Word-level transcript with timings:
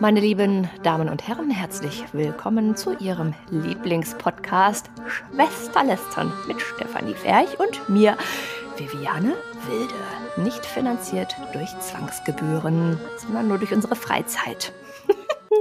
Meine 0.00 0.20
lieben 0.20 0.68
Damen 0.82 1.08
und 1.08 1.26
Herren, 1.26 1.50
herzlich 1.50 2.04
willkommen 2.12 2.76
zu 2.76 2.96
Ihrem 2.98 3.34
Lieblingspodcast 3.50 4.90
Schwesterlästern 5.06 6.32
mit 6.46 6.60
Stefanie 6.60 7.14
Ferch 7.14 7.58
und 7.58 7.88
mir, 7.88 8.16
Viviane 8.76 9.34
Wilde. 9.68 9.94
Nicht 10.36 10.66
finanziert 10.66 11.36
durch 11.52 11.70
Zwangsgebühren, 11.78 12.98
sondern 13.18 13.48
nur 13.48 13.58
durch 13.58 13.72
unsere 13.72 13.96
Freizeit. 13.96 14.72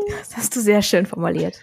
Das 0.10 0.36
hast 0.36 0.56
du 0.56 0.60
sehr 0.60 0.82
schön 0.82 1.06
formuliert. 1.06 1.60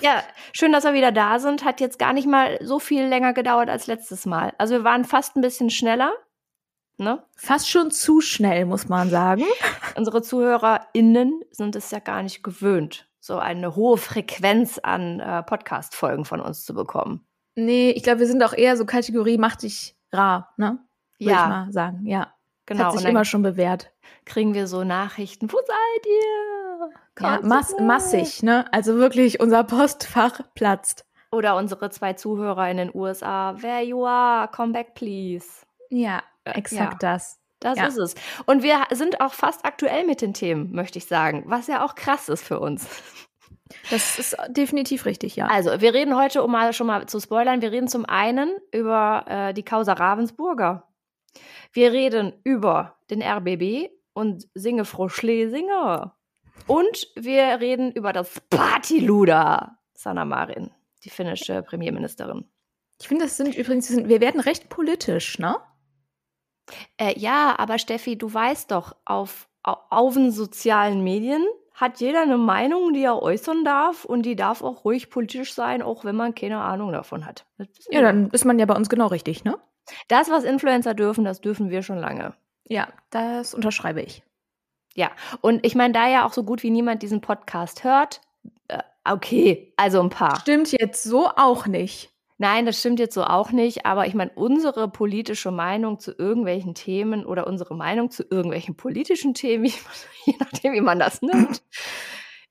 Ja, 0.00 0.22
schön, 0.52 0.72
dass 0.72 0.84
wir 0.84 0.94
wieder 0.94 1.12
da 1.12 1.38
sind. 1.38 1.64
Hat 1.64 1.80
jetzt 1.80 1.98
gar 1.98 2.12
nicht 2.12 2.26
mal 2.26 2.58
so 2.62 2.78
viel 2.78 3.04
länger 3.04 3.32
gedauert 3.32 3.68
als 3.68 3.86
letztes 3.86 4.26
Mal. 4.26 4.52
Also 4.58 4.74
wir 4.74 4.84
waren 4.84 5.04
fast 5.04 5.36
ein 5.36 5.40
bisschen 5.40 5.70
schneller. 5.70 6.12
Ne? 6.98 7.22
Fast 7.36 7.68
schon 7.68 7.90
zu 7.90 8.20
schnell, 8.22 8.64
muss 8.64 8.88
man 8.88 9.10
sagen. 9.10 9.44
Unsere 9.96 10.22
ZuhörerInnen 10.22 11.42
sind 11.50 11.76
es 11.76 11.90
ja 11.90 11.98
gar 11.98 12.22
nicht 12.22 12.42
gewöhnt, 12.42 13.06
so 13.20 13.38
eine 13.38 13.76
hohe 13.76 13.98
Frequenz 13.98 14.78
an 14.78 15.20
äh, 15.20 15.42
Podcast-Folgen 15.42 16.24
von 16.24 16.40
uns 16.40 16.64
zu 16.64 16.72
bekommen. 16.72 17.26
Nee, 17.54 17.90
ich 17.90 18.02
glaube, 18.02 18.20
wir 18.20 18.26
sind 18.26 18.42
auch 18.42 18.54
eher 18.54 18.76
so 18.76 18.86
Kategorie 18.86 19.36
mach 19.36 19.56
dich 19.56 19.94
rar, 20.12 20.54
ne? 20.56 20.78
Würde 21.18 21.32
ja. 21.32 21.42
ich 21.42 21.48
mal 21.48 21.72
sagen, 21.72 22.06
ja. 22.06 22.32
Genau. 22.66 22.84
Hat 22.86 22.98
sich 22.98 23.08
immer 23.08 23.24
schon 23.24 23.42
bewährt. 23.42 23.92
Kriegen 24.24 24.52
wir 24.52 24.66
so 24.66 24.82
Nachrichten, 24.82 25.52
wo 25.52 25.56
seid 25.56 26.06
ihr? 26.06 26.90
ja, 27.20 27.40
mass 27.42 27.74
massig, 27.80 28.42
ne? 28.42 28.64
Also 28.72 28.96
wirklich, 28.96 29.38
unser 29.40 29.64
Postfach 29.64 30.40
platzt. 30.54 31.06
Oder 31.30 31.56
unsere 31.56 31.90
zwei 31.90 32.14
Zuhörer 32.14 32.70
in 32.70 32.78
den 32.78 32.90
USA, 32.92 33.54
where 33.60 33.82
you 33.82 34.04
are, 34.04 34.48
come 34.48 34.72
back 34.72 34.94
please. 34.94 35.46
Ja, 35.90 36.22
exakt 36.54 37.02
ja. 37.02 37.14
das. 37.14 37.38
Das 37.60 37.78
ja. 37.78 37.86
ist 37.86 37.96
es. 37.96 38.14
Und 38.44 38.62
wir 38.62 38.84
sind 38.90 39.20
auch 39.20 39.32
fast 39.32 39.64
aktuell 39.64 40.04
mit 40.04 40.20
den 40.20 40.34
Themen, 40.34 40.72
möchte 40.72 40.98
ich 40.98 41.06
sagen, 41.06 41.44
was 41.46 41.66
ja 41.68 41.84
auch 41.84 41.94
krass 41.94 42.28
ist 42.28 42.44
für 42.44 42.60
uns. 42.60 42.86
Das 43.90 44.18
ist 44.18 44.36
definitiv 44.48 45.06
richtig, 45.06 45.36
ja. 45.36 45.46
Also, 45.46 45.80
wir 45.80 45.92
reden 45.92 46.16
heute, 46.16 46.44
um 46.44 46.52
mal 46.52 46.72
schon 46.72 46.86
mal 46.86 47.06
zu 47.06 47.18
spoilern, 47.18 47.62
wir 47.62 47.72
reden 47.72 47.88
zum 47.88 48.04
einen 48.04 48.52
über 48.70 49.24
äh, 49.26 49.54
die 49.54 49.64
Causa 49.64 49.94
Ravensburger. 49.94 50.86
Wir 51.72 51.92
reden 51.92 52.32
über 52.44 52.96
den 53.10 53.22
RBB 53.22 53.90
und 54.12 54.46
Singe 54.54 54.84
Frau 54.84 55.08
Schlesinger. 55.08 56.16
Und 56.66 57.08
wir 57.16 57.60
reden 57.60 57.92
über 57.92 58.12
das 58.12 58.40
Partyluder 58.50 59.78
Sanna 59.94 60.24
Marin, 60.24 60.70
die 61.04 61.10
finnische 61.10 61.62
Premierministerin. 61.62 62.48
Ich 63.00 63.08
finde, 63.08 63.24
das 63.24 63.36
sind 63.36 63.54
übrigens, 63.54 63.94
wir 63.94 64.20
werden 64.20 64.40
recht 64.40 64.68
politisch, 64.68 65.38
ne? 65.38 65.56
Äh, 66.98 67.18
ja, 67.18 67.54
aber 67.58 67.78
Steffi, 67.78 68.16
du 68.16 68.32
weißt 68.32 68.70
doch, 68.70 68.96
auf, 69.04 69.48
auf 69.62 70.14
den 70.14 70.30
sozialen 70.30 71.04
Medien 71.04 71.44
hat 71.74 72.00
jeder 72.00 72.22
eine 72.22 72.38
Meinung, 72.38 72.94
die 72.94 73.02
er 73.02 73.22
äußern 73.22 73.64
darf 73.64 74.04
und 74.04 74.22
die 74.22 74.34
darf 74.34 74.62
auch 74.62 74.84
ruhig 74.84 75.10
politisch 75.10 75.52
sein, 75.52 75.82
auch 75.82 76.04
wenn 76.04 76.16
man 76.16 76.34
keine 76.34 76.58
Ahnung 76.58 76.90
davon 76.90 77.26
hat. 77.26 77.44
Ja, 77.90 78.00
dann 78.00 78.30
ist 78.30 78.46
man 78.46 78.58
ja 78.58 78.64
bei 78.64 78.74
uns 78.74 78.88
genau 78.88 79.08
richtig, 79.08 79.44
ne? 79.44 79.58
Das, 80.08 80.30
was 80.30 80.44
Influencer 80.44 80.94
dürfen, 80.94 81.24
das 81.24 81.40
dürfen 81.40 81.70
wir 81.70 81.82
schon 81.82 81.98
lange. 81.98 82.34
Ja, 82.64 82.88
das 83.10 83.54
unterschreibe 83.54 84.00
ich. 84.00 84.22
Ja, 84.94 85.10
und 85.42 85.64
ich 85.64 85.74
meine, 85.74 85.92
da 85.92 86.08
ja 86.08 86.26
auch 86.26 86.32
so 86.32 86.42
gut 86.42 86.62
wie 86.62 86.70
niemand 86.70 87.02
diesen 87.02 87.20
Podcast 87.20 87.84
hört, 87.84 88.22
äh, 88.68 88.82
okay, 89.04 89.72
also 89.76 90.00
ein 90.00 90.08
paar. 90.08 90.40
Stimmt 90.40 90.72
jetzt 90.72 91.04
so 91.04 91.28
auch 91.36 91.66
nicht. 91.66 92.10
Nein, 92.38 92.66
das 92.66 92.78
stimmt 92.78 93.00
jetzt 93.00 93.14
so 93.14 93.24
auch 93.24 93.50
nicht, 93.50 93.86
aber 93.86 94.06
ich 94.06 94.14
meine, 94.14 94.30
unsere 94.34 94.88
politische 94.88 95.50
Meinung 95.50 95.98
zu 95.98 96.12
irgendwelchen 96.12 96.74
Themen 96.74 97.24
oder 97.24 97.46
unsere 97.46 97.74
Meinung 97.74 98.10
zu 98.10 98.24
irgendwelchen 98.28 98.76
politischen 98.76 99.32
Themen, 99.32 99.64
je 100.24 100.34
nachdem, 100.38 100.74
wie 100.74 100.82
man 100.82 100.98
das 100.98 101.22
nimmt, 101.22 101.62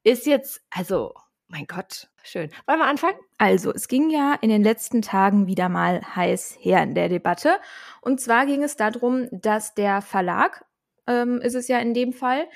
ist 0.04 0.26
jetzt, 0.26 0.62
also, 0.72 1.14
mein 1.48 1.68
Gott, 1.68 2.10
schön. 2.24 2.50
Wollen 2.66 2.80
wir 2.80 2.88
anfangen? 2.88 3.18
Also, 3.38 3.72
es 3.72 3.88
ging 3.88 4.10
ja 4.10 4.34
in 4.42 4.50
den 4.50 4.64
letzten 4.64 5.04
Tagen 5.04 5.46
wieder 5.46 5.70
mal 5.70 6.02
heiß 6.16 6.58
her 6.60 6.82
in 6.82 6.96
der 6.96 7.10
Debatte. 7.10 7.60
Und 8.02 8.20
zwar 8.20 8.48
ging 8.48 8.64
es 8.64 8.76
darum, 8.76 9.28
dass 9.32 9.76
der 9.76 10.02
Verlag, 10.02 10.66
ähm, 11.06 11.40
ist 11.42 11.54
es 11.54 11.68
ja 11.68 11.78
in 11.78 11.94
dem 11.94 12.12
Fall, 12.12 12.48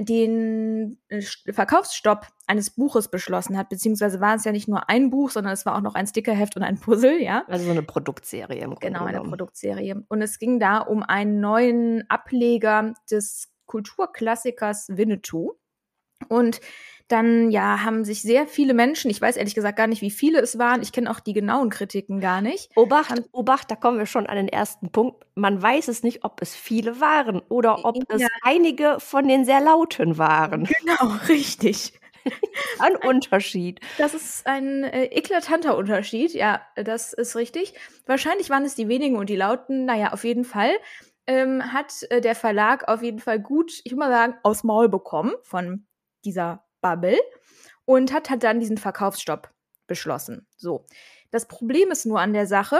den 0.00 0.98
äh, 1.08 1.22
Verkaufsstopp 1.22 2.26
eines 2.46 2.70
Buches 2.70 3.08
beschlossen 3.08 3.56
hat, 3.58 3.68
beziehungsweise 3.68 4.20
war 4.20 4.36
es 4.36 4.44
ja 4.44 4.52
nicht 4.52 4.68
nur 4.68 4.88
ein 4.88 5.10
Buch, 5.10 5.30
sondern 5.30 5.52
es 5.52 5.66
war 5.66 5.76
auch 5.76 5.80
noch 5.80 5.94
ein 5.94 6.06
Stickerheft 6.06 6.56
und 6.56 6.62
ein 6.62 6.78
Puzzle, 6.78 7.20
ja. 7.20 7.44
Also 7.48 7.64
so 7.64 7.70
eine 7.70 7.82
Produktserie 7.82 8.60
im 8.60 8.70
Grunde 8.70 8.86
Genau, 8.86 9.04
eine 9.04 9.22
Produktserie. 9.22 10.04
Und 10.08 10.22
es 10.22 10.38
ging 10.38 10.60
da 10.60 10.78
um 10.78 11.02
einen 11.02 11.40
neuen 11.40 12.08
Ableger 12.08 12.94
des 13.10 13.52
Kulturklassikers 13.66 14.88
Winnetou. 14.90 15.54
Und 16.28 16.60
dann 17.08 17.50
ja 17.50 17.84
haben 17.84 18.04
sich 18.04 18.22
sehr 18.22 18.46
viele 18.46 18.74
Menschen, 18.74 19.10
ich 19.10 19.20
weiß 19.20 19.36
ehrlich 19.36 19.54
gesagt 19.54 19.76
gar 19.76 19.86
nicht, 19.86 20.02
wie 20.02 20.10
viele 20.10 20.40
es 20.40 20.58
waren, 20.58 20.82
ich 20.82 20.90
kenne 20.90 21.10
auch 21.10 21.20
die 21.20 21.34
genauen 21.34 21.70
Kritiken 21.70 22.20
gar 22.20 22.40
nicht. 22.40 22.70
Obacht, 22.76 23.22
Obacht, 23.32 23.70
da 23.70 23.76
kommen 23.76 23.98
wir 23.98 24.06
schon 24.06 24.26
an 24.26 24.36
den 24.36 24.48
ersten 24.48 24.90
Punkt. 24.90 25.24
Man 25.34 25.62
weiß 25.62 25.88
es 25.88 26.02
nicht, 26.02 26.24
ob 26.24 26.42
es 26.42 26.56
viele 26.56 27.00
waren 27.00 27.40
oder 27.48 27.84
ob 27.84 27.96
ja. 27.96 28.02
es 28.16 28.26
einige 28.42 28.96
von 28.98 29.28
den 29.28 29.44
sehr 29.44 29.60
lauten 29.60 30.18
waren. 30.18 30.64
Genau, 30.64 31.12
richtig. 31.28 31.92
Ein 32.78 32.96
Unterschied. 32.96 33.80
Das 33.98 34.14
ist 34.14 34.46
ein 34.46 34.84
äh, 34.84 35.04
eklatanter 35.06 35.76
Unterschied, 35.76 36.32
ja, 36.32 36.60
das 36.76 37.12
ist 37.12 37.36
richtig. 37.36 37.74
Wahrscheinlich 38.06 38.50
waren 38.50 38.64
es 38.64 38.74
die 38.74 38.88
wenigen 38.88 39.16
und 39.16 39.30
die 39.30 39.36
lauten, 39.36 39.84
naja, 39.84 40.12
auf 40.12 40.24
jeden 40.24 40.44
Fall. 40.44 40.70
Ähm, 41.26 41.72
hat 41.72 42.04
äh, 42.10 42.20
der 42.20 42.36
Verlag 42.36 42.86
auf 42.88 43.02
jeden 43.02 43.18
Fall 43.18 43.40
gut, 43.40 43.80
ich 43.84 43.92
würde 43.92 43.98
mal 43.98 44.10
sagen, 44.10 44.34
aus 44.44 44.62
Maul 44.62 44.88
bekommen 44.88 45.34
von 45.42 45.86
dieser 46.24 46.64
Bubble 46.80 47.18
und 47.84 48.12
hat, 48.12 48.30
hat 48.30 48.44
dann 48.44 48.60
diesen 48.60 48.78
Verkaufsstopp 48.78 49.50
beschlossen. 49.86 50.46
So. 50.56 50.86
Das 51.30 51.48
Problem 51.48 51.90
ist 51.90 52.06
nur 52.06 52.20
an 52.20 52.32
der 52.32 52.46
Sache, 52.46 52.78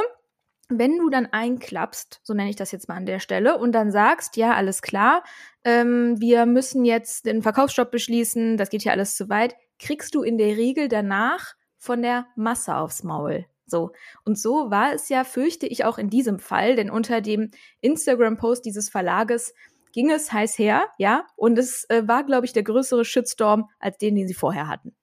wenn 0.68 0.98
du 0.98 1.10
dann 1.10 1.26
einklappst, 1.26 2.20
so 2.22 2.34
nenne 2.34 2.50
ich 2.50 2.56
das 2.56 2.72
jetzt 2.72 2.88
mal 2.88 2.96
an 2.96 3.06
der 3.06 3.20
Stelle, 3.20 3.58
und 3.58 3.72
dann 3.72 3.92
sagst, 3.92 4.36
ja, 4.36 4.54
alles 4.54 4.82
klar, 4.82 5.22
ähm, 5.64 6.20
wir 6.20 6.46
müssen 6.46 6.84
jetzt 6.84 7.26
den 7.26 7.42
Verkaufsstopp 7.42 7.90
beschließen, 7.90 8.56
das 8.56 8.70
geht 8.70 8.84
ja 8.84 8.92
alles 8.92 9.16
zu 9.16 9.28
weit, 9.28 9.54
kriegst 9.78 10.14
du 10.14 10.22
in 10.22 10.38
der 10.38 10.56
Regel 10.56 10.88
danach 10.88 11.54
von 11.76 12.02
der 12.02 12.26
Masse 12.36 12.76
aufs 12.76 13.02
Maul. 13.02 13.46
So. 13.66 13.92
Und 14.24 14.38
so 14.38 14.70
war 14.70 14.92
es 14.92 15.08
ja, 15.08 15.24
fürchte 15.24 15.66
ich, 15.66 15.84
auch 15.84 15.98
in 15.98 16.10
diesem 16.10 16.38
Fall, 16.38 16.76
denn 16.76 16.90
unter 16.90 17.20
dem 17.20 17.50
Instagram-Post 17.80 18.64
dieses 18.64 18.88
Verlages 18.88 19.54
ging 19.92 20.10
es 20.10 20.32
heiß 20.32 20.58
her, 20.58 20.86
ja, 20.98 21.26
und 21.36 21.58
es 21.58 21.88
äh, 21.88 22.06
war, 22.06 22.24
glaube 22.24 22.44
ich, 22.46 22.52
der 22.52 22.62
größere 22.62 23.04
Shitstorm 23.04 23.70
als 23.78 23.98
den, 23.98 24.14
den 24.14 24.28
sie 24.28 24.34
vorher 24.34 24.68
hatten. 24.68 24.94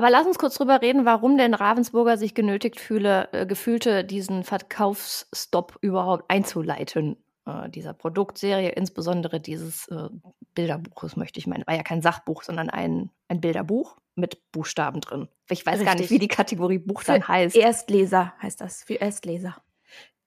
Aber 0.00 0.08
lass 0.08 0.26
uns 0.26 0.38
kurz 0.38 0.54
drüber 0.54 0.80
reden, 0.80 1.04
warum 1.04 1.36
denn 1.36 1.52
Ravensburger 1.52 2.16
sich 2.16 2.32
genötigt 2.32 2.80
fühle, 2.80 3.28
äh, 3.32 3.44
gefühlte, 3.44 4.02
diesen 4.02 4.44
Verkaufsstopp 4.44 5.76
überhaupt 5.82 6.24
einzuleiten. 6.28 7.18
Äh, 7.44 7.68
dieser 7.68 7.92
Produktserie, 7.92 8.70
insbesondere 8.70 9.40
dieses 9.40 9.88
äh, 9.88 10.08
Bilderbuches, 10.54 11.16
möchte 11.16 11.38
ich 11.38 11.46
meinen. 11.46 11.66
War 11.66 11.74
ja 11.74 11.82
kein 11.82 12.00
Sachbuch, 12.00 12.44
sondern 12.44 12.70
ein, 12.70 13.10
ein 13.28 13.42
Bilderbuch 13.42 13.98
mit 14.14 14.50
Buchstaben 14.52 15.02
drin. 15.02 15.28
Ich 15.50 15.66
weiß 15.66 15.74
Richtig. 15.74 15.86
gar 15.86 15.94
nicht, 15.96 16.10
wie 16.10 16.18
die 16.18 16.28
Kategorie 16.28 16.78
Buch 16.78 17.02
Für 17.02 17.12
dann 17.12 17.28
heißt. 17.28 17.54
Erstleser 17.54 18.32
heißt 18.40 18.62
das, 18.62 18.82
für 18.82 18.94
Erstleser. 18.94 19.58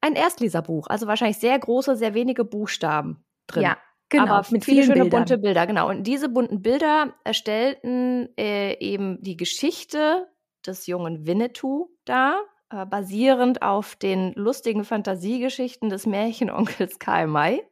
Ein 0.01 0.13
Erstleserbuch, 0.13 0.85
also 0.85 1.07
wahrscheinlich 1.07 1.39
sehr 1.39 1.57
große, 1.57 1.95
sehr 1.95 2.13
wenige 2.13 2.45
Buchstaben 2.45 3.25
drin. 3.47 3.63
Ja, 3.63 3.77
genau. 4.13 4.33
Aber 4.33 4.47
mit 4.51 4.63
viele 4.63 4.83
schöne 4.83 5.01
Bildern. 5.01 5.21
bunte 5.21 5.37
Bilder, 5.37 5.67
genau. 5.67 5.89
Und 5.89 6.03
diese 6.03 6.29
bunten 6.29 6.61
Bilder 6.61 7.13
erstellten 7.23 8.29
äh, 8.37 8.77
eben 8.79 9.21
die 9.21 9.35
Geschichte 9.35 10.27
des 10.65 10.87
jungen 10.87 11.25
Winnetou 11.25 11.89
da, 12.05 12.39
äh, 12.69 12.85
basierend 12.85 13.61
auf 13.61 13.95
den 13.95 14.33
lustigen 14.33 14.85
Fantasiegeschichten 14.85 15.89
des 15.89 16.05
Märchenonkels 16.05 16.99
Karl 16.99 17.27
May. 17.27 17.63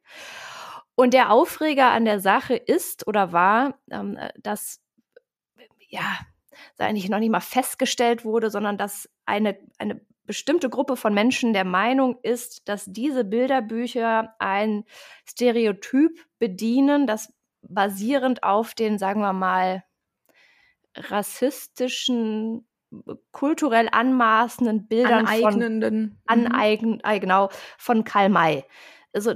Und 0.96 1.13
der 1.13 1.31
Aufreger 1.31 1.91
an 1.91 2.06
der 2.06 2.19
Sache 2.19 2.56
ist 2.56 3.08
oder 3.08 3.31
war, 3.31 3.79
ähm, 3.90 4.17
dass 4.38 4.82
ja, 5.90 6.20
eigentlich 6.78 7.09
noch 7.09 7.20
nicht 7.20 7.32
mal 7.32 7.40
festgestellt 7.40 8.26
wurde, 8.26 8.49
sondern 8.49 8.78
dass 8.78 9.09
eine, 9.26 9.58
eine 9.78 10.02
bestimmte 10.26 10.70
Gruppe 10.70 10.96
von 10.96 11.14
Menschen 11.14 11.53
der 11.53 11.66
Meinung 11.66 12.18
ist, 12.23 12.68
dass 12.68 12.85
diese 12.85 13.23
Bilderbücher 13.23 14.35
ein 14.40 14.84
Stereotyp 15.28 16.26
bedienen, 16.40 17.08
das 17.08 17.34
basierend 17.62 18.44
auf 18.44 18.73
den, 18.73 18.97
sagen 18.97 19.22
wir 19.22 19.34
mal, 19.34 19.84
rassistischen, 20.96 22.68
kulturell 23.32 23.88
anmaßenden 23.91 24.88
Bildern 24.88 25.26
Aneignenden. 25.26 26.22
von 26.28 26.46
aneign, 26.46 27.02
genau, 27.20 27.50
von 27.78 28.03
Karl 28.03 28.29
May. 28.29 28.66
Also, 29.14 29.34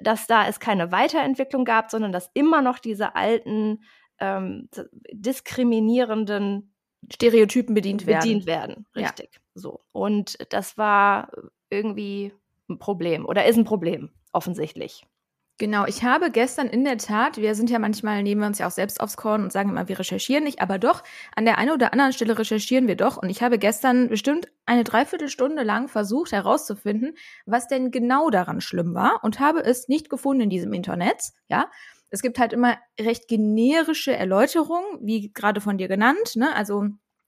dass 0.00 0.26
da 0.26 0.46
es 0.48 0.60
keine 0.60 0.92
Weiterentwicklung 0.92 1.64
gab, 1.64 1.90
sondern 1.90 2.12
dass 2.12 2.30
immer 2.34 2.62
noch 2.62 2.78
diese 2.78 3.14
alten 3.14 3.82
ähm, 4.20 4.68
diskriminierenden 5.12 6.73
Stereotypen 7.12 7.74
bedient 7.74 8.06
werden. 8.06 8.20
Bedient 8.20 8.46
werden, 8.46 8.86
richtig. 8.96 9.30
Ja. 9.34 9.40
So. 9.54 9.80
Und 9.92 10.36
das 10.52 10.78
war 10.78 11.30
irgendwie 11.70 12.32
ein 12.68 12.78
Problem 12.78 13.26
oder 13.26 13.46
ist 13.46 13.56
ein 13.56 13.64
Problem, 13.64 14.10
offensichtlich. 14.32 15.06
Genau, 15.56 15.86
ich 15.86 16.02
habe 16.02 16.32
gestern 16.32 16.66
in 16.66 16.82
der 16.82 16.98
Tat, 16.98 17.36
wir 17.36 17.54
sind 17.54 17.70
ja 17.70 17.78
manchmal, 17.78 18.24
nehmen 18.24 18.40
wir 18.40 18.48
uns 18.48 18.58
ja 18.58 18.66
auch 18.66 18.72
selbst 18.72 19.00
aufs 19.00 19.16
Korn 19.16 19.44
und 19.44 19.52
sagen 19.52 19.70
immer, 19.70 19.86
wir 19.86 20.00
recherchieren 20.00 20.42
nicht, 20.42 20.60
aber 20.60 20.80
doch, 20.80 21.04
an 21.36 21.44
der 21.44 21.58
einen 21.58 21.70
oder 21.70 21.92
anderen 21.92 22.12
Stelle 22.12 22.36
recherchieren 22.36 22.88
wir 22.88 22.96
doch. 22.96 23.18
Und 23.18 23.30
ich 23.30 23.40
habe 23.40 23.56
gestern 23.60 24.08
bestimmt 24.08 24.48
eine 24.66 24.82
Dreiviertelstunde 24.82 25.62
lang 25.62 25.86
versucht 25.86 26.32
herauszufinden, 26.32 27.14
was 27.46 27.68
denn 27.68 27.92
genau 27.92 28.30
daran 28.30 28.60
schlimm 28.60 28.94
war 28.94 29.20
und 29.22 29.38
habe 29.38 29.60
es 29.60 29.86
nicht 29.86 30.10
gefunden 30.10 30.42
in 30.42 30.50
diesem 30.50 30.72
Internet, 30.72 31.30
ja. 31.48 31.70
Es 32.14 32.22
gibt 32.22 32.38
halt 32.38 32.52
immer 32.52 32.76
recht 33.00 33.28
generische 33.28 34.14
Erläuterungen, 34.14 35.00
wie 35.02 35.32
gerade 35.32 35.60
von 35.60 35.78
dir 35.78 35.88
genannt, 35.88 36.36
ne? 36.36 36.54
Also 36.54 36.84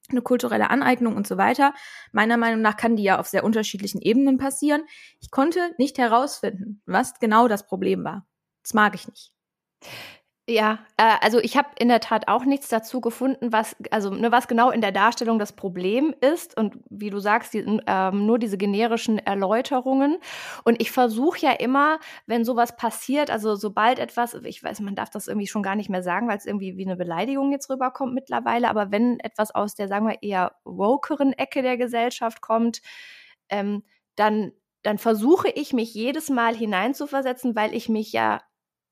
eine 0.09 0.21
kulturelle 0.21 0.69
Aneignung 0.69 1.17
und 1.17 1.27
so 1.27 1.37
weiter. 1.37 1.73
Meiner 2.13 2.37
Meinung 2.37 2.61
nach 2.61 2.77
kann 2.77 2.95
die 2.95 3.03
ja 3.03 3.19
auf 3.19 3.27
sehr 3.27 3.43
unterschiedlichen 3.43 4.01
Ebenen 4.01 4.37
passieren. 4.37 4.83
Ich 5.19 5.31
konnte 5.31 5.59
nicht 5.77 5.97
herausfinden, 5.97 6.81
was 6.85 7.19
genau 7.19 7.49
das 7.49 7.67
Problem 7.67 8.05
war. 8.05 8.25
Das 8.63 8.73
mag 8.73 8.95
ich 8.95 9.07
nicht. 9.07 9.33
Ja, 10.49 10.79
äh, 10.95 11.15
also 11.19 11.39
ich 11.39 11.57
habe 11.57 11.67
in 11.77 11.89
der 11.89 11.99
Tat 11.99 12.29
auch 12.29 12.45
nichts 12.45 12.69
dazu 12.69 13.01
gefunden, 13.01 13.51
was 13.51 13.75
also 13.91 14.11
ne, 14.11 14.31
was 14.31 14.47
genau 14.47 14.71
in 14.71 14.79
der 14.79 14.93
Darstellung 14.93 15.39
das 15.39 15.51
Problem 15.51 16.15
ist 16.21 16.55
und 16.55 16.79
wie 16.89 17.09
du 17.09 17.19
sagst, 17.19 17.53
die, 17.53 17.65
ähm, 17.85 18.25
nur 18.25 18.39
diese 18.39 18.57
generischen 18.57 19.19
Erläuterungen. 19.19 20.17
Und 20.63 20.81
ich 20.81 20.89
versuche 20.91 21.39
ja 21.41 21.51
immer, 21.51 21.99
wenn 22.27 22.45
sowas 22.45 22.77
passiert, 22.77 23.29
also 23.29 23.55
sobald 23.55 23.99
etwas, 23.99 24.35
ich 24.35 24.63
weiß, 24.63 24.79
man 24.79 24.95
darf 24.95 25.09
das 25.09 25.27
irgendwie 25.27 25.47
schon 25.47 25.63
gar 25.63 25.75
nicht 25.75 25.89
mehr 25.89 26.01
sagen, 26.01 26.29
weil 26.29 26.37
es 26.37 26.45
irgendwie 26.45 26.77
wie 26.77 26.85
eine 26.85 26.95
Beleidigung 26.95 27.51
jetzt 27.51 27.69
rüberkommt 27.69 28.13
mittlerweile, 28.13 28.69
aber 28.69 28.89
wenn 28.89 29.19
etwas 29.19 29.53
aus 29.53 29.75
der, 29.75 29.89
sagen 29.89 30.07
wir 30.07 30.23
eher 30.23 30.53
wokeren 30.63 31.33
Ecke 31.33 31.61
der 31.61 31.75
Gesellschaft 31.75 32.39
kommt, 32.39 32.81
ähm, 33.49 33.83
dann 34.15 34.53
dann 34.83 34.97
versuche 34.99 35.49
ich 35.49 35.73
mich 35.73 35.93
jedes 35.93 36.29
Mal 36.29 36.55
hineinzuversetzen, 36.55 37.55
weil 37.57 37.73
ich 37.73 37.89
mich 37.89 38.13
ja 38.13 38.39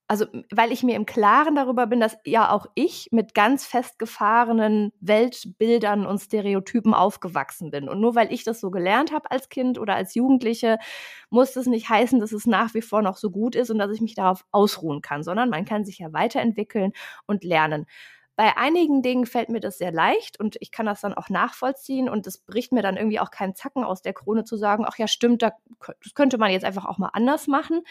also 0.07 0.25
weil 0.51 0.71
ich 0.71 0.83
mir 0.83 0.95
im 0.95 1.07
Klaren 1.07 1.55
darüber 1.55 1.87
bin, 1.87 1.99
dass 1.99 2.17
ja 2.25 2.51
auch 2.51 2.67
ich 2.75 3.09
mit 3.11 3.33
ganz 3.33 3.65
festgefahrenen 3.65 4.93
Weltbildern 4.99 6.05
und 6.05 6.19
Stereotypen 6.19 6.93
aufgewachsen 6.93 7.71
bin. 7.71 7.89
Und 7.89 8.01
nur 8.01 8.13
weil 8.13 8.31
ich 8.31 8.43
das 8.43 8.59
so 8.59 8.69
gelernt 8.69 9.11
habe 9.11 9.31
als 9.31 9.49
Kind 9.49 9.79
oder 9.79 9.95
als 9.95 10.13
Jugendliche, 10.13 10.77
muss 11.31 11.53
das 11.53 11.65
nicht 11.65 11.89
heißen, 11.89 12.19
dass 12.19 12.33
es 12.33 12.45
nach 12.45 12.75
wie 12.75 12.83
vor 12.83 13.01
noch 13.01 13.17
so 13.17 13.31
gut 13.31 13.55
ist 13.55 13.71
und 13.71 13.79
dass 13.79 13.91
ich 13.91 14.01
mich 14.01 14.13
darauf 14.13 14.45
ausruhen 14.51 15.01
kann, 15.01 15.23
sondern 15.23 15.49
man 15.49 15.65
kann 15.65 15.85
sich 15.85 15.97
ja 15.97 16.13
weiterentwickeln 16.13 16.93
und 17.25 17.43
lernen. 17.43 17.87
Bei 18.35 18.57
einigen 18.57 19.01
Dingen 19.01 19.25
fällt 19.25 19.49
mir 19.49 19.61
das 19.61 19.77
sehr 19.77 19.93
leicht 19.93 20.39
und 20.39 20.57
ich 20.59 20.69
kann 20.69 20.85
das 20.85 21.01
dann 21.01 21.13
auch 21.13 21.29
nachvollziehen 21.29 22.09
und 22.09 22.27
es 22.27 22.37
bricht 22.39 22.73
mir 22.73 22.81
dann 22.81 22.97
irgendwie 22.97 23.19
auch 23.21 23.31
keinen 23.31 23.55
Zacken 23.55 23.83
aus 23.83 24.01
der 24.01 24.13
Krone 24.13 24.43
zu 24.43 24.57
sagen, 24.57 24.83
ach 24.85 24.97
ja, 24.97 25.07
stimmt, 25.07 25.41
das 25.41 25.53
könnte 26.13 26.37
man 26.37 26.51
jetzt 26.51 26.65
einfach 26.65 26.85
auch 26.85 26.97
mal 26.97 27.11
anders 27.13 27.47
machen. 27.47 27.81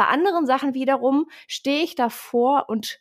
Bei 0.00 0.06
anderen 0.06 0.46
Sachen 0.46 0.72
wiederum 0.72 1.26
stehe 1.46 1.82
ich 1.82 1.94
davor 1.94 2.70
und 2.70 3.00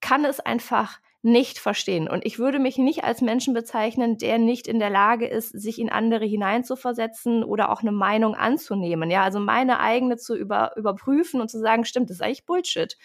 kann 0.00 0.24
es 0.24 0.38
einfach 0.38 1.00
nicht 1.20 1.58
verstehen. 1.58 2.08
Und 2.08 2.24
ich 2.24 2.38
würde 2.38 2.60
mich 2.60 2.78
nicht 2.78 3.02
als 3.02 3.20
Menschen 3.20 3.52
bezeichnen, 3.52 4.16
der 4.16 4.38
nicht 4.38 4.68
in 4.68 4.78
der 4.78 4.88
Lage 4.88 5.26
ist, 5.26 5.48
sich 5.48 5.80
in 5.80 5.90
andere 5.90 6.24
hineinzuversetzen 6.24 7.42
oder 7.42 7.72
auch 7.72 7.80
eine 7.80 7.90
Meinung 7.90 8.36
anzunehmen. 8.36 9.10
Ja, 9.10 9.24
also 9.24 9.40
meine 9.40 9.80
eigene 9.80 10.18
zu 10.18 10.36
über, 10.36 10.76
überprüfen 10.76 11.40
und 11.40 11.50
zu 11.50 11.58
sagen, 11.58 11.84
stimmt, 11.84 12.10
das 12.10 12.18
ist 12.18 12.22
eigentlich 12.22 12.46
Bullshit. 12.46 12.96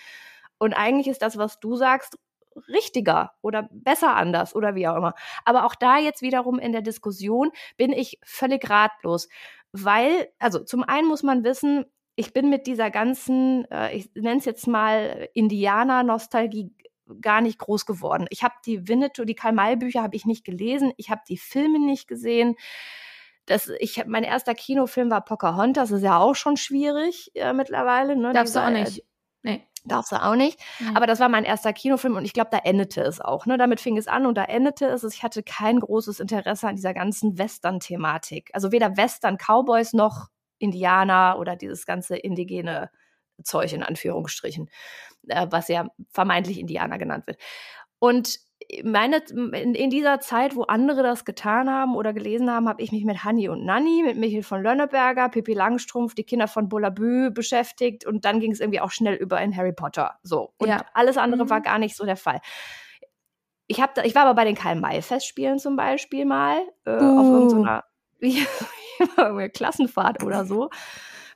Und 0.59 0.73
eigentlich 0.75 1.07
ist 1.07 1.23
das, 1.23 1.35
was 1.35 1.59
du 1.59 1.75
sagst, 1.75 2.19
richtiger 2.67 3.31
oder 3.41 3.69
besser 3.71 4.15
anders 4.15 4.53
oder 4.53 4.75
wie 4.75 4.87
auch 4.87 4.97
immer. 4.97 5.15
Aber 5.45 5.65
auch 5.65 5.73
da 5.73 5.97
jetzt 5.97 6.21
wiederum 6.21 6.59
in 6.59 6.73
der 6.73 6.83
Diskussion 6.83 7.49
bin 7.75 7.91
ich 7.91 8.19
völlig 8.23 8.69
ratlos, 8.69 9.29
weil, 9.71 10.29
also 10.37 10.63
zum 10.63 10.83
einen 10.83 11.07
muss 11.07 11.23
man 11.23 11.44
wissen, 11.44 11.85
ich 12.21 12.33
bin 12.33 12.51
mit 12.51 12.68
dieser 12.68 12.91
ganzen, 12.91 13.65
äh, 13.71 13.97
ich 13.97 14.12
nenne 14.13 14.38
es 14.38 14.45
jetzt 14.45 14.68
mal 14.68 15.27
Indianer-Nostalgie 15.33 16.71
gar 17.19 17.41
nicht 17.41 17.57
groß 17.57 17.88
geworden. 17.88 18.27
Ich 18.29 18.44
habe 18.44 18.53
die 18.63 18.88
Winnetou, 18.88 19.25
die 19.25 19.33
Karl-May-Bücher 19.33 20.03
habe 20.03 20.15
ich 20.15 20.27
nicht 20.27 20.45
gelesen, 20.45 20.94
ich 20.97 21.09
habe 21.09 21.21
die 21.27 21.39
Filme 21.39 21.79
nicht 21.79 22.07
gesehen. 22.07 22.57
Das, 23.47 23.71
ich, 23.79 24.06
mein 24.06 24.23
erster 24.23 24.53
Kinofilm 24.53 25.09
war 25.09 25.25
Pocahontas, 25.25 25.89
das 25.89 25.97
ist 25.97 26.03
ja 26.03 26.19
auch 26.19 26.35
schon 26.35 26.57
schwierig 26.57 27.31
äh, 27.33 27.53
mittlerweile. 27.53 28.15
Ne? 28.15 28.33
Darfst 28.33 28.53
Dieser, 28.53 28.62
du 28.62 28.68
auch 28.68 28.79
nicht. 28.79 29.00
Äh, 29.00 29.03
nee. 29.41 29.68
Darfst 29.83 30.12
du 30.12 30.23
auch 30.23 30.35
nicht. 30.35 30.59
Mhm. 30.79 30.95
Aber 30.95 31.07
das 31.07 31.19
war 31.19 31.27
mein 31.27 31.44
erster 31.44 31.73
Kinofilm 31.73 32.15
und 32.18 32.25
ich 32.25 32.33
glaube, 32.33 32.51
da 32.51 32.59
endete 32.59 33.01
es 33.01 33.19
auch. 33.19 33.47
Ne? 33.47 33.57
Damit 33.57 33.81
fing 33.81 33.97
es 33.97 34.07
an 34.07 34.27
und 34.27 34.38
da 34.38 34.44
endete 34.44 34.85
es. 34.85 35.03
Ich 35.03 35.23
hatte 35.23 35.41
kein 35.41 35.79
großes 35.79 36.19
Interesse 36.19 36.68
an 36.68 36.75
dieser 36.75 36.94
ganzen 36.94 37.39
Western-Thematik. 37.39 38.51
Also 38.53 38.71
weder 38.71 38.95
Western, 38.95 39.38
Cowboys 39.38 39.94
noch 39.94 40.27
Indianer 40.61 41.37
oder 41.39 41.55
dieses 41.55 41.85
ganze 41.85 42.15
indigene 42.15 42.89
Zeug 43.43 43.73
in 43.73 43.83
Anführungsstrichen, 43.83 44.69
äh, 45.27 45.47
was 45.49 45.67
ja 45.67 45.87
vermeintlich 46.09 46.59
Indianer 46.59 46.97
genannt 46.97 47.27
wird. 47.27 47.37
Und 47.99 48.39
meine, 48.83 49.17
in, 49.17 49.75
in, 49.75 49.89
dieser 49.89 50.19
Zeit, 50.19 50.55
wo 50.55 50.63
andere 50.63 51.03
das 51.03 51.25
getan 51.25 51.69
haben 51.69 51.95
oder 51.95 52.13
gelesen 52.13 52.49
haben, 52.49 52.69
habe 52.69 52.81
ich 52.81 52.91
mich 52.91 53.03
mit 53.03 53.23
Hanni 53.23 53.49
und 53.49 53.65
Nanni, 53.65 54.03
mit 54.03 54.17
Michael 54.17 54.43
von 54.43 54.61
Lönneberger, 54.61 55.29
Pippi 55.29 55.53
Langstrumpf, 55.53 56.13
die 56.15 56.23
Kinder 56.23 56.47
von 56.47 56.69
Bullabü 56.69 57.31
beschäftigt 57.31 58.05
und 58.05 58.23
dann 58.23 58.39
ging 58.39 58.51
es 58.51 58.59
irgendwie 58.59 58.79
auch 58.79 58.91
schnell 58.91 59.15
über 59.15 59.41
in 59.41 59.55
Harry 59.55 59.73
Potter. 59.73 60.19
So. 60.23 60.53
Und 60.57 60.69
ja. 60.69 60.85
alles 60.93 61.17
andere 61.17 61.45
mhm. 61.45 61.49
war 61.49 61.61
gar 61.61 61.79
nicht 61.79 61.95
so 61.95 62.05
der 62.05 62.17
Fall. 62.17 62.39
Ich, 63.67 63.81
hab 63.81 63.95
da, 63.95 64.03
ich 64.03 64.15
war 64.15 64.23
aber 64.23 64.35
bei 64.35 64.45
den 64.45 64.55
Karl-May-Festspielen 64.55 65.59
zum 65.59 65.75
Beispiel 65.75 66.25
mal, 66.25 66.61
äh, 66.85 66.91
auf 66.91 67.27
irgendeiner, 67.27 67.83
irgendeine 69.18 69.50
Klassenfahrt 69.50 70.24
oder 70.24 70.45
so. 70.45 70.69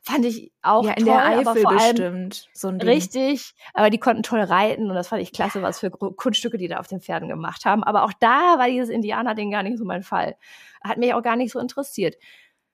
Fand 0.01 0.23
ich 0.23 0.51
auch 0.61 0.85
ja, 0.85 0.91
in 0.91 1.05
toll, 1.05 1.13
der 1.13 1.25
Eifel 1.25 1.47
aber 1.47 1.55
vor 1.59 1.71
allem 1.71 1.95
bestimmt. 1.95 2.49
So. 2.53 2.69
Richtig, 2.69 3.55
aber 3.73 3.89
die 3.89 3.97
konnten 3.97 4.21
toll 4.21 4.41
reiten 4.41 4.87
und 4.87 4.95
das 4.95 5.07
fand 5.07 5.23
ich 5.23 5.31
klasse, 5.31 5.63
was 5.63 5.79
für 5.79 5.89
Kunststücke 5.89 6.59
die 6.59 6.67
da 6.67 6.77
auf 6.77 6.87
den 6.87 7.01
Pferden 7.01 7.27
gemacht 7.27 7.65
haben. 7.65 7.83
Aber 7.83 8.03
auch 8.03 8.13
da 8.19 8.59
war 8.59 8.67
dieses 8.67 8.89
Indianer-Ding 8.89 9.49
gar 9.49 9.63
nicht 9.63 9.79
so 9.79 9.85
mein 9.85 10.03
Fall. 10.03 10.35
Hat 10.83 10.99
mich 10.99 11.13
auch 11.15 11.23
gar 11.23 11.35
nicht 11.35 11.51
so 11.51 11.59
interessiert. 11.59 12.15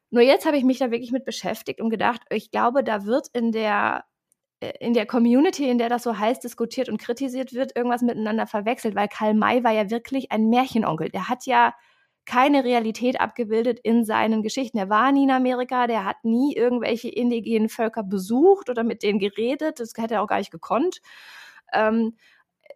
Nur 0.10 0.24
jetzt 0.24 0.46
habe 0.46 0.58
ich 0.58 0.66
mich 0.66 0.80
da 0.80 0.92
wirklich 0.92 1.14
mit 1.14 1.24
beschäftigt 1.24 1.80
und 1.80 1.90
gedacht, 1.90 2.22
ich 2.30 2.52
glaube, 2.52 2.84
da 2.84 3.06
wird 3.06 3.30
in 3.32 3.54
der 3.54 4.04
äh, 4.60 4.74
in 4.80 4.94
der 4.94 5.06
Community, 5.06 5.70
in 5.70 5.78
der 5.78 5.88
das 5.88 6.04
so 6.04 6.18
heiß 6.18 6.42
diskutiert 6.42 6.90
und 6.90 7.00
kritisiert 7.00 7.54
wird, 7.54 7.76
irgendwas 7.76 8.02
miteinander 8.02 8.46
verwechselt, 8.46 8.96
weil 8.96 9.08
Karl 9.08 9.34
May 9.34 9.64
war 9.64 9.72
ja 9.72 9.90
wirklich 9.90 10.32
ein 10.34 10.50
Märchenonkel. 10.50 11.10
Der 11.10 11.30
hat 11.30 11.46
ja 11.46 11.74
keine 12.26 12.64
Realität 12.64 13.20
abgebildet 13.20 13.80
in 13.84 14.06
seinen 14.06 14.44
Geschichten. 14.44 14.78
Er 14.78 14.90
war 14.90 15.12
nie 15.12 15.24
in 15.24 15.32
Amerika, 15.32 15.88
der 15.88 16.06
hat 16.06 16.24
nie 16.24 16.56
irgendwelche 16.56 17.10
indigenen 17.10 17.70
Völker 17.70 18.04
besucht 18.04 18.70
oder 18.70 18.84
mit 18.84 19.04
denen 19.04 19.20
geredet. 19.20 19.80
Das 19.80 19.94
hätte 19.98 20.16
er 20.16 20.22
auch 20.22 20.28
gar 20.28 20.38
nicht 20.38 20.52
gekonnt. 20.52 21.02
Ähm, 21.74 22.16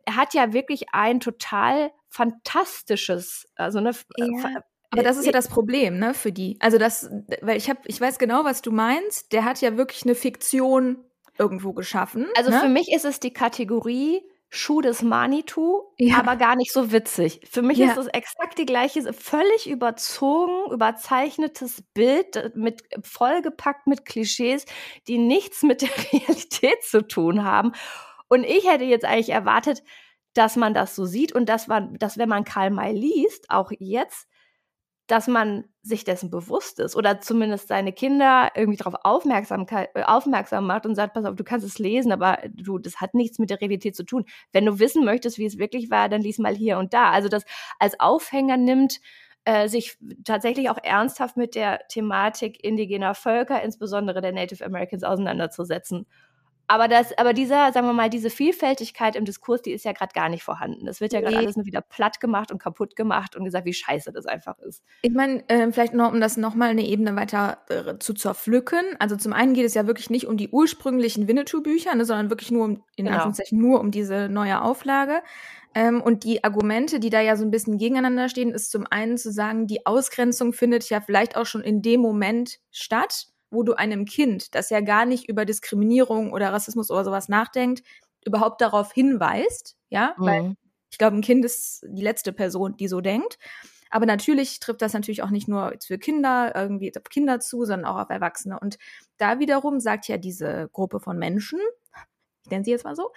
er 0.06 0.16
hat 0.16 0.34
ja 0.34 0.54
wirklich 0.54 0.88
ein 0.94 1.20
total 1.20 1.92
fantastisches, 2.10 3.48
also 3.56 3.80
eine 3.80 3.92
ja. 4.18 4.64
Aber 4.92 5.04
das 5.04 5.18
ist 5.18 5.26
ja 5.26 5.32
das 5.34 5.50
Problem, 5.50 6.00
ne, 6.00 6.14
für 6.14 6.32
die. 6.32 6.58
Also 6.62 6.78
das, 6.78 7.10
weil 7.42 7.58
ich 7.58 7.70
habe, 7.70 7.80
ich 7.86 8.00
weiß 8.00 8.18
genau, 8.18 8.46
was 8.46 8.62
du 8.62 8.72
meinst. 8.72 9.34
Der 9.34 9.44
hat 9.44 9.60
ja 9.60 9.76
wirklich 9.76 10.04
eine 10.04 10.16
Fiktion 10.16 11.04
irgendwo 11.38 11.74
geschaffen. 11.74 12.28
Also 12.38 12.52
ne? 12.52 12.60
für 12.62 12.70
mich 12.70 12.94
ist 12.94 13.04
es 13.04 13.20
die 13.20 13.34
Kategorie 13.34 14.22
Schuh 14.50 14.82
des 14.82 15.02
Manitou, 15.02 15.84
ja. 15.98 16.18
aber 16.18 16.36
gar 16.38 16.56
nicht 16.56 16.72
so 16.72 16.92
witzig. 16.92 17.42
Für 17.50 17.62
mich 17.62 17.78
ja. 17.78 17.92
ist 17.92 17.98
es 17.98 18.08
exakt 18.08 18.58
die 18.58 18.66
gleiche, 18.66 19.12
völlig 19.12 19.70
überzogen, 19.70 20.72
überzeichnetes 20.72 21.84
Bild, 21.94 22.56
mit, 22.56 22.84
vollgepackt 23.04 23.88
mit 23.88 24.06
Klischees, 24.06 24.66
die 25.08 25.18
nichts 25.18 25.64
mit 25.64 25.82
der 25.82 25.90
Realität 26.14 26.84
zu 26.84 27.06
tun 27.06 27.44
haben. 27.44 27.74
Und 28.28 28.44
ich 28.44 28.70
hätte 28.70 28.86
jetzt 28.86 29.06
eigentlich 29.06 29.30
erwartet, 29.30 29.84
dass 30.34 30.56
man 30.56 30.74
das 30.74 30.96
so 30.96 31.06
sieht 31.06 31.34
und 31.34 31.48
dass 31.48 31.68
man, 31.68 31.96
dass 31.96 32.18
wenn 32.18 32.30
man 32.30 32.44
Karl 32.44 32.70
May 32.70 32.94
liest, 32.94 33.50
auch 33.50 33.72
jetzt, 33.80 34.28
dass 35.08 35.28
man 35.28 35.66
sich 35.84 36.04
dessen 36.04 36.32
bewusst 36.32 36.80
ist 36.80 36.96
oder 36.96 37.22
zumindest 37.22 37.68
seine 37.68 37.94
Kinder 37.94 38.52
irgendwie 38.56 38.78
darauf 38.78 38.96
aufmerksam, 39.04 39.68
äh, 39.70 39.88
aufmerksam 40.04 40.66
macht 40.66 40.86
und 40.86 40.96
sagt, 40.96 41.14
pass 41.14 41.26
auf, 41.26 41.36
du 41.36 41.44
kannst 41.44 41.66
es 41.66 41.78
lesen, 41.78 42.12
aber 42.12 42.40
du, 42.54 42.80
das 42.80 43.00
hat 43.02 43.14
nichts 43.14 43.38
mit 43.38 43.52
der 43.52 43.62
Realität 43.62 43.96
zu 43.96 44.04
tun. 44.04 44.26
Wenn 44.52 44.66
du 44.66 44.80
wissen 44.80 45.06
möchtest, 45.06 45.38
wie 45.38 45.46
es 45.46 45.60
wirklich 45.60 45.92
war, 45.92 46.10
dann 46.10 46.22
lies 46.22 46.40
mal 46.40 46.56
hier 46.56 46.80
und 46.80 46.94
da. 46.94 47.12
Also 47.12 47.30
das 47.30 47.44
als 47.78 48.00
Aufhänger 48.00 48.58
nimmt, 48.58 49.00
äh, 49.46 49.68
sich 49.68 49.98
tatsächlich 50.24 50.70
auch 50.72 50.80
ernsthaft 50.82 51.38
mit 51.38 51.54
der 51.54 51.82
Thematik 51.88 52.64
indigener 52.64 53.14
Völker, 53.14 53.62
insbesondere 53.62 54.22
der 54.22 54.32
Native 54.32 54.66
Americans, 54.66 55.04
auseinanderzusetzen 55.04 56.08
aber 56.68 56.88
das, 56.88 57.16
aber 57.18 57.34
dieser, 57.34 57.72
sagen 57.72 57.86
wir 57.86 57.94
mal, 57.94 58.10
diese 58.10 58.30
Vielfältigkeit 58.30 59.16
im 59.16 59.26
Diskurs, 59.26 59.62
die 59.62 59.72
ist 59.72 59.86
ja 59.86 59.92
gerade 59.92 60.14
gar 60.14 60.30
nicht 60.30 60.44
vorhanden. 60.44 60.88
Es 60.88 61.00
wird 61.00 61.14
ja 61.14 61.22
gerade 61.22 61.36
nee. 61.36 61.44
alles 61.44 61.56
nur 61.56 61.66
wieder 61.66 61.82
platt 61.82 62.20
gemacht 62.20 62.52
und 62.52 62.60
kaputt 62.60 62.96
gemacht 62.96 63.36
und 63.36 63.46
gesagt, 63.46 63.66
wie 63.66 63.74
scheiße 63.74 64.12
das 64.12 64.26
einfach 64.26 64.58
ist. 64.60 64.84
Ich 65.02 65.14
meine, 65.14 65.48
äh, 65.50 65.72
vielleicht 65.72 65.94
noch, 65.94 66.12
um 66.12 66.20
das 66.20 66.38
nochmal 66.38 66.70
eine 66.70 66.86
Ebene 66.86 67.16
weiter 67.16 67.60
äh, 67.70 68.00
zu 68.00 68.14
zerpflücken. 68.14 68.84
Also 69.00 69.16
zum 69.16 69.34
einen 69.34 69.54
geht 69.54 69.66
es 69.66 69.76
ja 69.76 69.86
wirklich 69.86 70.10
nicht 70.10 70.28
um 70.28 70.38
die 70.38 70.50
ursprünglichen 70.50 71.28
Winnetou-Bücher, 71.28 71.94
ne, 71.96 72.06
sondern 72.06 72.30
wirklich 72.30 72.52
nur 72.52 72.66
um, 72.66 72.84
in 72.96 73.06
genau. 73.06 73.12
Anführungszeichen, 73.12 73.60
nur 73.60 73.80
um 73.80 73.92
diese 73.92 74.28
neue 74.30 74.62
Auflage. 74.62 75.22
Ähm, 75.76 76.02
und 76.02 76.24
die 76.24 76.44
Argumente, 76.44 77.00
die 77.00 77.10
da 77.10 77.22
ja 77.22 77.36
so 77.36 77.44
ein 77.44 77.52
bisschen 77.52 77.78
gegeneinander 77.78 78.30
stehen, 78.30 78.52
ist 78.52 78.72
zum 78.72 78.88
einen 78.90 79.18
zu 79.18 79.32
sagen, 79.32 79.68
die 79.68 79.86
Ausgrenzung 79.86 80.54
findet 80.54 80.90
ja 80.90 81.02
vielleicht 81.02 81.36
auch 81.36 81.46
schon 81.46 81.62
in 81.62 81.82
dem 81.82 82.00
Moment 82.00 82.60
statt 82.72 83.28
wo 83.56 83.64
du 83.64 83.74
einem 83.74 84.06
Kind, 84.06 84.54
das 84.54 84.70
ja 84.70 84.82
gar 84.82 85.06
nicht 85.06 85.28
über 85.28 85.46
Diskriminierung 85.46 86.32
oder 86.34 86.54
Rassismus 86.54 86.92
oder 86.92 87.04
sowas 87.04 87.30
nachdenkt, 87.30 87.82
überhaupt 88.26 88.62
darauf 88.62 88.92
hinweist, 88.92 89.78
ja, 89.90 90.14
mhm. 90.18 90.26
weil 90.26 90.56
ich 90.92 90.98
glaube, 90.98 91.18
ein 91.18 91.22
Kind 91.22 91.44
ist 91.44 91.84
die 91.88 92.04
letzte 92.04 92.32
Person, 92.32 92.78
die 92.78 92.88
so 92.88 93.02
denkt. 93.02 93.38
Aber 93.90 94.06
natürlich 94.06 94.60
trifft 94.60 94.82
das 94.82 94.94
natürlich 94.94 95.24
auch 95.24 95.30
nicht 95.30 95.48
nur 95.48 95.74
für 95.86 95.98
Kinder, 95.98 96.54
irgendwie 96.56 96.92
auf 96.96 97.04
Kinder 97.04 97.40
zu, 97.40 97.66
sondern 97.66 97.90
auch 97.90 98.00
auf 98.00 98.10
Erwachsene. 98.10 98.60
Und 98.60 98.78
da 99.18 99.40
wiederum 99.40 99.80
sagt 99.80 100.08
ja 100.08 100.18
diese 100.18 100.70
Gruppe 100.74 101.00
von 101.00 101.18
Menschen, 101.18 101.60
ich 102.44 102.52
nenne 102.52 102.64
sie 102.64 102.72
jetzt 102.72 102.86
mal 102.86 102.96
so, 102.96 103.12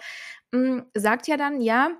mm, 0.51 0.79
sagt 0.93 1.27
ja 1.27 1.37
dann, 1.37 1.61
ja, 1.61 1.91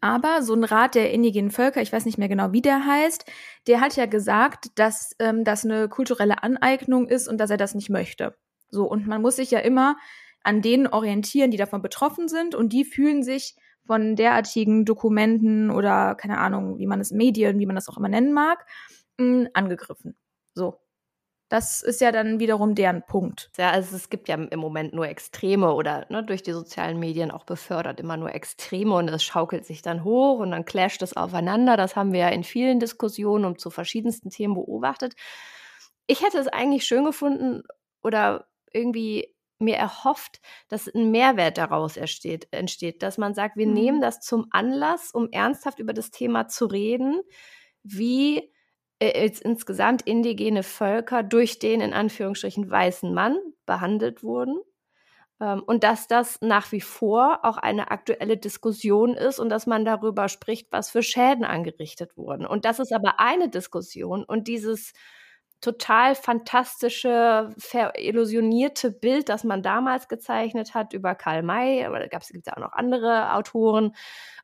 aber 0.00 0.42
so 0.42 0.54
ein 0.54 0.64
Rat 0.64 0.94
der 0.94 1.12
indigenen 1.12 1.50
Völker, 1.50 1.82
ich 1.82 1.92
weiß 1.92 2.04
nicht 2.04 2.18
mehr 2.18 2.28
genau, 2.28 2.52
wie 2.52 2.62
der 2.62 2.86
heißt, 2.86 3.24
der 3.66 3.80
hat 3.80 3.96
ja 3.96 4.06
gesagt, 4.06 4.70
dass 4.76 5.14
ähm, 5.18 5.44
das 5.44 5.64
eine 5.64 5.88
kulturelle 5.88 6.42
Aneignung 6.42 7.08
ist 7.08 7.28
und 7.28 7.38
dass 7.38 7.50
er 7.50 7.56
das 7.56 7.74
nicht 7.74 7.90
möchte. 7.90 8.36
So, 8.70 8.84
und 8.84 9.06
man 9.06 9.22
muss 9.22 9.36
sich 9.36 9.50
ja 9.50 9.60
immer 9.60 9.96
an 10.42 10.62
denen 10.62 10.86
orientieren, 10.86 11.50
die 11.50 11.56
davon 11.56 11.82
betroffen 11.82 12.28
sind 12.28 12.54
und 12.54 12.72
die 12.72 12.84
fühlen 12.84 13.22
sich 13.22 13.56
von 13.84 14.16
derartigen 14.16 14.84
Dokumenten 14.84 15.70
oder 15.70 16.14
keine 16.14 16.38
Ahnung, 16.38 16.78
wie 16.78 16.86
man 16.86 17.00
es 17.00 17.12
Medien, 17.12 17.58
wie 17.58 17.66
man 17.66 17.76
das 17.76 17.88
auch 17.88 17.96
immer 17.96 18.08
nennen 18.08 18.32
mag, 18.32 18.66
mh, 19.18 19.26
mm, 19.26 19.48
angegriffen. 19.54 20.16
So. 20.54 20.78
Das 21.48 21.80
ist 21.80 22.00
ja 22.00 22.10
dann 22.10 22.40
wiederum 22.40 22.74
deren 22.74 23.02
Punkt. 23.06 23.50
Ja, 23.56 23.70
also 23.70 23.94
es 23.94 24.10
gibt 24.10 24.28
ja 24.28 24.34
im 24.34 24.58
Moment 24.58 24.92
nur 24.92 25.06
Extreme 25.06 25.72
oder 25.74 26.04
ne, 26.08 26.24
durch 26.24 26.42
die 26.42 26.52
sozialen 26.52 26.98
Medien 26.98 27.30
auch 27.30 27.44
befördert 27.44 28.00
immer 28.00 28.16
nur 28.16 28.34
Extreme 28.34 28.94
und 28.94 29.08
es 29.08 29.22
schaukelt 29.22 29.64
sich 29.64 29.80
dann 29.80 30.02
hoch 30.02 30.40
und 30.40 30.50
dann 30.50 30.64
clasht 30.64 31.02
es 31.02 31.16
aufeinander. 31.16 31.76
Das 31.76 31.94
haben 31.94 32.12
wir 32.12 32.20
ja 32.20 32.28
in 32.30 32.42
vielen 32.42 32.80
Diskussionen 32.80 33.44
und 33.44 33.60
zu 33.60 33.70
verschiedensten 33.70 34.30
Themen 34.30 34.54
beobachtet. 34.54 35.14
Ich 36.08 36.24
hätte 36.24 36.38
es 36.38 36.48
eigentlich 36.48 36.84
schön 36.84 37.04
gefunden 37.04 37.62
oder 38.02 38.48
irgendwie 38.72 39.32
mir 39.58 39.76
erhofft, 39.76 40.40
dass 40.68 40.88
ein 40.88 41.10
Mehrwert 41.10 41.58
daraus 41.58 41.96
entsteht, 41.96 42.48
entsteht 42.50 43.02
dass 43.02 43.18
man 43.18 43.34
sagt, 43.34 43.56
wir 43.56 43.66
mhm. 43.66 43.74
nehmen 43.74 44.00
das 44.00 44.20
zum 44.20 44.46
Anlass, 44.50 45.12
um 45.12 45.28
ernsthaft 45.30 45.78
über 45.78 45.92
das 45.92 46.10
Thema 46.10 46.48
zu 46.48 46.66
reden, 46.66 47.22
wie 47.82 48.52
äh, 49.00 49.22
jetzt 49.24 49.42
insgesamt 49.42 50.02
indigene 50.02 50.62
Völker 50.62 51.22
durch 51.22 51.58
den 51.58 51.80
in 51.80 51.92
Anführungsstrichen 51.92 52.70
weißen 52.70 53.12
Mann 53.12 53.38
behandelt 53.66 54.22
wurden. 54.22 54.58
Ähm, 55.40 55.62
und 55.66 55.84
dass 55.84 56.08
das 56.08 56.40
nach 56.40 56.72
wie 56.72 56.80
vor 56.80 57.40
auch 57.44 57.58
eine 57.58 57.90
aktuelle 57.90 58.36
Diskussion 58.38 59.14
ist 59.14 59.38
und 59.38 59.50
dass 59.50 59.66
man 59.66 59.84
darüber 59.84 60.28
spricht, 60.28 60.68
was 60.72 60.90
für 60.90 61.02
Schäden 61.02 61.44
angerichtet 61.44 62.16
wurden. 62.16 62.46
Und 62.46 62.64
das 62.64 62.78
ist 62.78 62.92
aber 62.92 63.20
eine 63.20 63.48
Diskussion 63.50 64.24
und 64.24 64.48
dieses 64.48 64.92
total 65.60 66.14
fantastische, 66.14 67.54
verillusionierte 67.58 68.92
Bild, 68.92 69.28
das 69.28 69.44
man 69.44 69.62
damals 69.62 70.08
gezeichnet 70.08 70.74
hat 70.74 70.92
über 70.92 71.14
Karl 71.14 71.42
May, 71.42 71.84
aber 71.84 71.98
da 71.98 72.06
gibt 72.06 72.22
es 72.22 72.30
ja 72.46 72.52
auch 72.54 72.60
noch 72.60 72.72
andere 72.72 73.34
Autoren, 73.34 73.94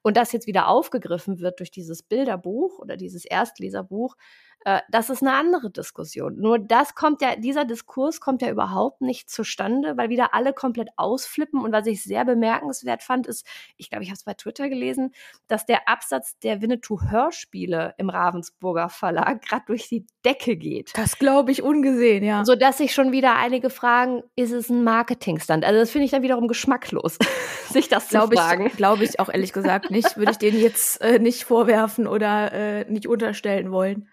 und 0.02 0.16
das 0.16 0.32
jetzt 0.32 0.46
wieder 0.46 0.68
aufgegriffen 0.68 1.38
wird 1.40 1.60
durch 1.60 1.70
dieses 1.70 2.02
Bilderbuch 2.02 2.78
oder 2.80 2.96
dieses 2.96 3.24
Erstleserbuch, 3.24 4.16
äh, 4.64 4.80
das 4.90 5.10
ist 5.10 5.22
eine 5.22 5.34
andere 5.34 5.70
Diskussion. 5.70 6.36
Nur 6.36 6.58
das 6.58 6.94
kommt 6.94 7.22
ja, 7.22 7.36
dieser 7.36 7.64
Diskurs 7.64 8.20
kommt 8.20 8.42
ja 8.42 8.50
überhaupt 8.50 9.00
nicht 9.00 9.30
zustande, 9.30 9.96
weil 9.96 10.08
wieder 10.08 10.34
alle 10.34 10.52
komplett 10.52 10.90
ausflippen. 10.96 11.60
Und 11.60 11.72
was 11.72 11.86
ich 11.86 12.02
sehr 12.02 12.24
bemerkenswert 12.24 13.02
fand, 13.02 13.26
ist, 13.26 13.46
ich 13.76 13.90
glaube, 13.90 14.04
ich 14.04 14.10
habe 14.10 14.16
es 14.16 14.24
bei 14.24 14.34
Twitter 14.34 14.68
gelesen, 14.68 15.12
dass 15.48 15.66
der 15.66 15.88
Absatz 15.88 16.38
der 16.38 16.62
Winnetou-Hörspiele 16.62 17.94
im 17.98 18.10
Ravensburger 18.10 18.88
Verlag 18.88 19.42
gerade 19.48 19.64
durch 19.66 19.88
die 19.88 20.06
Decke 20.24 20.56
geht. 20.56 20.92
Das 20.96 21.18
glaube 21.18 21.50
ich 21.50 21.62
ungesehen, 21.62 22.24
ja. 22.24 22.44
Sodass 22.44 22.78
sich 22.78 22.94
schon 22.94 23.12
wieder 23.12 23.36
einige 23.36 23.70
fragen, 23.70 24.22
ist 24.36 24.52
es 24.52 24.70
ein 24.70 24.84
Marketingstand? 24.84 25.64
Also 25.64 25.80
das 25.80 25.90
finde 25.90 26.04
ich 26.04 26.10
dann 26.12 26.22
wiederum 26.22 26.46
geschmacklos, 26.46 27.18
sich 27.70 27.88
das 27.88 28.08
glaub 28.08 28.30
zu 28.30 28.36
fragen. 28.36 28.68
Glaube 28.76 29.04
ich 29.04 29.18
auch 29.18 29.28
ehrlich 29.28 29.52
gesagt 29.52 29.90
nicht. 29.90 30.16
Würde 30.16 30.32
ich 30.32 30.38
denen 30.38 30.60
jetzt 30.60 31.00
äh, 31.00 31.18
nicht 31.18 31.44
vorwerfen 31.44 32.06
oder 32.06 32.52
äh, 32.52 32.90
nicht 32.90 33.08
unterstellen 33.08 33.72
wollen. 33.72 34.08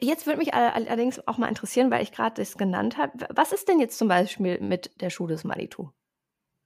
Jetzt 0.00 0.26
würde 0.26 0.38
mich 0.38 0.54
allerdings 0.54 1.26
auch 1.28 1.36
mal 1.36 1.48
interessieren, 1.48 1.90
weil 1.90 2.02
ich 2.02 2.12
gerade 2.12 2.40
das 2.40 2.56
genannt 2.56 2.96
habe. 2.96 3.12
Was 3.34 3.52
ist 3.52 3.68
denn 3.68 3.78
jetzt 3.78 3.98
zum 3.98 4.08
Beispiel 4.08 4.58
mit 4.60 5.00
der 5.00 5.10
Schule 5.10 5.34
des 5.34 5.44
Manitou? 5.44 5.90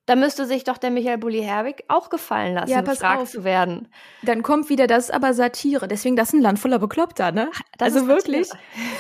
Da 0.07 0.17
müsste 0.17 0.47
sich 0.47 0.65
doch 0.65 0.79
der 0.79 0.91
Michael 0.91 1.19
Bulli-Herwig 1.19 1.85
auch 1.89 2.09
gefallen 2.09 2.55
lassen, 2.55 2.71
ja, 2.71 2.81
gefragt 2.81 3.23
auf. 3.23 3.31
zu 3.31 3.45
werden. 3.45 3.89
Dann 4.23 4.43
kommt 4.43 4.71
wieder 4.71 4.87
das 4.87 5.11
aber 5.11 5.35
Satire. 5.35 5.87
Deswegen 5.87 6.17
das 6.17 6.29
ist 6.29 6.35
ein 6.35 6.41
Land 6.41 6.59
voller 6.59 6.79
Bekloppter, 6.79 7.31
ne? 7.31 7.51
Das 7.77 7.95
also 7.95 8.09
wirklich. 8.09 8.49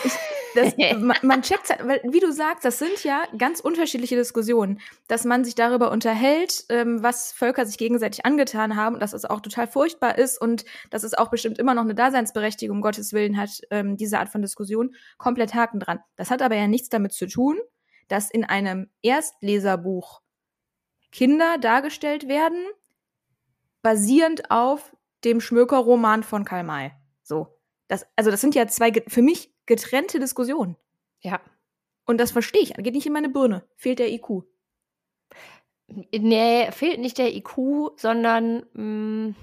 Ich, 0.04 0.12
das, 0.54 0.74
man, 0.98 1.16
man 1.22 1.42
checkt 1.42 1.70
halt, 1.70 1.86
weil, 1.86 2.00
wie 2.04 2.20
du 2.20 2.32
sagst, 2.32 2.64
das 2.64 2.78
sind 2.78 3.02
ja 3.04 3.24
ganz 3.36 3.60
unterschiedliche 3.60 4.16
Diskussionen, 4.16 4.80
dass 5.06 5.24
man 5.24 5.44
sich 5.44 5.54
darüber 5.54 5.90
unterhält, 5.90 6.64
ähm, 6.68 7.02
was 7.02 7.32
Völker 7.32 7.66
sich 7.66 7.78
gegenseitig 7.78 8.24
angetan 8.24 8.76
haben 8.76 8.98
dass 8.98 9.12
es 9.12 9.24
auch 9.24 9.40
total 9.40 9.66
furchtbar 9.66 10.18
ist 10.18 10.40
und 10.40 10.64
dass 10.90 11.02
es 11.02 11.14
auch 11.14 11.30
bestimmt 11.30 11.58
immer 11.58 11.74
noch 11.74 11.82
eine 11.82 11.94
Daseinsberechtigung, 11.94 12.80
Gottes 12.80 13.12
Willen 13.12 13.36
hat, 13.36 13.60
ähm, 13.70 13.96
diese 13.96 14.18
Art 14.18 14.28
von 14.28 14.42
Diskussion, 14.42 14.94
komplett 15.16 15.54
Haken 15.54 15.80
dran. 15.80 16.00
Das 16.16 16.30
hat 16.30 16.42
aber 16.42 16.56
ja 16.56 16.66
nichts 16.66 16.88
damit 16.88 17.12
zu 17.12 17.26
tun, 17.26 17.58
dass 18.08 18.30
in 18.30 18.44
einem 18.44 18.90
Erstleserbuch 19.02 20.20
Kinder 21.12 21.58
dargestellt 21.58 22.28
werden, 22.28 22.66
basierend 23.82 24.50
auf 24.50 24.94
dem 25.24 25.40
Schmöker-Roman 25.40 26.22
von 26.22 26.44
Karl 26.44 26.64
May. 26.64 26.92
So. 27.22 27.58
Das, 27.88 28.06
also 28.16 28.30
das 28.30 28.40
sind 28.40 28.54
ja 28.54 28.66
zwei 28.68 28.92
für 29.06 29.22
mich 29.22 29.50
getrennte 29.68 30.18
Diskussionen. 30.18 30.76
Ja. 31.20 31.40
Und 32.06 32.18
das 32.18 32.32
verstehe 32.32 32.62
ich. 32.62 32.74
Geht 32.74 32.94
nicht 32.94 33.06
in 33.06 33.12
meine 33.12 33.28
Birne. 33.28 33.64
Fehlt 33.76 34.00
der 34.00 34.10
IQ. 34.10 34.42
Nee, 35.86 36.72
fehlt 36.72 36.98
nicht 36.98 37.18
der 37.18 37.34
IQ, 37.34 37.92
sondern 37.96 38.66
mh, 38.72 38.82
mm, 38.82 39.36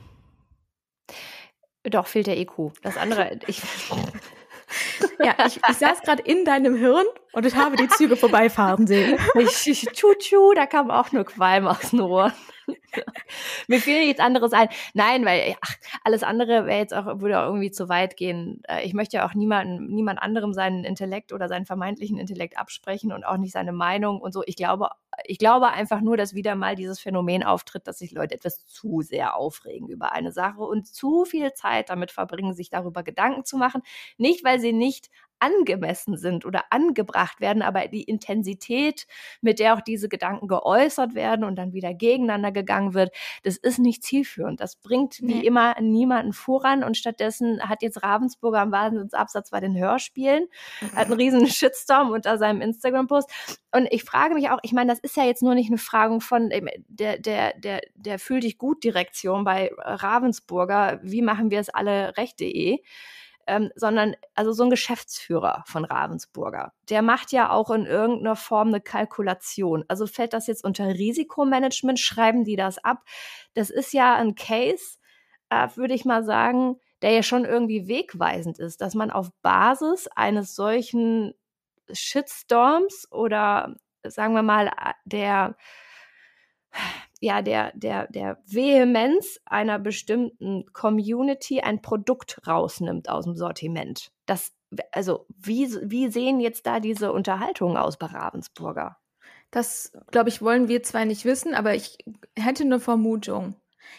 doch, 1.84 2.08
fehlt 2.08 2.27
der 2.27 2.39
IQ. 2.39 2.74
Das 2.82 2.98
andere, 2.98 3.39
ich. 3.48 3.62
Ja, 5.24 5.36
ich, 5.46 5.58
ich 5.58 5.77
saß 5.77 6.01
gerade 6.01 6.24
in 6.24 6.46
deinem 6.46 6.75
Hirn 6.75 7.05
und 7.34 7.46
ich 7.46 7.55
habe 7.55 7.75
die 7.75 7.88
Züge 7.88 8.15
vorbeifahren 8.15 8.88
sehen. 8.88 9.17
Ich, 9.39 9.67
ich, 9.67 9.82
tschu, 9.94 10.13
tschu, 10.17 10.53
da 10.53 10.65
kam 10.65 10.89
auch 10.89 11.12
nur 11.12 11.25
Qualm 11.25 11.67
aus 11.67 11.91
den 11.91 12.01
Ohren. 12.01 12.34
Mir 13.67 13.79
fiel 13.79 14.00
nichts 14.00 14.20
anderes 14.20 14.53
ein. 14.53 14.70
Nein, 14.94 15.25
weil 15.25 15.55
ach, 15.62 15.75
alles 16.03 16.24
andere 16.24 16.65
wäre 16.65 16.79
jetzt 16.79 16.94
auch, 16.94 17.20
würde 17.20 17.39
auch 17.39 17.48
irgendwie 17.48 17.72
zu 17.72 17.89
weit 17.89 18.17
gehen. 18.17 18.62
Äh, 18.67 18.86
ich 18.86 18.94
möchte 18.94 19.17
ja 19.17 19.27
auch 19.27 19.34
niemanden, 19.34 19.88
niemand 19.94 20.22
anderem 20.22 20.53
seinen 20.53 20.84
Intellekt 20.84 21.34
oder 21.34 21.48
seinen 21.48 21.65
vermeintlichen 21.65 22.17
Intellekt 22.17 22.58
absprechen 22.58 23.12
und 23.12 23.25
auch 23.25 23.38
nicht 23.38 23.53
seine 23.53 23.74
Meinung 23.74 24.20
und 24.20 24.34
so. 24.34 24.44
Ich 24.46 24.55
glaube, 24.55 24.89
ich 25.24 25.38
glaube 25.39 25.69
einfach 25.69 26.01
nur, 26.01 26.17
dass 26.17 26.34
wieder 26.34 26.55
mal 26.55 26.75
dieses 26.75 27.00
Phänomen 27.00 27.43
auftritt, 27.43 27.88
dass 27.88 28.00
sich 28.00 28.12
Leute 28.12 28.36
etwas 28.36 28.65
zu 28.65 29.01
sehr 29.01 29.36
aufregen 29.36 29.88
über 29.89 30.12
eine 30.12 30.31
Sache 30.31 30.62
und 30.62 30.88
zu 30.88 31.25
viel 31.25 31.53
Zeit 31.53 31.89
damit 31.89 32.12
verbringen, 32.12 32.53
sich 32.53 32.69
darüber 32.69 33.03
Gedanken 33.03 33.45
zu 33.45 33.57
machen. 33.57 33.81
Nicht, 34.17 34.43
weil 34.43 34.60
sie 34.60 34.74
nicht 34.74 35.10
angemessen 35.39 36.17
sind 36.17 36.45
oder 36.45 36.63
angebracht 36.69 37.41
werden, 37.41 37.61
aber 37.61 37.87
die 37.87 38.03
Intensität, 38.03 39.07
mit 39.41 39.59
der 39.59 39.75
auch 39.75 39.81
diese 39.81 40.09
Gedanken 40.09 40.47
geäußert 40.47 41.15
werden 41.15 41.43
und 41.43 41.55
dann 41.55 41.73
wieder 41.73 41.93
gegeneinander 41.93 42.51
gegangen 42.51 42.93
wird, 42.93 43.15
das 43.43 43.57
ist 43.57 43.79
nicht 43.79 44.03
zielführend. 44.03 44.59
Das 44.59 44.75
bringt 44.75 45.19
wie 45.21 45.35
nee. 45.35 45.45
immer 45.45 45.79
niemanden 45.81 46.33
voran 46.33 46.83
und 46.83 46.97
stattdessen 46.97 47.61
hat 47.61 47.81
jetzt 47.81 48.03
Ravensburger 48.03 48.61
am 48.61 48.71
Wahnsinnsabsatz 48.71 49.49
bei 49.49 49.59
den 49.59 49.77
Hörspielen, 49.77 50.47
hat 50.95 51.07
einen 51.07 51.13
riesen 51.13 51.47
Shitstorm 51.47 52.11
unter 52.11 52.37
seinem 52.37 52.61
Instagram-Post. 52.61 53.29
Und 53.71 53.87
ich 53.91 54.03
frage 54.03 54.35
mich 54.35 54.49
auch, 54.49 54.59
ich 54.63 54.71
meine, 54.71 54.91
das 54.91 54.99
ist 54.99 55.17
ja 55.17 55.25
jetzt 55.25 55.43
nur 55.43 55.55
nicht 55.55 55.69
eine 55.69 55.77
Frage 55.77 56.21
von 56.21 56.49
der, 56.87 57.17
der, 57.17 57.53
der, 57.57 57.81
der 57.95 58.19
Fühl 58.19 58.39
dich 58.39 58.57
gut 58.57 58.83
Direktion 58.83 59.43
bei 59.43 59.71
Ravensburger, 59.77 60.99
wie 61.03 61.21
machen 61.21 61.51
wir 61.51 61.59
es 61.59 61.69
alle 61.69 62.15
recht.de 62.17 62.79
ähm, 63.47 63.71
sondern 63.75 64.15
also 64.33 64.51
so 64.51 64.63
ein 64.63 64.69
Geschäftsführer 64.69 65.63
von 65.67 65.85
Ravensburger, 65.85 66.73
der 66.89 67.01
macht 67.01 67.31
ja 67.31 67.51
auch 67.51 67.69
in 67.71 67.85
irgendeiner 67.85 68.35
Form 68.35 68.69
eine 68.69 68.81
Kalkulation. 68.81 69.85
Also 69.87 70.07
fällt 70.07 70.33
das 70.33 70.47
jetzt 70.47 70.63
unter 70.63 70.87
Risikomanagement, 70.87 71.99
schreiben 71.99 72.43
die 72.43 72.55
das 72.55 72.77
ab? 72.83 73.03
Das 73.53 73.69
ist 73.69 73.93
ja 73.93 74.15
ein 74.15 74.35
Case, 74.35 74.97
äh, 75.49 75.67
würde 75.75 75.93
ich 75.93 76.05
mal 76.05 76.23
sagen, 76.23 76.79
der 77.01 77.11
ja 77.11 77.23
schon 77.23 77.45
irgendwie 77.45 77.87
wegweisend 77.87 78.57
ist, 78.59 78.81
dass 78.81 78.95
man 78.95 79.11
auf 79.11 79.29
Basis 79.41 80.07
eines 80.07 80.55
solchen 80.55 81.33
Shitstorms 81.91 83.11
oder 83.11 83.75
sagen 84.03 84.33
wir 84.33 84.43
mal 84.43 84.71
der 85.05 85.55
ja, 87.22 87.41
der, 87.41 87.72
der, 87.75 88.07
der 88.07 88.38
Vehemenz 88.45 89.39
einer 89.45 89.79
bestimmten 89.79 90.65
Community 90.74 91.62
ein 91.62 91.81
Produkt 91.81 92.45
rausnimmt 92.48 93.10
aus 93.10 93.25
dem 93.25 93.36
Sortiment. 93.36 94.12
Das, 94.25 94.53
also, 94.91 95.25
wie, 95.29 95.69
wie 95.84 96.10
sehen 96.10 96.39
jetzt 96.39 96.65
da 96.65 96.79
diese 96.79 97.12
Unterhaltungen 97.13 97.77
aus 97.77 97.98
bei 97.98 98.07
Ravensburger? 98.07 98.98
Das, 99.51 99.93
glaube 100.12 100.29
ich, 100.29 100.41
wollen 100.41 100.67
wir 100.67 100.84
zwei 100.84 101.05
nicht 101.05 101.24
wissen, 101.24 101.53
aber 101.53 101.75
ich 101.75 101.98
hätte 102.38 102.63
eine 102.63 102.79
Vermutung. 102.79 103.55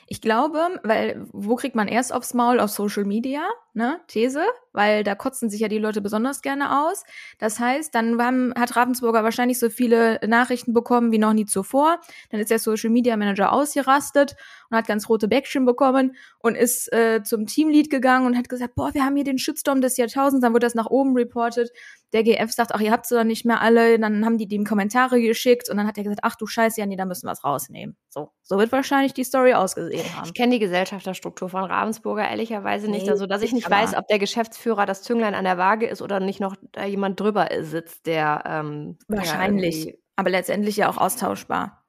Ich 0.06 0.20
glaube, 0.20 0.80
weil 0.82 1.26
wo 1.32 1.56
kriegt 1.56 1.74
man 1.74 1.88
erst 1.88 2.12
aufs 2.12 2.34
Maul 2.34 2.60
auf 2.60 2.70
Social 2.70 3.04
Media, 3.04 3.42
ne? 3.74 4.00
These, 4.08 4.42
weil 4.72 5.04
da 5.04 5.14
kotzen 5.14 5.50
sich 5.50 5.60
ja 5.60 5.68
die 5.68 5.78
Leute 5.78 6.00
besonders 6.00 6.42
gerne 6.42 6.86
aus. 6.86 7.04
Das 7.38 7.58
heißt, 7.58 7.94
dann 7.94 8.20
haben, 8.22 8.52
hat 8.56 8.76
Ravensburger 8.76 9.24
wahrscheinlich 9.24 9.58
so 9.58 9.70
viele 9.70 10.20
Nachrichten 10.26 10.72
bekommen 10.72 11.12
wie 11.12 11.18
noch 11.18 11.32
nie 11.32 11.46
zuvor. 11.46 12.00
Dann 12.30 12.40
ist 12.40 12.50
der 12.50 12.58
Social 12.58 12.90
Media 12.90 13.16
Manager 13.16 13.52
ausgerastet 13.52 14.36
und 14.70 14.76
hat 14.76 14.87
ganz 14.87 15.08
rote 15.08 15.28
Bäckchen 15.28 15.64
bekommen 15.64 16.16
und 16.38 16.54
ist 16.54 16.92
äh, 16.92 17.23
zum 17.23 17.46
Teamlead 17.46 17.90
gegangen 17.90 18.26
und 18.26 18.37
hat 18.37 18.49
gesagt, 18.49 18.75
boah, 18.75 18.94
wir 18.94 19.04
haben 19.04 19.16
hier 19.16 19.25
den 19.25 19.38
Shitstorm 19.38 19.80
des 19.80 19.96
Jahrtausends. 19.96 20.42
Dann 20.42 20.52
wurde 20.52 20.66
das 20.66 20.75
nach 20.75 20.87
oben 20.87 21.14
reported. 21.16 21.70
Der 22.12 22.23
GF 22.23 22.52
sagt, 22.52 22.75
ach, 22.75 22.80
ihr 22.80 22.92
habt 22.92 23.06
sie 23.06 23.16
doch 23.16 23.25
nicht 23.25 23.44
mehr 23.44 23.61
alle. 23.61 23.99
Dann 23.99 24.25
haben 24.25 24.38
die 24.38 24.46
dem 24.46 24.64
Kommentare 24.64 25.20
geschickt 25.20 25.68
und 25.68 25.76
dann 25.76 25.87
hat 25.87 25.99
er 25.99 26.04
gesagt, 26.04 26.20
ach 26.23 26.37
du 26.37 26.46
Scheiße, 26.46 26.80
ja, 26.80 26.87
nee, 26.87 26.96
da 26.96 27.04
müssen 27.04 27.26
wir 27.26 27.32
es 27.32 27.44
rausnehmen. 27.44 27.96
So, 28.08 28.30
so 28.42 28.58
wird 28.58 28.73
wahrscheinlich 28.73 29.12
die 29.12 29.25
Story 29.25 29.54
ausgesehen 29.54 30.04
haben. 30.16 30.26
Ich 30.26 30.35
kenne 30.35 30.52
die 30.52 30.58
Gesellschafterstruktur 30.58 31.49
von 31.49 31.64
Ravensburger 31.64 32.28
ehrlicherweise 32.28 32.90
nicht, 32.90 33.06
nee, 33.06 33.11
also 33.11 33.26
dass 33.26 33.42
ich 33.42 33.52
nicht 33.52 33.68
weiß, 33.68 33.96
ob 33.96 34.06
der 34.08 34.18
Geschäftsführer 34.18 34.87
das 34.87 35.02
Zünglein 35.02 35.35
an 35.35 35.44
der 35.44 35.58
Waage 35.58 35.87
ist 35.87 36.00
oder 36.02 36.20
nicht 36.20 36.40
noch 36.40 36.56
da 36.73 36.85
jemand 36.85 37.20
drüber 37.20 37.49
sitzt, 37.61 38.06
der 38.06 38.44
ähm, 38.46 38.99
wahrscheinlich, 39.08 39.85
ja, 39.85 39.92
aber 40.16 40.30
letztendlich 40.30 40.76
ja 40.76 40.88
auch 40.88 40.96
austauschbar. 40.96 41.85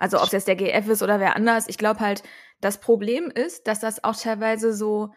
Also 0.00 0.18
ob 0.18 0.24
es 0.24 0.32
jetzt 0.32 0.48
der 0.48 0.56
GF 0.56 0.88
ist 0.88 1.02
oder 1.02 1.20
wer 1.20 1.36
anders. 1.36 1.68
Ich 1.68 1.78
glaube 1.78 2.00
halt, 2.00 2.24
das 2.60 2.80
Problem 2.80 3.30
ist, 3.30 3.68
dass 3.68 3.78
das 3.78 4.02
auch 4.02 4.16
teilweise 4.16 4.72
so 4.72 5.10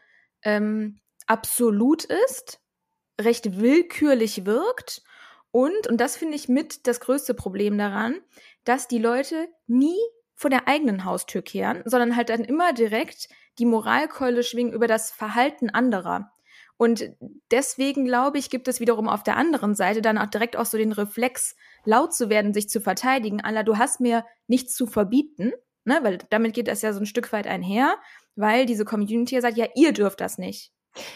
ähm, 0.43 0.99
absolut 1.25 2.03
ist, 2.03 2.59
recht 3.19 3.59
willkürlich 3.59 4.45
wirkt 4.45 5.01
und, 5.51 5.87
und 5.87 6.01
das 6.01 6.17
finde 6.17 6.35
ich 6.35 6.49
mit 6.49 6.87
das 6.87 6.99
größte 6.99 7.35
Problem 7.35 7.77
daran, 7.77 8.19
dass 8.63 8.87
die 8.87 8.97
Leute 8.97 9.47
nie 9.67 9.99
vor 10.33 10.49
der 10.49 10.67
eigenen 10.67 11.05
Haustür 11.05 11.43
kehren, 11.43 11.83
sondern 11.85 12.15
halt 12.15 12.29
dann 12.29 12.43
immer 12.43 12.73
direkt 12.73 13.29
die 13.59 13.67
Moralkeule 13.67 14.41
schwingen 14.41 14.73
über 14.73 14.87
das 14.87 15.11
Verhalten 15.11 15.69
anderer. 15.69 16.31
Und 16.75 17.11
deswegen 17.51 18.03
glaube 18.03 18.39
ich, 18.39 18.49
gibt 18.49 18.67
es 18.67 18.79
wiederum 18.79 19.07
auf 19.07 19.21
der 19.21 19.37
anderen 19.37 19.75
Seite 19.75 20.01
dann 20.01 20.17
auch 20.17 20.25
direkt 20.25 20.57
auch 20.57 20.65
so 20.65 20.79
den 20.79 20.91
Reflex, 20.91 21.55
laut 21.85 22.15
zu 22.15 22.29
werden, 22.29 22.55
sich 22.55 22.67
zu 22.67 22.81
verteidigen. 22.81 23.39
Allah, 23.41 23.61
du 23.61 23.77
hast 23.77 23.99
mir 23.99 24.25
nichts 24.47 24.75
zu 24.75 24.87
verbieten, 24.87 25.51
ne? 25.85 25.99
Weil 26.03 26.19
damit 26.29 26.53
geht 26.53 26.67
das 26.67 26.81
ja 26.81 26.93
so 26.93 26.99
ein 26.99 27.05
Stück 27.05 27.31
weit 27.33 27.47
einher, 27.47 27.97
weil 28.35 28.65
diese 28.65 28.85
Community 28.85 29.35
ja 29.35 29.41
sagt, 29.41 29.57
ja, 29.57 29.67
ihr 29.75 29.93
dürft 29.93 30.21
das 30.21 30.37
nicht. 30.37 30.71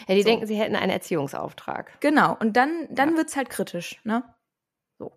Ja, 0.08 0.14
die 0.14 0.22
so. 0.22 0.28
denken, 0.28 0.46
sie 0.46 0.56
hätten 0.56 0.76
einen 0.76 0.90
Erziehungsauftrag. 0.90 2.00
Genau. 2.00 2.36
Und 2.38 2.56
dann, 2.56 2.88
dann 2.90 3.10
ja. 3.10 3.16
wird's 3.16 3.36
halt 3.36 3.50
kritisch, 3.50 4.00
ne? 4.04 4.24
So. 4.98 5.12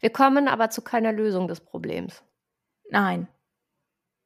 Wir 0.00 0.10
kommen 0.10 0.48
aber 0.48 0.70
zu 0.70 0.82
keiner 0.82 1.12
Lösung 1.12 1.48
des 1.48 1.60
Problems. 1.60 2.24
Nein. 2.90 3.28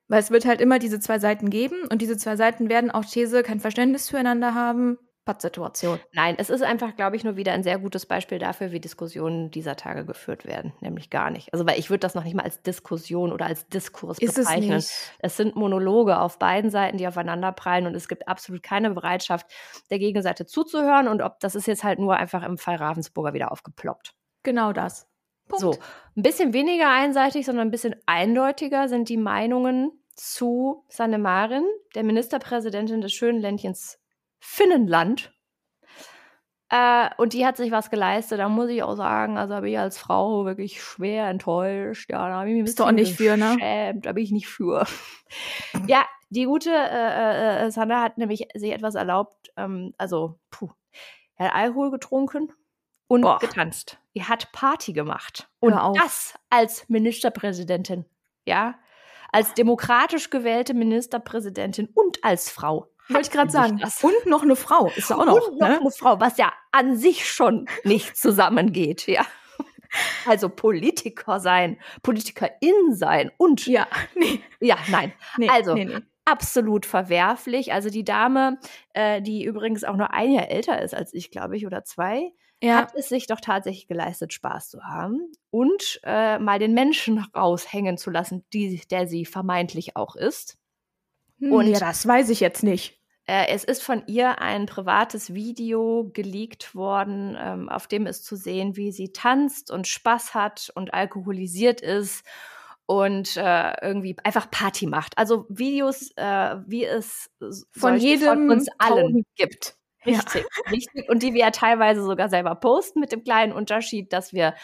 Weil 0.08 0.20
es 0.20 0.30
wird 0.30 0.44
halt 0.44 0.60
immer 0.60 0.78
diese 0.78 1.00
zwei 1.00 1.18
Seiten 1.18 1.50
geben 1.50 1.82
und 1.90 2.00
diese 2.00 2.16
zwei 2.16 2.36
Seiten 2.36 2.68
werden 2.68 2.90
auch 2.90 3.04
These 3.04 3.42
kein 3.42 3.60
Verständnis 3.60 4.08
füreinander 4.08 4.54
haben. 4.54 4.98
Pattsituation. 5.26 5.98
Nein, 6.12 6.36
es 6.38 6.48
ist 6.48 6.62
einfach, 6.62 6.96
glaube 6.96 7.16
ich, 7.16 7.24
nur 7.24 7.36
wieder 7.36 7.52
ein 7.52 7.64
sehr 7.64 7.78
gutes 7.78 8.06
Beispiel 8.06 8.38
dafür, 8.38 8.70
wie 8.70 8.80
Diskussionen 8.80 9.50
dieser 9.50 9.76
Tage 9.76 10.06
geführt 10.06 10.46
werden. 10.46 10.72
Nämlich 10.80 11.10
gar 11.10 11.30
nicht. 11.30 11.52
Also, 11.52 11.66
weil 11.66 11.78
ich 11.78 11.90
würde 11.90 12.00
das 12.00 12.14
noch 12.14 12.24
nicht 12.24 12.34
mal 12.34 12.44
als 12.44 12.62
Diskussion 12.62 13.32
oder 13.32 13.46
als 13.46 13.68
Diskurs 13.68 14.18
ist 14.18 14.36
bezeichnen. 14.36 14.78
Es, 14.78 15.10
es, 15.18 15.36
sind 15.36 15.56
Monologe 15.56 16.18
auf 16.18 16.38
beiden 16.38 16.70
Seiten, 16.70 16.96
die 16.96 17.08
aufeinander 17.08 17.52
prallen 17.52 17.86
und 17.86 17.94
es 17.94 18.08
gibt 18.08 18.28
absolut 18.28 18.62
keine 18.62 18.90
Bereitschaft, 18.90 19.46
der 19.90 19.98
Gegenseite 19.98 20.46
zuzuhören. 20.46 21.08
Und 21.08 21.20
ob 21.20 21.40
das 21.40 21.56
ist 21.56 21.66
jetzt 21.66 21.84
halt 21.84 21.98
nur 21.98 22.16
einfach 22.16 22.44
im 22.44 22.56
Fall 22.56 22.76
Ravensburger 22.76 23.34
wieder 23.34 23.50
aufgeploppt. 23.50 24.14
Genau 24.44 24.72
das. 24.72 25.08
Punkt. 25.48 25.60
So, 25.60 25.72
ein 26.16 26.22
bisschen 26.22 26.52
weniger 26.52 26.88
einseitig, 26.90 27.46
sondern 27.46 27.68
ein 27.68 27.72
bisschen 27.72 27.96
eindeutiger 28.06 28.88
sind 28.88 29.08
die 29.08 29.16
Meinungen 29.16 29.90
zu 30.14 30.84
Sanne 30.88 31.18
Marin, 31.18 31.64
der 31.96 32.04
Ministerpräsidentin 32.04 33.00
des 33.00 33.12
schönen 33.12 33.40
Ländchens 33.40 33.98
Finnenland. 34.38 35.32
Äh, 36.68 37.10
und 37.16 37.32
die 37.32 37.46
hat 37.46 37.56
sich 37.56 37.70
was 37.70 37.90
geleistet, 37.90 38.40
da 38.40 38.48
muss 38.48 38.70
ich 38.70 38.82
auch 38.82 38.96
sagen, 38.96 39.38
also 39.38 39.54
habe 39.54 39.70
ich 39.70 39.78
als 39.78 39.98
Frau 39.98 40.44
wirklich 40.44 40.82
schwer 40.82 41.28
enttäuscht. 41.28 42.10
Ja, 42.10 42.28
da 42.28 42.40
habe 42.40 42.48
ich 42.48 42.56
mich 42.56 42.64
Bist 42.64 42.80
du 42.80 42.84
auch 42.84 42.90
nicht 42.90 43.16
für, 43.16 43.36
ne? 43.36 43.94
Da 44.02 44.12
bin 44.12 44.24
ich 44.24 44.32
nicht 44.32 44.48
für. 44.48 44.84
ja, 45.86 46.04
die 46.30 46.44
gute 46.44 46.70
äh, 46.70 46.74
äh, 46.74 47.66
äh, 47.66 47.70
Sandra 47.70 48.02
hat 48.02 48.18
nämlich 48.18 48.48
sich 48.54 48.72
etwas 48.72 48.96
erlaubt, 48.96 49.52
ähm, 49.56 49.94
also, 49.96 50.38
puh, 50.50 50.70
er 51.36 51.46
hat 51.46 51.54
Alkohol 51.54 51.90
getrunken 51.90 52.52
und 53.06 53.22
Boah. 53.22 53.38
getanzt. 53.38 53.98
Er 54.14 54.28
hat 54.28 54.50
Party 54.52 54.92
gemacht. 54.92 55.48
Und 55.60 55.74
das 55.96 56.34
als 56.50 56.88
Ministerpräsidentin. 56.88 58.06
Ja, 58.44 58.74
als 59.30 59.54
demokratisch 59.54 60.30
gewählte 60.30 60.74
Ministerpräsidentin 60.74 61.88
und 61.94 62.24
als 62.24 62.50
Frau. 62.50 62.90
Wollte 63.08 63.26
ich 63.26 63.30
gerade 63.30 63.50
sagen. 63.50 63.78
Das. 63.78 64.02
Und 64.02 64.26
noch 64.26 64.42
eine 64.42 64.56
Frau 64.56 64.90
ist 64.96 65.10
da 65.10 65.16
auch 65.16 65.26
noch. 65.26 65.48
Und 65.48 65.58
noch 65.60 65.68
ne? 65.68 65.80
eine 65.80 65.90
Frau, 65.90 66.20
was 66.20 66.36
ja 66.38 66.52
an 66.72 66.96
sich 66.96 67.28
schon 67.28 67.68
nicht 67.84 68.16
zusammengeht, 68.16 69.06
ja. 69.06 69.24
Also 70.26 70.48
Politiker 70.48 71.40
sein, 71.40 71.78
Politikerin 72.02 72.94
sein 72.94 73.30
und 73.38 73.66
ja, 73.66 73.86
nee. 74.14 74.40
ja, 74.60 74.76
nein. 74.90 75.12
Nee, 75.38 75.48
also 75.48 75.74
nee, 75.74 75.84
nee 75.86 76.02
absolut 76.26 76.84
verwerflich. 76.84 77.72
Also 77.72 77.88
die 77.88 78.04
Dame, 78.04 78.58
äh, 78.92 79.22
die 79.22 79.44
übrigens 79.44 79.84
auch 79.84 79.96
nur 79.96 80.12
ein 80.12 80.32
Jahr 80.32 80.50
älter 80.50 80.82
ist 80.82 80.94
als 80.94 81.14
ich, 81.14 81.30
glaube 81.30 81.56
ich, 81.56 81.66
oder 81.66 81.84
zwei, 81.84 82.32
ja. 82.62 82.76
hat 82.76 82.94
es 82.94 83.08
sich 83.08 83.26
doch 83.26 83.40
tatsächlich 83.40 83.86
geleistet, 83.86 84.32
Spaß 84.32 84.68
zu 84.68 84.82
haben 84.82 85.32
und 85.50 86.00
äh, 86.02 86.38
mal 86.38 86.58
den 86.58 86.74
Menschen 86.74 87.24
raushängen 87.34 87.96
zu 87.96 88.10
lassen, 88.10 88.44
die, 88.52 88.82
der 88.90 89.06
sie 89.06 89.24
vermeintlich 89.24 89.96
auch 89.96 90.16
ist. 90.16 90.58
Und 91.40 91.66
ja, 91.66 91.78
das 91.78 92.06
weiß 92.06 92.30
ich 92.30 92.40
jetzt 92.40 92.62
nicht. 92.62 93.00
Äh, 93.26 93.48
es 93.48 93.64
ist 93.64 93.82
von 93.82 94.04
ihr 94.06 94.40
ein 94.40 94.66
privates 94.66 95.34
Video 95.34 96.10
geleakt 96.12 96.74
worden, 96.74 97.36
ähm, 97.38 97.68
auf 97.68 97.88
dem 97.88 98.06
ist 98.06 98.24
zu 98.24 98.36
sehen, 98.36 98.76
wie 98.76 98.92
sie 98.92 99.12
tanzt 99.12 99.70
und 99.70 99.88
Spaß 99.88 100.34
hat 100.34 100.70
und 100.74 100.94
alkoholisiert 100.94 101.80
ist 101.80 102.24
und 102.86 103.36
äh, 103.36 103.72
irgendwie 103.82 104.16
einfach 104.22 104.48
Party 104.50 104.86
macht. 104.86 105.18
Also 105.18 105.46
Videos, 105.48 106.12
äh, 106.16 106.56
wie 106.66 106.84
es 106.84 107.30
von 107.72 107.96
jedem 107.98 108.28
von 108.28 108.50
uns 108.50 108.68
allen 108.78 109.24
gibt. 109.34 109.76
Richtig, 110.06 110.44
ja. 110.44 110.70
richtig. 110.70 111.08
Und 111.08 111.24
die 111.24 111.34
wir 111.34 111.40
ja 111.40 111.50
teilweise 111.50 112.04
sogar 112.04 112.28
selber 112.28 112.54
posten 112.54 113.00
mit 113.00 113.10
dem 113.10 113.24
kleinen 113.24 113.52
Unterschied, 113.52 114.12
dass 114.12 114.32
wir 114.32 114.54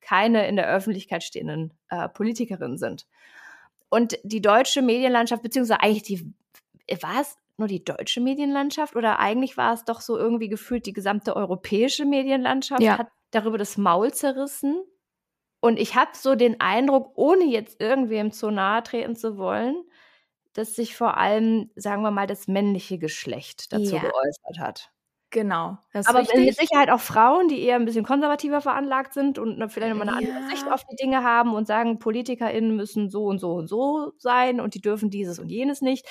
keine 0.00 0.46
in 0.46 0.54
der 0.54 0.68
Öffentlichkeit 0.68 1.24
stehenden 1.24 1.74
äh, 1.88 2.08
Politikerinnen 2.08 2.78
sind. 2.78 3.06
Und 3.92 4.18
die 4.22 4.40
deutsche 4.40 4.80
Medienlandschaft, 4.80 5.42
beziehungsweise 5.42 5.82
eigentlich 5.82 6.02
die, 6.02 6.32
war 7.02 7.20
es 7.20 7.36
nur 7.58 7.68
die 7.68 7.84
deutsche 7.84 8.22
Medienlandschaft 8.22 8.96
oder 8.96 9.18
eigentlich 9.18 9.58
war 9.58 9.74
es 9.74 9.84
doch 9.84 10.00
so 10.00 10.16
irgendwie 10.16 10.48
gefühlt 10.48 10.86
die 10.86 10.94
gesamte 10.94 11.36
europäische 11.36 12.06
Medienlandschaft 12.06 12.80
ja. 12.80 12.96
hat 12.96 13.08
darüber 13.32 13.58
das 13.58 13.76
Maul 13.76 14.10
zerrissen. 14.14 14.82
Und 15.60 15.78
ich 15.78 15.94
habe 15.94 16.12
so 16.14 16.34
den 16.36 16.58
Eindruck, 16.58 17.12
ohne 17.16 17.44
jetzt 17.44 17.82
irgendwem 17.82 18.32
zu 18.32 18.50
nahe 18.50 18.82
treten 18.82 19.14
zu 19.14 19.36
wollen, 19.36 19.84
dass 20.54 20.74
sich 20.74 20.96
vor 20.96 21.18
allem, 21.18 21.70
sagen 21.76 22.00
wir 22.00 22.10
mal, 22.10 22.26
das 22.26 22.48
männliche 22.48 22.96
Geschlecht 22.96 23.74
dazu 23.74 23.96
ja. 23.96 24.00
geäußert 24.00 24.58
hat. 24.58 24.90
Genau. 25.32 25.78
Aber 26.04 26.20
mit 26.20 26.56
Sicherheit 26.56 26.90
auch 26.90 27.00
Frauen, 27.00 27.48
die 27.48 27.62
eher 27.62 27.76
ein 27.76 27.86
bisschen 27.86 28.04
konservativer 28.04 28.60
veranlagt 28.60 29.14
sind 29.14 29.38
und 29.38 29.66
vielleicht 29.70 29.94
nochmal 29.96 30.14
eine 30.14 30.26
ja. 30.26 30.34
andere 30.34 30.50
Sicht 30.50 30.70
auf 30.70 30.84
die 30.84 30.96
Dinge 30.96 31.24
haben 31.24 31.54
und 31.54 31.66
sagen, 31.66 31.98
PolitikerInnen 31.98 32.76
müssen 32.76 33.08
so 33.08 33.24
und 33.24 33.38
so 33.38 33.54
und 33.54 33.66
so 33.66 34.12
sein 34.18 34.60
und 34.60 34.74
die 34.74 34.82
dürfen 34.82 35.08
dieses 35.08 35.38
und 35.38 35.48
jenes 35.48 35.80
nicht. 35.80 36.06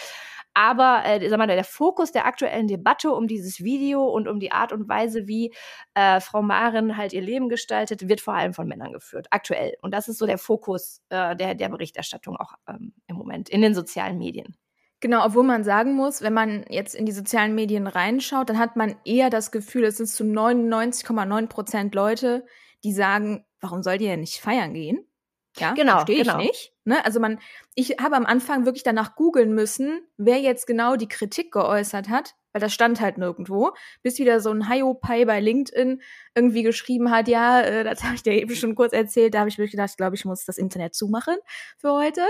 Aber 0.55 1.03
äh, 1.05 1.29
sag 1.29 1.38
mal, 1.38 1.45
der 1.45 1.63
Fokus 1.63 2.12
der 2.12 2.25
aktuellen 2.25 2.67
Debatte 2.67 3.12
um 3.12 3.27
dieses 3.27 3.63
Video 3.63 4.03
und 4.03 4.27
um 4.27 4.39
die 4.39 4.51
Art 4.51 4.73
und 4.73 4.89
Weise, 4.89 5.27
wie 5.27 5.53
äh, 5.93 6.19
Frau 6.19 6.41
Marin 6.41 6.97
halt 6.97 7.13
ihr 7.13 7.21
Leben 7.21 7.47
gestaltet, 7.47 8.10
wird 8.10 8.21
vor 8.21 8.34
allem 8.34 8.55
von 8.55 8.67
Männern 8.67 8.91
geführt, 8.91 9.27
aktuell. 9.29 9.75
Und 9.84 9.93
das 9.93 10.07
ist 10.07 10.17
so 10.17 10.25
der 10.25 10.39
Fokus 10.39 11.01
äh, 11.10 11.36
der, 11.36 11.53
der 11.53 11.69
Berichterstattung 11.69 12.38
auch 12.38 12.53
ähm, 12.67 12.93
im 13.05 13.15
Moment 13.15 13.49
in 13.49 13.62
den 13.62 13.75
sozialen 13.75 14.17
Medien. 14.17 14.57
Genau, 15.02 15.26
obwohl 15.26 15.44
man 15.44 15.64
sagen 15.64 15.96
muss, 15.96 16.22
wenn 16.22 16.34
man 16.34 16.64
jetzt 16.70 16.94
in 16.94 17.08
die 17.08 17.12
sozialen 17.12 17.56
Medien 17.56 17.88
reinschaut, 17.88 18.50
dann 18.50 18.60
hat 18.60 18.76
man 18.76 18.96
eher 19.04 19.32
das 19.32 19.52
Gefühl, 19.52 19.84
es 19.86 19.98
sind 19.98 20.08
zu 20.08 20.24
99,9 20.24 21.48
Prozent 21.48 21.96
Leute, 21.96 22.46
die 22.84 22.94
sagen, 22.94 23.44
warum 23.60 23.82
soll 23.82 23.98
die 23.98 24.06
denn 24.06 24.20
nicht 24.20 24.40
feiern 24.40 24.76
gehen? 24.76 25.04
Ja, 25.58 25.74
genau, 25.74 25.94
verstehe 25.94 26.22
ich 26.22 26.28
genau. 26.28 26.38
nicht. 26.38 26.74
Ne? 26.86 27.04
Also 27.04 27.20
man, 27.20 27.40
ich 27.76 27.98
habe 28.02 28.16
am 28.16 28.26
Anfang 28.26 28.66
wirklich 28.66 28.84
danach 28.84 29.16
googeln 29.16 29.54
müssen, 29.54 30.02
wer 30.18 30.40
jetzt 30.40 30.66
genau 30.66 30.96
die 30.96 31.08
Kritik 31.08 31.52
geäußert 31.52 32.10
hat, 32.10 32.36
weil 32.54 32.62
das 32.62 32.74
stand 32.74 33.02
halt 33.02 33.18
nirgendwo, 33.18 33.72
bis 34.02 34.18
wieder 34.20 34.40
so 34.40 34.50
ein 34.52 34.70
Hiopai 34.70 35.26
bei 35.26 35.40
LinkedIn 35.40 36.02
irgendwie 36.36 36.64
geschrieben 36.64 37.12
hat, 37.12 37.28
ja, 37.28 37.62
äh, 37.62 37.84
das 37.84 38.04
habe 38.04 38.16
ich 38.16 38.24
dir 38.24 38.34
eben 38.34 38.56
schon 38.56 38.76
kurz 38.76 38.94
erzählt, 38.94 39.34
da 39.34 39.40
habe 39.40 39.50
ich 39.50 39.58
wirklich 39.58 39.72
gedacht, 39.72 39.92
ich 39.92 39.98
glaube, 39.98 40.16
ich 40.16 40.26
muss 40.26 40.46
das 40.46 40.58
Internet 40.58 40.96
zumachen 40.96 41.36
für 41.78 41.92
heute. 41.92 42.22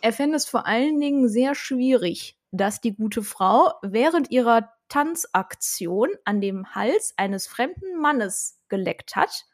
Er 0.00 0.12
fände 0.12 0.36
es 0.36 0.46
vor 0.46 0.66
allen 0.66 1.00
Dingen 1.00 1.28
sehr 1.28 1.54
schwierig, 1.54 2.38
dass 2.50 2.80
die 2.80 2.94
gute 2.94 3.22
Frau 3.22 3.72
während 3.82 4.30
ihrer 4.30 4.72
Tanzaktion 4.88 6.10
an 6.24 6.40
dem 6.40 6.74
Hals 6.74 7.12
eines 7.16 7.46
fremden 7.46 8.00
Mannes 8.00 8.58
geleckt 8.68 9.16
hat, 9.16 9.46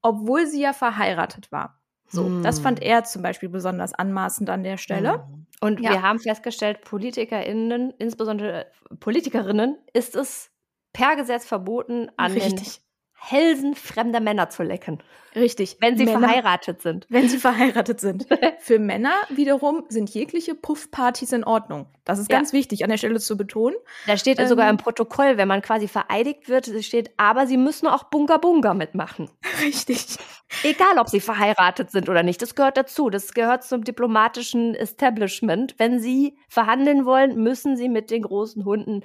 obwohl 0.00 0.46
sie 0.46 0.62
ja 0.62 0.72
verheiratet 0.72 1.52
war. 1.52 1.77
So, 2.08 2.24
hm. 2.24 2.42
das 2.42 2.58
fand 2.58 2.82
er 2.82 3.04
zum 3.04 3.22
Beispiel 3.22 3.48
besonders 3.48 3.92
anmaßend 3.92 4.48
an 4.50 4.62
der 4.62 4.78
Stelle. 4.78 5.24
Hm. 5.24 5.46
Und 5.60 5.80
ja. 5.80 5.90
wir 5.90 6.02
haben 6.02 6.18
festgestellt, 6.18 6.82
PolitikerInnen, 6.82 7.92
insbesondere 7.98 8.66
Politikerinnen, 9.00 9.76
ist 9.92 10.16
es 10.16 10.50
per 10.92 11.16
Gesetz 11.16 11.44
verboten, 11.44 12.08
an 12.16 12.32
Richtig. 12.32 12.54
den 12.54 12.87
Hälsen 13.20 13.74
fremder 13.74 14.20
Männer 14.20 14.48
zu 14.48 14.62
lecken. 14.62 15.02
Richtig. 15.34 15.76
Wenn 15.80 15.98
sie 15.98 16.04
Männer, 16.04 16.20
verheiratet 16.20 16.82
sind. 16.82 17.06
Wenn 17.08 17.28
sie 17.28 17.38
verheiratet 17.38 18.00
sind. 18.00 18.26
Für 18.60 18.78
Männer 18.78 19.12
wiederum 19.28 19.84
sind 19.88 20.10
jegliche 20.10 20.54
Puffpartys 20.54 21.32
in 21.32 21.44
Ordnung. 21.44 21.86
Das 22.04 22.18
ist 22.18 22.28
ganz 22.28 22.52
ja. 22.52 22.58
wichtig 22.58 22.84
an 22.84 22.90
der 22.90 22.96
Stelle 22.96 23.20
zu 23.20 23.36
betonen. 23.36 23.76
Da 24.06 24.16
steht 24.16 24.38
ähm, 24.38 24.46
sogar 24.46 24.70
im 24.70 24.78
Protokoll, 24.78 25.36
wenn 25.36 25.48
man 25.48 25.62
quasi 25.62 25.88
vereidigt 25.88 26.48
wird, 26.48 26.66
steht, 26.84 27.10
aber 27.18 27.46
sie 27.46 27.56
müssen 27.56 27.86
auch 27.86 28.04
Bunga 28.04 28.38
Bunga 28.38 28.72
mitmachen. 28.72 29.30
Richtig. 29.62 30.16
Egal, 30.62 30.98
ob 30.98 31.08
sie 31.08 31.20
verheiratet 31.20 31.90
sind 31.90 32.08
oder 32.08 32.22
nicht. 32.22 32.40
Das 32.40 32.54
gehört 32.54 32.76
dazu. 32.76 33.10
Das 33.10 33.34
gehört 33.34 33.64
zum 33.64 33.84
diplomatischen 33.84 34.74
Establishment. 34.74 35.74
Wenn 35.78 36.00
sie 36.00 36.38
verhandeln 36.48 37.04
wollen, 37.04 37.36
müssen 37.36 37.76
sie 37.76 37.88
mit 37.88 38.10
den 38.10 38.22
großen 38.22 38.64
Hunden 38.64 39.02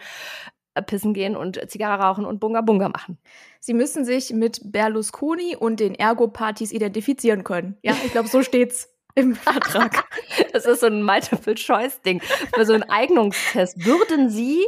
pissen 0.81 1.13
gehen 1.13 1.35
und 1.35 1.59
Zigarre 1.69 2.01
rauchen 2.01 2.25
und 2.25 2.39
Bunga 2.39 2.61
Bunga 2.61 2.89
machen. 2.89 3.17
Sie 3.59 3.73
müssen 3.73 4.05
sich 4.05 4.31
mit 4.31 4.59
Berlusconi 4.63 5.55
und 5.55 5.79
den 5.79 5.95
Ergo-Partys 5.95 6.71
identifizieren 6.71 7.43
können. 7.43 7.77
Ja, 7.81 7.95
ich 8.05 8.11
glaube, 8.11 8.29
so 8.29 8.43
steht's 8.43 8.89
im 9.15 9.35
Vertrag. 9.35 10.05
Das 10.51 10.65
ist 10.65 10.81
so 10.81 10.87
ein 10.87 11.03
Multiple-Choice-Ding 11.03 12.21
für 12.53 12.65
so 12.65 12.73
einen 12.73 12.83
Eignungstest. 12.83 13.85
Würden 13.85 14.29
Sie 14.29 14.65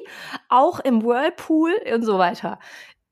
auch 0.49 0.79
im 0.79 1.03
Whirlpool 1.03 1.73
und 1.93 2.03
so 2.03 2.17
weiter 2.17 2.59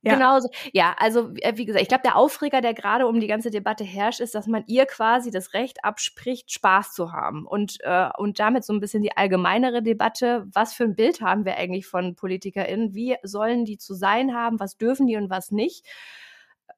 ja. 0.03 0.15
Genauso. 0.15 0.49
Ja, 0.73 0.95
also 0.97 1.33
äh, 1.37 1.53
wie 1.55 1.63
gesagt, 1.63 1.81
ich 1.81 1.87
glaube, 1.87 2.03
der 2.03 2.17
Aufreger, 2.17 2.59
der 2.59 2.73
gerade 2.73 3.07
um 3.07 3.21
die 3.21 3.27
ganze 3.27 3.51
Debatte 3.51 3.85
herrscht, 3.85 4.19
ist, 4.19 4.35
dass 4.35 4.47
man 4.47 4.65
ihr 4.67 4.85
quasi 4.85 5.31
das 5.31 5.53
Recht 5.53 5.85
abspricht, 5.85 6.51
Spaß 6.51 6.91
zu 6.91 7.13
haben. 7.13 7.45
Und, 7.45 7.77
äh, 7.81 8.09
und 8.17 8.37
damit 8.37 8.65
so 8.65 8.73
ein 8.73 8.81
bisschen 8.81 9.01
die 9.01 9.15
allgemeinere 9.15 9.81
Debatte, 9.81 10.45
was 10.51 10.73
für 10.73 10.83
ein 10.83 10.95
Bild 10.95 11.21
haben 11.21 11.45
wir 11.45 11.55
eigentlich 11.55 11.87
von 11.87 12.15
PolitikerInnen? 12.15 12.93
Wie 12.93 13.15
sollen 13.23 13.63
die 13.63 13.77
zu 13.77 13.93
sein 13.93 14.35
haben? 14.35 14.59
Was 14.59 14.77
dürfen 14.77 15.07
die 15.07 15.15
und 15.15 15.29
was 15.29 15.51
nicht? 15.51 15.85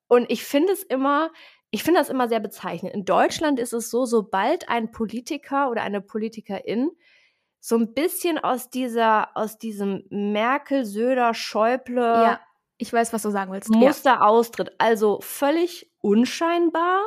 Und 0.08 0.30
ich 0.30 0.44
finde 0.44 0.74
es 0.74 0.84
immer, 0.84 1.32
ich 1.72 1.82
finde 1.82 2.02
das 2.02 2.10
immer 2.10 2.30
sehr 2.30 2.40
bezeichnend. 2.40 2.94
In 2.94 3.06
Deutschland 3.06 3.60
ist 3.60 3.74
es 3.74 3.90
so, 3.90 4.06
sobald 4.06 4.70
ein 4.70 4.92
Politiker 4.92 5.72
oder 5.72 5.82
eine 5.82 6.02
Politikerin 6.02 6.92
so 7.60 7.76
ein 7.76 7.96
bisschen 7.96 8.38
aus 8.38 8.70
dieser, 8.70 9.36
aus 9.36 9.58
diesem 9.58 10.04
Merkel, 10.12 10.86
Söder, 10.86 11.34
Schäuble, 11.34 12.04
ja 12.04 12.40
ich 12.78 12.92
weiß, 12.92 13.14
was 13.14 13.22
du 13.22 13.30
sagen 13.30 13.52
willst. 13.52 13.70
Muster 13.70 14.16
ja. 14.16 14.22
austritt. 14.22 14.72
Also 14.78 15.20
völlig 15.22 15.92
unscheinbar, 16.02 17.02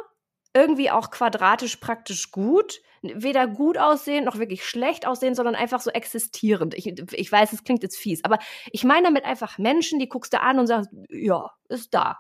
irgendwie 0.55 0.91
auch 0.91 1.11
quadratisch 1.11 1.77
praktisch 1.77 2.31
gut. 2.31 2.81
Weder 3.03 3.47
gut 3.47 3.79
aussehen 3.79 4.25
noch 4.25 4.39
wirklich 4.39 4.67
schlecht 4.67 5.07
aussehen, 5.07 5.35
sondern 5.35 5.55
einfach 5.55 5.81
so 5.81 5.91
existierend. 5.91 6.75
Ich, 6.75 6.87
ich 6.87 7.31
weiß, 7.31 7.53
es 7.53 7.63
klingt 7.63 7.85
jetzt 7.85 7.97
fies, 7.97 8.25
aber 8.25 8.39
ich 8.73 8.83
meine 8.83 9.05
damit 9.05 9.25
einfach 9.25 9.57
Menschen, 9.59 10.01
die 10.01 10.09
guckst 10.09 10.33
du 10.33 10.41
an 10.41 10.59
und 10.59 10.67
sagst, 10.67 10.91
ja, 11.11 11.51
ist 11.69 11.95
da. 11.95 12.19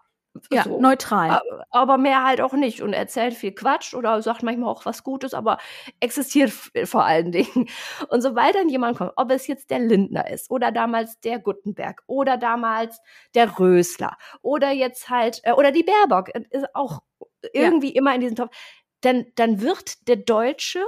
Ja, 0.51 0.65
so. 0.65 0.81
neutral. 0.81 1.41
Aber 1.71 1.99
mehr 1.99 2.25
halt 2.25 2.41
auch 2.41 2.53
nicht 2.53 2.83
und 2.83 2.93
erzählt 2.93 3.35
viel 3.35 3.53
Quatsch 3.53 3.95
oder 3.95 4.21
sagt 4.23 4.43
manchmal 4.43 4.71
auch 4.71 4.87
was 4.87 5.05
Gutes, 5.05 5.35
aber 5.35 5.59
existiert 6.01 6.51
vor 6.85 7.05
allen 7.05 7.33
Dingen. 7.33 7.69
Und 8.09 8.23
sobald 8.23 8.55
dann 8.55 8.69
jemand 8.69 8.99
kommt, 8.99 9.13
ob 9.17 9.31
es 9.31 9.47
jetzt 9.47 9.71
der 9.71 9.81
Lindner 9.81 10.31
ist 10.31 10.51
oder 10.51 10.73
damals 10.73 11.21
der 11.21 11.39
Guttenberg 11.39 12.03
oder 12.07 12.37
damals 12.37 13.01
der 13.35 13.59
Rösler 13.59 14.17
oder 14.43 14.71
jetzt 14.71 15.09
halt, 15.11 15.41
äh, 15.45 15.53
oder 15.53 15.73
die 15.73 15.83
Baerbock, 15.83 16.35
äh, 16.35 16.43
ist 16.51 16.67
auch 16.75 17.01
irgendwie 17.53 17.95
ja. 17.95 17.99
immer 17.99 18.15
in 18.15 18.21
diesem 18.21 18.37
Topf, 18.37 18.57
dann, 19.01 19.27
dann 19.37 19.61
wird 19.61 20.09
der 20.09 20.17
Deutsche, 20.17 20.85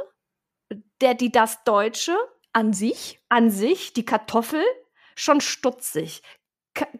der, 1.00 1.14
die 1.14 1.30
das 1.30 1.62
Deutsche 1.64 2.16
an 2.52 2.72
sich, 2.72 3.20
an 3.28 3.50
sich, 3.50 3.92
die 3.92 4.04
Kartoffel, 4.04 4.62
schon 5.14 5.40
stutzig 5.40 6.22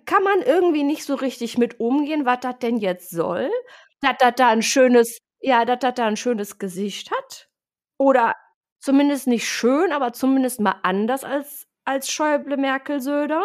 kann 0.06 0.22
man 0.22 0.42
irgendwie 0.42 0.82
nicht 0.82 1.04
so 1.04 1.14
richtig 1.14 1.58
mit 1.58 1.80
umgehen, 1.80 2.24
was 2.24 2.40
das 2.40 2.58
denn 2.58 2.78
jetzt 2.78 3.10
soll. 3.10 3.50
Dass 4.00 4.16
das 4.18 4.34
da 4.36 4.48
ein 4.48 4.62
schönes, 4.62 5.18
ja, 5.40 5.64
dass 5.64 5.78
das 5.80 5.94
da 5.94 6.06
ein 6.06 6.16
schönes 6.16 6.58
Gesicht 6.58 7.10
hat. 7.10 7.48
Oder 7.98 8.34
zumindest 8.78 9.26
nicht 9.26 9.48
schön, 9.48 9.92
aber 9.92 10.12
zumindest 10.12 10.60
mal 10.60 10.76
anders 10.82 11.24
als, 11.24 11.66
als 11.84 12.10
Schäuble, 12.10 12.56
Merkel, 12.56 13.00
Söder. 13.00 13.44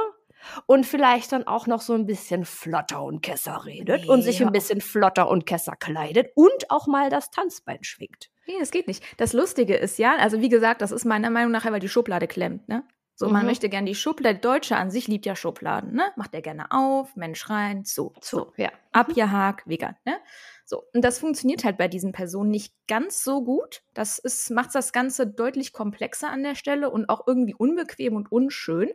Und 0.68 0.86
vielleicht 0.86 1.32
dann 1.32 1.48
auch 1.48 1.66
noch 1.66 1.82
so 1.82 1.94
ein 1.94 2.06
bisschen 2.06 2.46
flotter 2.46 3.02
und 3.02 3.22
Kesser 3.22 3.66
redet 3.66 4.04
nee, 4.04 4.10
und 4.10 4.22
sich 4.22 4.44
ein 4.44 4.52
bisschen 4.52 4.80
flotter 4.80 5.28
und 5.28 5.48
Kesser 5.48 5.76
kleidet 5.76 6.32
und 6.36 6.70
auch 6.70 6.86
mal 6.86 7.10
das 7.10 7.32
Tanzbein 7.32 7.84
schwingt. 7.84 8.30
Nee, 8.46 8.60
das 8.60 8.70
geht 8.70 8.88
nicht. 8.88 9.04
Das 9.18 9.34
Lustige 9.34 9.76
ist 9.76 9.98
ja, 9.98 10.16
also 10.18 10.42
wie 10.42 10.50
gesagt, 10.50 10.84
das 10.84 10.92
ist 10.92 11.04
meiner 11.04 11.32
Meinung 11.32 11.52
nach, 11.52 11.66
weil 11.66 11.80
die 11.80 11.90
Schublade 11.90 12.28
klemmt, 12.28 12.68
ne? 12.68 12.84
So, 13.16 13.28
mhm. 13.28 13.34
man 13.34 13.46
möchte 13.46 13.70
gerne 13.70 13.88
die 13.88 13.96
Schublade, 13.96 14.40
der 14.40 14.52
Deutsche 14.52 14.76
an 14.76 14.92
sich 14.92 15.08
liebt 15.08 15.26
ja 15.26 15.36
Schubladen, 15.36 15.94
ne? 15.94 16.12
Macht 16.18 16.34
er 16.34 16.42
gerne 16.42 16.72
auf, 16.72 17.16
Mensch 17.16 17.50
rein, 17.50 17.86
zu, 17.86 18.14
zu, 18.20 18.52
ja. 18.58 18.72
Abgehakt, 18.92 19.68
vegan, 19.68 19.96
ne? 20.06 20.18
So, 20.66 20.84
und 20.94 21.04
das 21.04 21.20
funktioniert 21.20 21.64
halt 21.64 21.78
bei 21.78 21.88
diesen 21.88 22.12
Personen 22.12 22.50
nicht 22.50 22.74
ganz 22.88 23.24
so 23.24 23.44
gut. 23.44 23.84
Das 23.94 24.18
ist, 24.18 24.50
macht 24.50 24.74
das 24.74 24.92
Ganze 24.92 25.28
deutlich 25.28 25.74
komplexer 25.74 26.30
an 26.30 26.44
der 26.44 26.56
Stelle 26.56 26.90
und 26.90 27.08
auch 27.08 27.28
irgendwie 27.28 27.54
unbequem 27.54 28.16
und 28.16 28.32
unschön. 28.32 28.90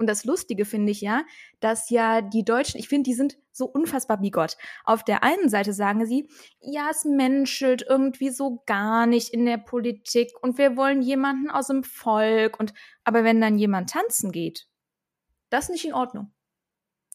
Und 0.00 0.06
das 0.06 0.24
Lustige 0.24 0.64
finde 0.64 0.92
ich 0.92 1.02
ja, 1.02 1.24
dass 1.60 1.90
ja 1.90 2.22
die 2.22 2.42
Deutschen, 2.42 2.80
ich 2.80 2.88
finde, 2.88 3.02
die 3.02 3.12
sind 3.12 3.36
so 3.52 3.66
unfassbar 3.66 4.16
bigott. 4.16 4.56
Auf 4.86 5.04
der 5.04 5.22
einen 5.22 5.50
Seite 5.50 5.74
sagen 5.74 6.06
sie, 6.06 6.26
ja, 6.58 6.88
es 6.90 7.04
menschelt 7.04 7.84
irgendwie 7.86 8.30
so 8.30 8.62
gar 8.64 9.04
nicht 9.04 9.28
in 9.28 9.44
der 9.44 9.58
Politik 9.58 10.30
und 10.40 10.56
wir 10.56 10.78
wollen 10.78 11.02
jemanden 11.02 11.50
aus 11.50 11.66
dem 11.66 11.84
Volk 11.84 12.58
und, 12.58 12.72
aber 13.04 13.24
wenn 13.24 13.42
dann 13.42 13.58
jemand 13.58 13.90
tanzen 13.90 14.32
geht, 14.32 14.68
das 15.50 15.64
ist 15.64 15.72
nicht 15.72 15.84
in 15.84 15.92
Ordnung. 15.92 16.32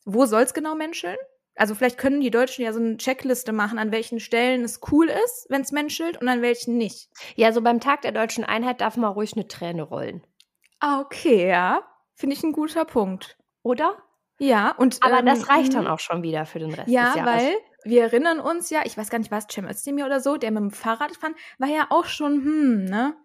Wo 0.05 0.27
soll 0.27 0.43
es 0.43 0.53
genau 0.53 0.75
menscheln? 0.75 1.17
Also 1.55 1.73
vielleicht 1.73 1.97
können 1.97 2.21
die 2.21 2.29
Deutschen 2.29 2.63
ja 2.63 2.71
so 2.71 2.79
eine 2.79 2.97
Checkliste 2.97 3.51
machen, 3.51 3.79
an 3.79 3.91
welchen 3.91 4.19
Stellen 4.19 4.63
es 4.63 4.79
cool 4.91 5.07
ist, 5.07 5.47
wenn 5.49 5.61
es 5.61 5.71
menschelt 5.71 6.21
und 6.21 6.27
an 6.27 6.43
welchen 6.43 6.77
nicht. 6.77 7.09
Ja, 7.35 7.51
so 7.51 7.63
beim 7.63 7.79
Tag 7.79 8.03
der 8.03 8.11
deutschen 8.11 8.43
Einheit 8.43 8.79
darf 8.79 8.95
man 8.95 9.11
ruhig 9.11 9.33
eine 9.33 9.47
Träne 9.47 9.81
rollen. 9.81 10.21
Ah, 10.79 10.99
okay, 10.99 11.47
ja. 11.47 11.81
Finde 12.15 12.35
ich 12.35 12.43
ein 12.43 12.53
guter 12.53 12.85
Punkt. 12.85 13.37
Oder? 13.61 13.97
Ja, 14.39 14.71
und. 14.71 15.03
Aber 15.03 15.19
ähm, 15.19 15.25
das 15.25 15.49
reicht 15.49 15.73
dann 15.73 15.87
auch 15.87 15.99
schon 15.99 16.23
wieder 16.23 16.45
für 16.45 16.59
den 16.59 16.73
Rest 16.73 16.87
ja, 16.87 17.07
des 17.07 17.15
Jahres. 17.15 17.43
Ja, 17.43 17.49
weil 17.49 17.55
wir 17.83 18.03
erinnern 18.03 18.39
uns 18.39 18.69
ja, 18.69 18.81
ich 18.83 18.97
weiß 18.97 19.09
gar 19.09 19.19
nicht, 19.19 19.31
was 19.31 19.47
Cem 19.51 19.67
Özdemir 19.67 20.05
oder 20.05 20.19
so, 20.19 20.37
der 20.37 20.51
mit 20.51 20.61
dem 20.61 20.71
Fahrrad 20.71 21.15
fand, 21.15 21.35
war 21.59 21.69
ja 21.69 21.87
auch 21.89 22.05
schon, 22.05 22.43
hm, 22.43 22.85
ne? 22.85 23.15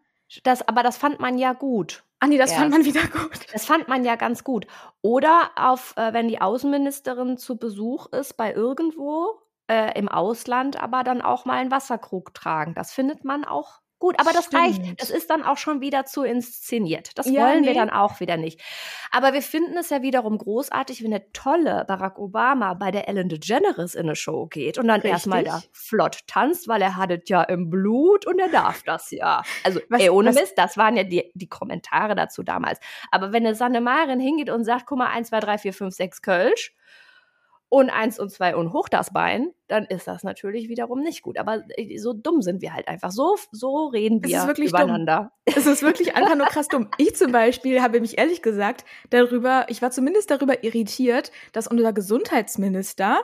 Das, 0.44 0.66
aber 0.68 0.82
das 0.82 0.96
fand 0.96 1.18
man 1.18 1.38
ja 1.38 1.54
gut. 1.54 2.04
Ah 2.20 2.26
nee, 2.26 2.36
das 2.36 2.50
erst. 2.50 2.60
fand 2.60 2.72
man 2.72 2.84
wieder 2.84 3.06
gut. 3.08 3.46
Das 3.52 3.64
fand 3.64 3.88
man 3.88 4.04
ja 4.04 4.14
ganz 4.16 4.44
gut. 4.44 4.66
Oder 5.00 5.50
auf, 5.56 5.96
äh, 5.96 6.12
wenn 6.12 6.28
die 6.28 6.40
Außenministerin 6.40 7.38
zu 7.38 7.56
Besuch 7.56 8.12
ist 8.12 8.36
bei 8.36 8.52
irgendwo 8.52 9.40
äh, 9.68 9.98
im 9.98 10.08
Ausland, 10.08 10.80
aber 10.80 11.02
dann 11.02 11.22
auch 11.22 11.46
mal 11.46 11.54
einen 11.54 11.70
Wasserkrug 11.70 12.34
tragen. 12.34 12.74
Das 12.74 12.92
findet 12.92 13.24
man 13.24 13.44
auch 13.44 13.80
Gut, 14.00 14.18
aber 14.18 14.32
das 14.32 14.46
Stimmt. 14.46 14.62
reicht. 14.62 15.00
Das 15.00 15.10
ist 15.10 15.28
dann 15.28 15.42
auch 15.42 15.58
schon 15.58 15.82
wieder 15.82 16.06
zu 16.06 16.22
inszeniert. 16.22 17.18
Das 17.18 17.26
ja, 17.26 17.42
wollen 17.42 17.60
nee. 17.60 17.66
wir 17.68 17.74
dann 17.74 17.90
auch 17.90 18.18
wieder 18.18 18.38
nicht. 18.38 18.58
Aber 19.12 19.34
wir 19.34 19.42
finden 19.42 19.76
es 19.76 19.90
ja 19.90 20.00
wiederum 20.00 20.38
großartig, 20.38 21.04
wenn 21.04 21.10
der 21.10 21.30
tolle 21.34 21.84
Barack 21.86 22.18
Obama 22.18 22.72
bei 22.72 22.90
der 22.90 23.08
Ellen 23.08 23.28
DeGeneres 23.28 23.94
in 23.94 24.06
eine 24.06 24.16
Show 24.16 24.46
geht 24.46 24.78
und 24.78 24.88
dann 24.88 25.02
erstmal 25.02 25.44
da 25.44 25.62
flott 25.72 26.20
tanzt, 26.26 26.66
weil 26.66 26.80
er 26.80 26.96
hat 26.96 27.10
es 27.10 27.28
ja 27.28 27.42
im 27.42 27.68
Blut 27.68 28.26
und 28.26 28.38
er 28.38 28.48
darf 28.48 28.82
das 28.84 29.10
ja. 29.10 29.42
Also, 29.64 29.80
was, 29.90 30.00
ey, 30.00 30.08
ohne 30.08 30.30
was? 30.30 30.36
Mist, 30.36 30.54
das 30.56 30.78
waren 30.78 30.96
ja 30.96 31.04
die, 31.04 31.30
die 31.34 31.48
Kommentare 31.48 32.14
dazu 32.14 32.42
damals. 32.42 32.80
Aber 33.10 33.34
wenn 33.34 33.44
eine 33.44 33.54
Sanne 33.54 33.82
Marin 33.82 34.18
hingeht 34.18 34.48
und 34.48 34.64
sagt, 34.64 34.86
guck 34.86 34.96
mal, 34.96 35.10
1, 35.10 35.28
2, 35.28 35.40
3, 35.40 35.58
4, 35.58 35.74
5, 35.74 35.94
6 35.94 36.22
Kölsch, 36.22 36.74
und 37.70 37.88
eins 37.88 38.18
und 38.18 38.30
zwei 38.30 38.56
und 38.56 38.72
hoch 38.72 38.88
das 38.88 39.12
Bein, 39.12 39.52
dann 39.68 39.86
ist 39.86 40.08
das 40.08 40.24
natürlich 40.24 40.68
wiederum 40.68 41.00
nicht 41.00 41.22
gut. 41.22 41.38
Aber 41.38 41.62
äh, 41.76 41.96
so 41.98 42.12
dumm 42.12 42.42
sind 42.42 42.60
wir 42.60 42.74
halt 42.74 42.88
einfach. 42.88 43.12
So, 43.12 43.36
so 43.52 43.86
reden 43.86 44.22
wir 44.24 44.48
es 44.50 44.58
übereinander. 44.58 45.32
Dumm. 45.46 45.54
Es 45.56 45.66
ist 45.66 45.82
wirklich 45.82 46.14
einfach 46.16 46.34
nur 46.34 46.46
krass 46.48 46.68
dumm. 46.68 46.88
Ich 46.98 47.14
zum 47.14 47.30
Beispiel 47.30 47.80
habe 47.80 48.00
mich 48.00 48.18
ehrlich 48.18 48.42
gesagt 48.42 48.84
darüber, 49.10 49.66
ich 49.68 49.80
war 49.80 49.92
zumindest 49.92 50.30
darüber 50.30 50.64
irritiert, 50.64 51.30
dass 51.52 51.68
unser 51.68 51.92
Gesundheitsminister 51.92 53.20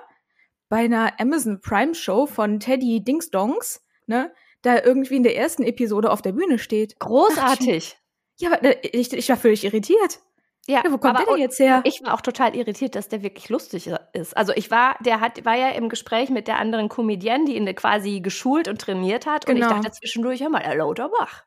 bei 0.68 0.78
einer 0.78 1.20
Amazon 1.20 1.60
Prime 1.60 1.94
Show 1.94 2.26
von 2.26 2.60
Teddy 2.60 3.02
Dingsdongs, 3.02 3.84
ne, 4.06 4.32
da 4.62 4.80
irgendwie 4.80 5.16
in 5.16 5.22
der 5.24 5.36
ersten 5.36 5.64
Episode 5.64 6.10
auf 6.10 6.22
der 6.22 6.32
Bühne 6.32 6.58
steht. 6.58 6.98
Großartig. 7.00 7.98
Ja, 8.38 8.52
aber 8.52 8.62
äh, 8.62 8.88
ich, 8.92 9.12
ich 9.12 9.28
war 9.28 9.36
völlig 9.36 9.64
irritiert. 9.64 10.20
Ja, 10.68 10.82
ja, 10.84 10.92
wo 10.92 10.98
kommt 10.98 11.18
der 11.18 11.26
denn 11.26 11.38
jetzt 11.38 11.58
her? 11.60 11.80
Ich 11.84 12.02
war 12.02 12.14
auch 12.14 12.20
total 12.20 12.56
irritiert, 12.56 12.96
dass 12.96 13.08
der 13.08 13.22
wirklich 13.22 13.48
lustig 13.48 13.90
ist. 14.12 14.36
Also 14.36 14.52
ich 14.54 14.70
war, 14.70 14.96
der 15.00 15.20
hat, 15.20 15.44
war 15.44 15.54
ja 15.54 15.68
im 15.70 15.88
Gespräch 15.88 16.28
mit 16.28 16.48
der 16.48 16.58
anderen 16.58 16.88
Comedienne, 16.88 17.44
die 17.44 17.56
ihn 17.56 17.72
quasi 17.74 18.20
geschult 18.20 18.66
und 18.66 18.80
trainiert 18.80 19.26
hat. 19.26 19.46
Genau. 19.46 19.56
Und 19.56 19.62
ich 19.62 19.68
genau. 19.68 19.82
dachte 19.82 19.96
zwischendurch, 19.98 20.40
hör 20.40 20.48
mal, 20.48 20.62
der 20.62 20.74
Lauterbach. 20.74 21.44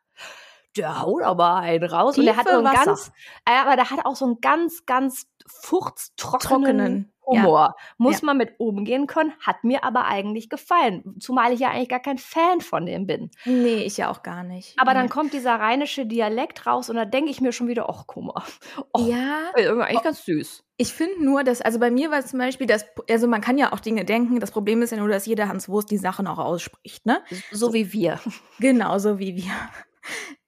Der 0.76 1.02
haut 1.02 1.22
aber 1.22 1.56
einen 1.56 1.84
raus. 1.84 2.14
Tiefe 2.14 2.20
und 2.20 2.26
der 2.26 2.36
hat 2.36 2.48
so 2.48 2.54
einen 2.56 2.64
Wasser. 2.64 2.84
ganz, 2.84 3.12
aber 3.44 3.76
der 3.76 3.90
hat 3.90 4.06
auch 4.06 4.16
so 4.16 4.24
einen 4.24 4.40
ganz, 4.40 4.86
ganz 4.86 5.26
furztrockenen 5.46 7.12
Humor. 7.30 7.74
Ja. 7.78 7.84
Muss 7.98 8.20
Ja. 8.20 8.26
man 8.26 8.36
mit 8.38 8.58
umgehen 8.58 9.06
können, 9.06 9.32
hat 9.40 9.64
mir 9.64 9.84
aber 9.84 10.06
eigentlich 10.06 10.48
gefallen. 10.48 11.16
Zumal 11.20 11.52
ich 11.52 11.60
ja 11.60 11.70
eigentlich 11.70 11.88
gar 11.88 12.00
kein 12.00 12.18
Fan 12.18 12.60
von 12.60 12.86
dem 12.86 13.06
bin. 13.06 13.30
Nee, 13.44 13.82
ich 13.84 13.96
ja 13.96 14.10
auch 14.10 14.22
gar 14.22 14.42
nicht. 14.42 14.74
Aber 14.78 14.92
dann 14.94 15.04
nee. 15.04 15.10
kommt 15.10 15.32
dieser 15.32 15.54
rheinische 15.56 16.06
Dialekt 16.06 16.66
raus 16.66 16.90
und 16.90 16.96
da 16.96 17.04
denke 17.04 17.30
ich 17.30 17.40
mir 17.40 17.52
schon 17.52 17.68
wieder, 17.68 17.88
ach, 17.88 18.04
guck 18.06 18.24
mal. 18.24 18.42
Och, 18.96 19.06
Ja, 19.08 19.50
eigentlich 19.54 20.02
ganz 20.02 20.24
süß. 20.24 20.64
ich 20.76 20.92
finde 20.92 21.24
nur, 21.24 21.44
dass, 21.44 21.60
also 21.60 21.78
bei 21.78 21.90
mir 21.90 22.10
war 22.10 22.18
es 22.18 22.26
zum 22.28 22.38
Beispiel, 22.38 22.66
das, 22.66 22.84
also 23.08 23.26
man 23.28 23.40
kann 23.40 23.58
ja 23.58 23.72
auch 23.72 23.80
Dinge 23.80 24.04
denken, 24.04 24.40
das 24.40 24.50
Problem 24.50 24.82
ist 24.82 24.90
ja 24.90 24.98
nur, 24.98 25.08
dass 25.08 25.26
jeder 25.26 25.48
Hans 25.48 25.68
Wurst 25.68 25.90
die 25.90 25.98
Sachen 25.98 26.26
auch 26.26 26.38
ausspricht, 26.38 27.06
ne? 27.06 27.22
So 27.52 27.72
wie 27.72 27.92
wir. 27.92 28.18
Genauso 28.58 29.18
wie 29.18 29.36
wir. 29.36 29.52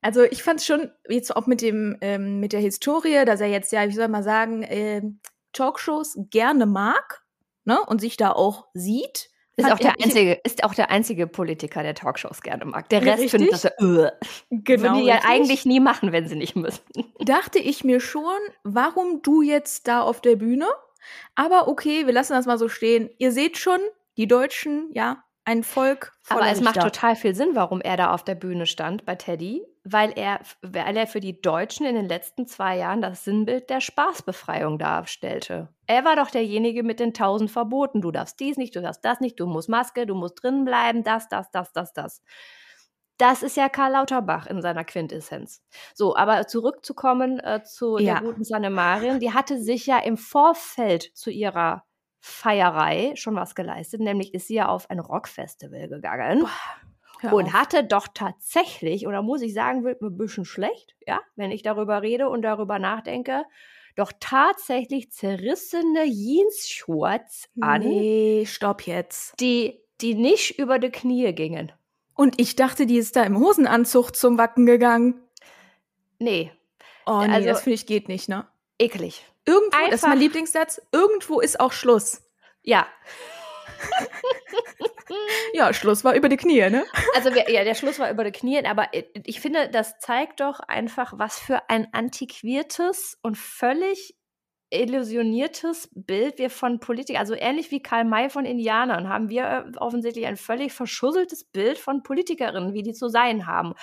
Also 0.01 0.23
ich 0.25 0.43
fand 0.43 0.59
es 0.61 0.67
schon, 0.67 0.91
jetzt 1.09 1.37
auch 1.37 1.47
mit 1.47 1.61
dem, 1.61 1.97
ähm, 2.01 2.41
mit 2.41 2.53
der 2.53 2.61
Historie, 2.61 3.25
dass 3.25 3.41
er 3.41 3.49
jetzt 3.49 3.71
ja, 3.73 3.87
wie 3.89 3.93
soll 3.93 4.09
man 4.09 4.23
sagen, 4.23 4.65
ähm, 4.69 5.21
Talkshows 5.53 6.17
gerne 6.31 6.67
mag, 6.67 7.23
ne? 7.65 7.81
Und 7.87 8.01
sich 8.01 8.17
da 8.17 8.33
auch 8.33 8.67
sieht. 8.75 9.31
Ist 9.57 9.71
auch, 9.71 9.79
der 9.79 9.95
einzige, 10.03 10.41
ist 10.45 10.65
auch 10.65 10.75
der 10.75 10.91
einzige 10.91 11.27
Politiker, 11.27 11.83
der 11.83 11.95
Talkshows 11.95 12.41
gerne 12.41 12.65
mag. 12.65 12.89
Der 12.89 13.03
Rest 13.03 13.23
Richtig. 13.25 13.31
findet 13.33 13.53
das 13.53 13.63
ja, 13.65 13.71
äh, 13.71 14.11
Genau. 14.51 14.83
würden 14.83 14.99
die 15.01 15.05
ja 15.07 15.21
eigentlich 15.25 15.67
nie 15.67 15.79
machen, 15.79 16.11
wenn 16.11 16.27
sie 16.27 16.37
nicht 16.37 16.57
müssten. 16.57 17.05
dachte 17.21 17.59
ich 17.59 17.85
mir 17.85 18.01
schon, 18.01 18.39
warum 18.65 19.21
du 19.21 19.43
jetzt 19.43 19.89
da 19.89 20.01
auf 20.01 20.23
der 20.23 20.37
Bühne? 20.37 20.67
Aber 21.35 21.69
okay, 21.69 22.07
wir 22.07 22.15
lassen 22.15 22.33
das 22.33 22.47
mal 22.47 22.59
so 22.59 22.69
stehen. 22.69 23.11
Ihr 23.19 23.31
seht 23.31 23.59
schon, 23.59 23.81
die 24.17 24.27
Deutschen, 24.27 24.89
ja, 24.93 25.23
ein 25.45 25.65
Volk 25.65 26.13
voller 26.23 26.43
Aber 26.43 26.51
es 26.51 26.61
macht 26.61 26.77
Richter. 26.77 26.91
total 26.93 27.17
viel 27.17 27.35
Sinn, 27.35 27.51
warum 27.55 27.81
er 27.81 27.97
da 27.97 28.13
auf 28.13 28.25
der 28.25 28.35
Bühne 28.37 28.67
stand 28.67 29.05
bei 29.05 29.17
Teddy, 29.17 29.65
weil 29.85 30.13
er, 30.17 30.41
weil 30.63 30.97
er 30.97 31.07
für 31.09 31.19
die 31.21 31.41
Deutschen 31.41 31.85
in 31.87 31.97
den 31.97 32.07
letzten 32.09 32.47
zwei 32.47 32.77
Jahren 32.77 33.03
das 33.03 33.25
Sinnbild 33.25 33.69
der 33.69 33.81
Spaßbefreiung 33.81 34.79
darstellte. 34.79 35.69
Er 35.87 36.05
war 36.05 36.15
doch 36.17 36.31
derjenige 36.31 36.85
mit 36.85 37.01
den 37.01 37.13
tausend 37.13 37.51
Verboten. 37.51 38.01
Du 38.01 38.13
darfst 38.13 38.39
dies 38.39 38.57
nicht, 38.57 38.77
du 38.77 38.83
darfst 38.83 39.05
das 39.05 39.19
nicht, 39.21 39.41
du 39.41 39.47
musst 39.47 39.69
Maske, 39.69 40.07
du 40.07 40.15
musst 40.15 40.43
drin 40.43 40.65
bleiben, 40.65 41.03
das, 41.03 41.29
das, 41.29 41.51
das, 41.51 41.73
das, 41.73 41.93
das. 41.93 42.23
Das 43.19 43.43
ist 43.43 43.57
ja 43.57 43.69
Karl 43.69 43.93
Lauterbach 43.93 44.47
in 44.47 44.63
seiner 44.63 44.85
Quintessenz. 44.85 45.63
So, 45.95 46.17
aber 46.17 46.47
zurückzukommen 46.47 47.39
äh, 47.41 47.63
zu 47.63 47.99
Ja. 47.99 48.15
der 48.15 48.23
guten 48.23 48.45
Sanne 48.45 48.71
Marin, 48.71 49.21
die 49.21 49.33
hatte 49.33 49.61
sich 49.61 49.87
ja 49.87 49.99
im 49.99 50.17
Vorfeld 50.17 51.11
zu 51.15 51.31
ihrer 51.31 51.85
Feierei 52.25 53.13
schon 53.17 53.35
was 53.35 53.57
geleistet, 53.57 54.01
nämlich 54.01 54.33
ist 54.33 54.47
sie 54.47 54.55
ja 54.55 54.69
auf 54.69 54.89
ein 54.91 55.01
Rockfestival 55.01 55.89
gegangen 55.89 56.47
Hör 57.19 57.33
und 57.33 57.53
hatte 57.53 57.83
doch 57.83 58.07
tatsächlich, 58.15 59.09
oder 59.09 59.23
muss 59.23 59.43
ich 59.43 59.53
sagen, 59.53 59.83
wird 59.83 60.01
mir 60.03 60.09
ein 60.09 60.17
bisschen 60.17 60.45
schlecht, 60.45 60.95
ja, 61.05 61.21
wenn 61.35 61.51
ich 61.51 61.63
darüber 61.63 62.01
rede 62.01 62.29
und 62.29 62.43
darüber 62.43 62.79
nachdenke, 62.79 63.45
doch 63.97 64.13
tatsächlich 64.21 65.11
zerrissene 65.11 66.05
Jeans-Shorts 66.05 67.49
an, 67.61 67.83
Nee, 67.83 68.45
stopp 68.47 68.87
jetzt. 68.87 69.39
die, 69.41 69.81
die 70.01 70.15
nicht 70.15 70.59
über 70.61 70.79
die 70.79 70.91
Knie 70.91 71.33
gingen. 71.35 71.73
Und 72.15 72.41
ich 72.41 72.55
dachte, 72.55 72.87
die 72.87 72.99
ist 72.99 73.17
da 73.17 73.25
im 73.25 73.39
Hosenanzug 73.39 74.15
zum 74.15 74.39
Wacken 74.39 74.65
gegangen. 74.67 75.21
Nee, 76.21 76.53
Oh 77.05 77.21
nee, 77.27 77.33
Also- 77.35 77.49
das 77.49 77.63
finde 77.63 77.75
ich 77.75 77.87
geht 77.87 78.07
nicht, 78.09 78.29
ne? 78.29 78.47
Eklig. 78.83 79.25
Irgendwo, 79.47 79.77
das 79.87 79.95
ist 79.97 80.03
mein 80.03 80.13
Einfach- 80.13 80.23
Lieblingssatz, 80.23 80.81
irgendwo 80.93 81.41
ist 81.41 81.59
auch 81.61 81.73
Schluss. 81.73 82.23
Ja, 82.63 82.87
Ja, 85.53 85.73
Schluss 85.75 86.05
war 86.05 86.15
über 86.15 86.29
die 86.29 86.37
Knie, 86.37 86.71
ne? 86.71 86.85
also 87.15 87.35
wir, 87.35 87.51
ja, 87.51 87.65
der 87.65 87.75
Schluss 87.75 87.99
war 87.99 88.11
über 88.11 88.25
die 88.25 88.33
Knie, 88.33 88.65
aber 88.65 88.89
ich 89.25 89.41
finde, 89.41 89.69
das 89.69 89.99
zeigt 89.99 90.41
doch 90.41 90.61
einfach, 90.61 91.13
was 91.19 91.39
für 91.39 91.69
ein 91.69 91.89
antiquiertes 91.93 93.19
und 93.23 93.37
völlig 93.37 94.15
illusioniertes 94.71 95.91
Bild 95.95 96.39
wir 96.39 96.49
von 96.49 96.81
Politikern, 96.81 97.21
also 97.21 97.35
ähnlich 97.35 97.71
wie 97.71 97.83
Karl 97.83 98.05
May 98.05 98.31
von 98.31 98.47
Indianern, 98.47 99.09
haben 99.11 99.29
wir 99.29 99.67
äh, 99.75 99.77
offensichtlich 99.79 100.25
ein 100.27 100.39
völlig 100.39 100.73
verschusseltes 100.73 101.45
Bild 101.45 101.77
von 101.77 102.03
Politikerinnen, 102.03 102.73
wie 102.73 102.83
die 102.83 102.95
zu 102.95 103.09
sein 103.09 103.47
haben. 103.47 103.75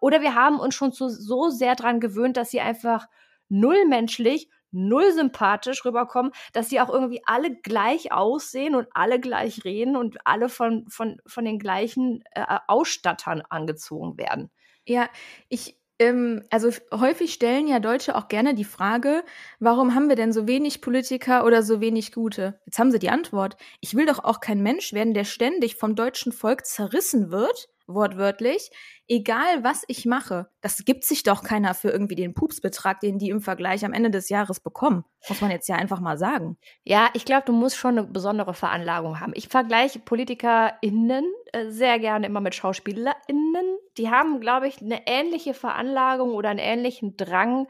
Oder 0.00 0.22
wir 0.22 0.34
haben 0.34 0.58
uns 0.58 0.74
schon 0.74 0.92
zu, 0.92 1.10
so 1.10 1.50
sehr 1.50 1.74
dran 1.74 2.00
gewöhnt, 2.00 2.38
dass 2.38 2.50
sie 2.50 2.60
einfach 2.60 3.08
null 3.48 3.86
menschlich, 3.86 4.48
null 4.70 5.12
sympathisch 5.12 5.84
rüberkommen, 5.84 6.32
dass 6.52 6.68
sie 6.68 6.80
auch 6.80 6.90
irgendwie 6.90 7.22
alle 7.24 7.54
gleich 7.54 8.12
aussehen 8.12 8.74
und 8.74 8.88
alle 8.92 9.20
gleich 9.20 9.64
reden 9.64 9.96
und 9.96 10.18
alle 10.24 10.48
von, 10.48 10.88
von, 10.88 11.20
von 11.26 11.44
den 11.44 11.58
gleichen 11.58 12.22
äh, 12.32 12.44
Ausstattern 12.66 13.42
angezogen 13.48 14.18
werden. 14.18 14.50
Ja, 14.84 15.08
ich, 15.48 15.78
ähm, 15.98 16.44
also 16.50 16.70
häufig 16.92 17.32
stellen 17.32 17.66
ja 17.66 17.80
Deutsche 17.80 18.14
auch 18.14 18.28
gerne 18.28 18.54
die 18.54 18.64
Frage, 18.64 19.24
warum 19.58 19.94
haben 19.94 20.08
wir 20.08 20.16
denn 20.16 20.32
so 20.32 20.46
wenig 20.46 20.80
Politiker 20.80 21.44
oder 21.44 21.62
so 21.62 21.80
wenig 21.80 22.12
gute? 22.12 22.60
Jetzt 22.66 22.78
haben 22.78 22.92
sie 22.92 22.98
die 22.98 23.10
Antwort. 23.10 23.56
Ich 23.80 23.94
will 23.94 24.06
doch 24.06 24.22
auch 24.22 24.40
kein 24.40 24.62
Mensch 24.62 24.92
werden, 24.92 25.14
der 25.14 25.24
ständig 25.24 25.76
vom 25.76 25.94
deutschen 25.94 26.32
Volk 26.32 26.66
zerrissen 26.66 27.30
wird, 27.30 27.68
wortwörtlich, 27.86 28.70
egal 29.08 29.64
was 29.64 29.84
ich 29.88 30.06
mache. 30.06 30.48
Das 30.60 30.84
gibt 30.84 31.04
sich 31.04 31.22
doch 31.22 31.42
keiner 31.42 31.74
für 31.74 31.88
irgendwie 31.90 32.14
den 32.14 32.34
Pupsbetrag, 32.34 33.00
den 33.00 33.18
die 33.18 33.30
im 33.30 33.40
Vergleich 33.40 33.84
am 33.84 33.92
Ende 33.92 34.10
des 34.10 34.28
Jahres 34.28 34.60
bekommen. 34.60 35.04
Muss 35.28 35.40
man 35.40 35.50
jetzt 35.50 35.68
ja 35.68 35.76
einfach 35.76 36.00
mal 36.00 36.18
sagen. 36.18 36.58
Ja, 36.84 37.08
ich 37.14 37.24
glaube, 37.24 37.44
du 37.46 37.52
musst 37.52 37.76
schon 37.76 37.98
eine 37.98 38.06
besondere 38.06 38.54
Veranlagung 38.54 39.20
haben. 39.20 39.32
Ich 39.34 39.48
vergleiche 39.48 39.98
PolitikerInnen 39.98 41.24
äh, 41.52 41.70
sehr 41.70 41.98
gerne 41.98 42.26
immer 42.26 42.40
mit 42.40 42.54
SchauspielerInnen. 42.54 43.78
Die 43.96 44.10
haben, 44.10 44.40
glaube 44.40 44.68
ich, 44.68 44.80
eine 44.80 45.06
ähnliche 45.06 45.54
Veranlagung 45.54 46.34
oder 46.34 46.50
einen 46.50 46.60
ähnlichen 46.60 47.16
Drang, 47.16 47.66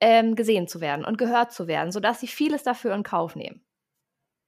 ähm, 0.00 0.34
gesehen 0.34 0.68
zu 0.68 0.80
werden 0.80 1.04
und 1.04 1.18
gehört 1.18 1.52
zu 1.52 1.66
werden, 1.66 1.92
sodass 1.92 2.20
sie 2.20 2.26
vieles 2.26 2.62
dafür 2.62 2.94
in 2.94 3.04
Kauf 3.04 3.36
nehmen. 3.36 3.64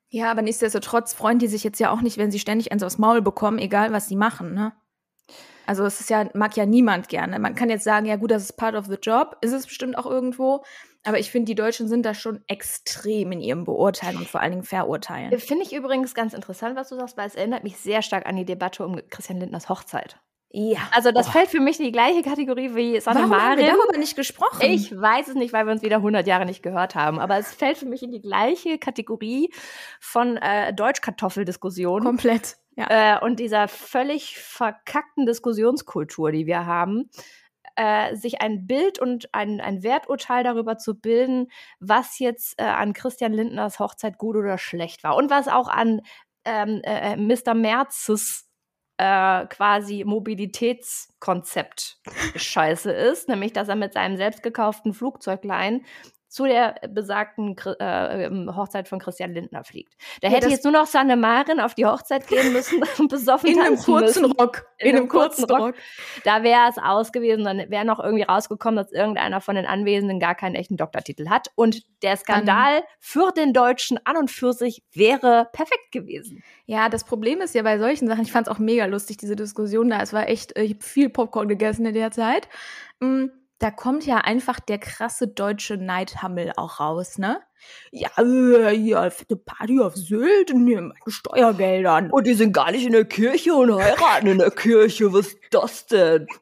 Ja, 0.08 0.30
aber 0.30 0.42
nichtsdestotrotz 0.42 1.14
freuen 1.14 1.38
die 1.38 1.48
sich 1.48 1.64
jetzt 1.64 1.80
ja 1.80 1.90
auch 1.90 2.00
nicht, 2.00 2.18
wenn 2.18 2.30
sie 2.30 2.38
ständig 2.38 2.72
eins 2.72 2.82
aufs 2.82 2.98
Maul 2.98 3.22
bekommen, 3.22 3.58
egal 3.58 3.92
was 3.92 4.08
sie 4.08 4.16
machen, 4.16 4.54
ne? 4.54 4.72
Also 5.66 5.84
es 5.84 6.00
ist 6.00 6.10
ja, 6.10 6.28
mag 6.34 6.56
ja 6.56 6.64
niemand 6.66 7.08
gerne. 7.08 7.38
Man 7.38 7.54
kann 7.54 7.68
jetzt 7.70 7.84
sagen, 7.84 8.06
ja 8.06 8.16
gut, 8.16 8.30
das 8.30 8.42
ist 8.44 8.56
part 8.56 8.74
of 8.74 8.86
the 8.86 8.96
job, 9.00 9.36
ist 9.40 9.52
es 9.52 9.66
bestimmt 9.66 9.98
auch 9.98 10.06
irgendwo. 10.06 10.64
Aber 11.04 11.18
ich 11.18 11.30
finde, 11.30 11.46
die 11.46 11.54
Deutschen 11.54 11.86
sind 11.88 12.04
da 12.04 12.14
schon 12.14 12.42
extrem 12.48 13.30
in 13.32 13.40
ihrem 13.40 13.64
Beurteilen 13.64 14.16
und 14.16 14.28
vor 14.28 14.40
allen 14.40 14.52
Dingen 14.52 14.64
Verurteilen. 14.64 15.32
Äh, 15.32 15.38
Finde 15.38 15.62
ich 15.64 15.72
übrigens 15.74 16.14
ganz 16.14 16.34
interessant, 16.34 16.74
was 16.76 16.88
du 16.88 16.96
sagst, 16.96 17.16
weil 17.16 17.26
es 17.28 17.34
erinnert 17.36 17.62
mich 17.64 17.76
sehr 17.76 18.02
stark 18.02 18.26
an 18.26 18.36
die 18.36 18.44
Debatte 18.44 18.84
um 18.84 19.00
Christian 19.10 19.38
Lindners 19.38 19.68
Hochzeit. 19.68 20.16
Ja. 20.50 20.78
Also 20.92 21.12
das 21.12 21.28
Oh. 21.28 21.32
fällt 21.32 21.48
für 21.48 21.60
mich 21.60 21.78
in 21.80 21.84
die 21.86 21.92
gleiche 21.92 22.22
Kategorie 22.22 22.74
wie 22.74 22.98
Sanne 23.00 23.20
Warum 23.20 23.32
haben 23.34 23.58
wir 23.58 23.64
Marin. 23.66 23.76
darüber 23.78 23.98
nicht 23.98 24.16
gesprochen? 24.16 24.60
Ich 24.62 24.90
weiß 24.96 25.28
es 25.28 25.34
nicht, 25.34 25.52
weil 25.52 25.66
wir 25.66 25.72
uns 25.72 25.82
wieder 25.82 25.96
100 25.96 26.26
Jahre 26.26 26.46
nicht 26.46 26.62
gehört 26.62 26.94
haben. 26.94 27.18
Aber 27.18 27.36
es 27.36 27.52
fällt 27.52 27.76
für 27.78 27.86
mich 27.86 28.02
in 28.02 28.10
die 28.10 28.20
gleiche 28.22 28.78
Kategorie 28.78 29.52
von 30.00 30.36
äh, 30.38 30.72
Deutschkartoffeldiskussionen 30.72 32.04
komplett. 32.04 32.56
Ja. 32.76 33.16
äh, 33.16 33.24
und 33.24 33.40
dieser 33.40 33.68
völlig 33.68 34.38
verkackten 34.38 35.26
Diskussionskultur, 35.26 36.30
die 36.30 36.46
wir 36.46 36.66
haben. 36.66 37.10
Äh, 37.74 38.16
sich 38.16 38.40
ein 38.40 38.66
Bild 38.66 38.98
und 38.98 39.34
ein, 39.34 39.60
ein 39.60 39.82
Werturteil 39.82 40.44
darüber 40.44 40.78
zu 40.78 40.98
bilden, 40.98 41.48
was 41.78 42.18
jetzt 42.18 42.58
äh, 42.58 42.64
an 42.64 42.94
Christian 42.94 43.34
Lindners 43.34 43.78
Hochzeit 43.78 44.16
gut 44.16 44.36
oder 44.36 44.56
schlecht 44.56 45.04
war 45.04 45.14
und 45.16 45.30
was 45.30 45.46
auch 45.46 45.68
an 45.68 46.00
ähm, 46.46 46.80
äh, 46.84 47.16
Mr. 47.16 47.52
Merzes 47.54 48.48
äh, 48.98 49.46
quasi 49.46 50.04
Mobilitätskonzept 50.06 52.00
scheiße 52.36 52.90
ist, 52.90 53.28
nämlich 53.28 53.52
dass 53.52 53.68
er 53.68 53.76
mit 53.76 53.92
seinem 53.92 54.16
selbst 54.16 54.42
gekauften 54.42 54.94
Flugzeuglein 54.94 55.84
zu 56.36 56.44
der 56.44 56.74
besagten 56.90 57.56
äh, 57.80 58.26
ähm, 58.26 58.54
Hochzeit 58.54 58.88
von 58.88 58.98
Christian 58.98 59.32
Lindner 59.32 59.64
fliegt. 59.64 59.94
Da 60.20 60.28
Ja, 60.28 60.34
hätte 60.34 60.50
jetzt 60.50 60.64
nur 60.64 60.72
noch 60.74 60.84
Sanne 60.84 61.16
Marin 61.16 61.60
auf 61.60 61.74
die 61.74 61.86
Hochzeit 61.86 62.28
gehen 62.28 62.52
müssen 62.52 62.82
und 62.98 63.08
besoffen 63.08 63.48
In 63.48 63.58
einem 63.58 63.78
kurzen 63.78 64.20
müssen. 64.20 64.32
Rock. 64.32 64.66
In, 64.76 64.96
einem 64.96 65.08
kurzen 65.08 65.46
Rock. 65.46 65.74
Da 66.24 66.42
wäre 66.42 66.68
es 66.68 66.76
aus 66.76 67.10
gewesen, 67.12 67.44
dann 67.44 67.70
wäre 67.70 67.86
noch 67.86 68.00
irgendwie 68.00 68.24
rausgekommen, 68.24 68.76
dass 68.76 68.92
irgendeiner 68.92 69.40
von 69.40 69.54
den 69.54 69.64
Anwesenden 69.64 70.20
gar 70.20 70.34
keinen 70.34 70.56
echten 70.56 70.76
Doktortitel 70.76 71.30
hat. 71.30 71.48
Und 71.54 71.84
der 72.02 72.18
Skandal 72.18 72.82
für 73.00 73.32
den 73.32 73.54
Deutschen 73.54 73.98
an 74.04 74.18
und 74.18 74.30
für 74.30 74.52
sich 74.52 74.82
wäre 74.92 75.48
perfekt 75.54 75.90
gewesen. 75.90 76.44
Ja, 76.66 76.90
das 76.90 77.04
Problem 77.04 77.40
ist 77.40 77.54
ja 77.54 77.62
bei 77.62 77.78
solchen 77.78 78.08
Sachen, 78.08 78.24
ich 78.24 78.32
fand 78.32 78.46
es 78.46 78.52
auch 78.52 78.58
mega 78.58 78.84
lustig, 78.84 79.16
diese 79.16 79.36
Diskussion 79.36 79.88
da. 79.88 80.02
Es 80.02 80.12
war 80.12 80.28
echt, 80.28 80.54
äh, 80.54 80.64
ich 80.64 80.74
habe 80.74 80.84
viel 80.84 81.08
Popcorn 81.08 81.48
gegessen 81.48 81.86
in 81.86 81.94
der 81.94 82.10
Zeit. 82.10 82.46
Mm, 83.00 83.28
Da 83.58 83.70
kommt 83.70 84.04
ja 84.04 84.18
einfach 84.18 84.60
der 84.60 84.78
krasse 84.78 85.28
deutsche 85.28 85.78
Neidhammel 85.78 86.52
auch 86.56 86.78
raus, 86.78 87.16
ne? 87.16 87.40
Ja, 87.90 88.10
hier, 88.70 89.10
fette 89.10 89.36
Party 89.36 89.80
auf 89.80 89.96
Sylt 89.96 90.50
und 90.52 90.66
hier 90.66 90.82
mit 90.82 90.94
Steuergeldern. 91.06 92.10
Und 92.10 92.26
die 92.26 92.34
sind 92.34 92.52
gar 92.52 92.70
nicht 92.70 92.84
in 92.84 92.92
der 92.92 93.06
Kirche 93.06 93.54
und 93.54 93.74
heiraten 93.74 94.26
in 94.26 94.38
der 94.38 94.50
Kirche. 94.50 95.12
Was 95.12 95.28
ist 95.28 95.38
das 95.50 95.86
denn? 95.86 96.26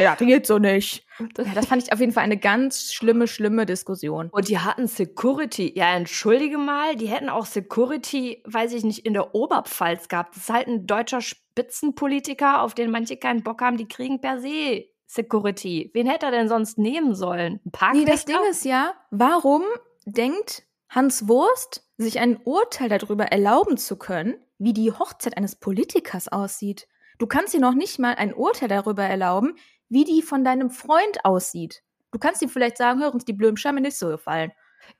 Ja, 0.00 0.16
das 0.16 0.26
geht 0.26 0.46
so 0.46 0.58
nicht. 0.58 1.04
Ja, 1.36 1.52
das 1.54 1.66
fand 1.66 1.82
ich 1.82 1.92
auf 1.92 2.00
jeden 2.00 2.12
Fall 2.12 2.24
eine 2.24 2.38
ganz 2.38 2.92
schlimme, 2.92 3.28
schlimme 3.28 3.66
Diskussion. 3.66 4.30
Und 4.30 4.48
die 4.48 4.58
hatten 4.58 4.86
Security. 4.86 5.72
Ja, 5.76 5.94
entschuldige 5.94 6.56
mal, 6.56 6.96
die 6.96 7.06
hätten 7.06 7.28
auch 7.28 7.44
Security, 7.44 8.42
weiß 8.46 8.72
ich 8.72 8.82
nicht, 8.82 9.04
in 9.04 9.12
der 9.12 9.34
Oberpfalz 9.34 10.08
gehabt. 10.08 10.34
Das 10.34 10.44
ist 10.44 10.50
halt 10.50 10.68
ein 10.68 10.86
deutscher 10.86 11.20
Spitzenpolitiker, 11.20 12.62
auf 12.62 12.74
den 12.74 12.90
manche 12.90 13.16
keinen 13.16 13.42
Bock 13.42 13.60
haben, 13.60 13.76
die 13.76 13.88
kriegen 13.88 14.20
per 14.20 14.40
se 14.40 14.86
Security. 15.12 15.90
Wen 15.92 16.06
hätte 16.06 16.26
er 16.26 16.32
denn 16.32 16.48
sonst 16.48 16.78
nehmen 16.78 17.14
sollen? 17.14 17.54
Ein 17.54 17.60
Nee, 17.64 17.70
Parkwächter? 17.70 18.10
das 18.12 18.24
Ding 18.24 18.50
ist 18.50 18.64
ja, 18.64 18.94
warum 19.10 19.62
denkt 20.06 20.64
Hans 20.88 21.28
Wurst 21.28 21.86
sich 21.96 22.18
ein 22.18 22.38
Urteil 22.44 22.88
darüber 22.88 23.26
erlauben 23.26 23.76
zu 23.76 23.96
können, 23.96 24.36
wie 24.58 24.72
die 24.72 24.90
Hochzeit 24.92 25.36
eines 25.36 25.56
Politikers 25.56 26.28
aussieht. 26.28 26.88
Du 27.18 27.26
kannst 27.26 27.54
dir 27.54 27.60
noch 27.60 27.74
nicht 27.74 27.98
mal 27.98 28.14
ein 28.14 28.34
Urteil 28.34 28.68
darüber 28.68 29.04
erlauben, 29.04 29.54
wie 29.88 30.04
die 30.04 30.22
von 30.22 30.44
deinem 30.44 30.70
Freund 30.70 31.24
aussieht. 31.24 31.82
Du 32.10 32.18
kannst 32.18 32.42
ihm 32.42 32.48
vielleicht 32.48 32.78
sagen, 32.78 33.00
hör 33.00 33.12
uns 33.12 33.24
die 33.24 33.32
blöden 33.32 33.56
Scheibe 33.56 33.80
nicht 33.80 33.96
so 33.96 34.08
gefallen. 34.08 34.52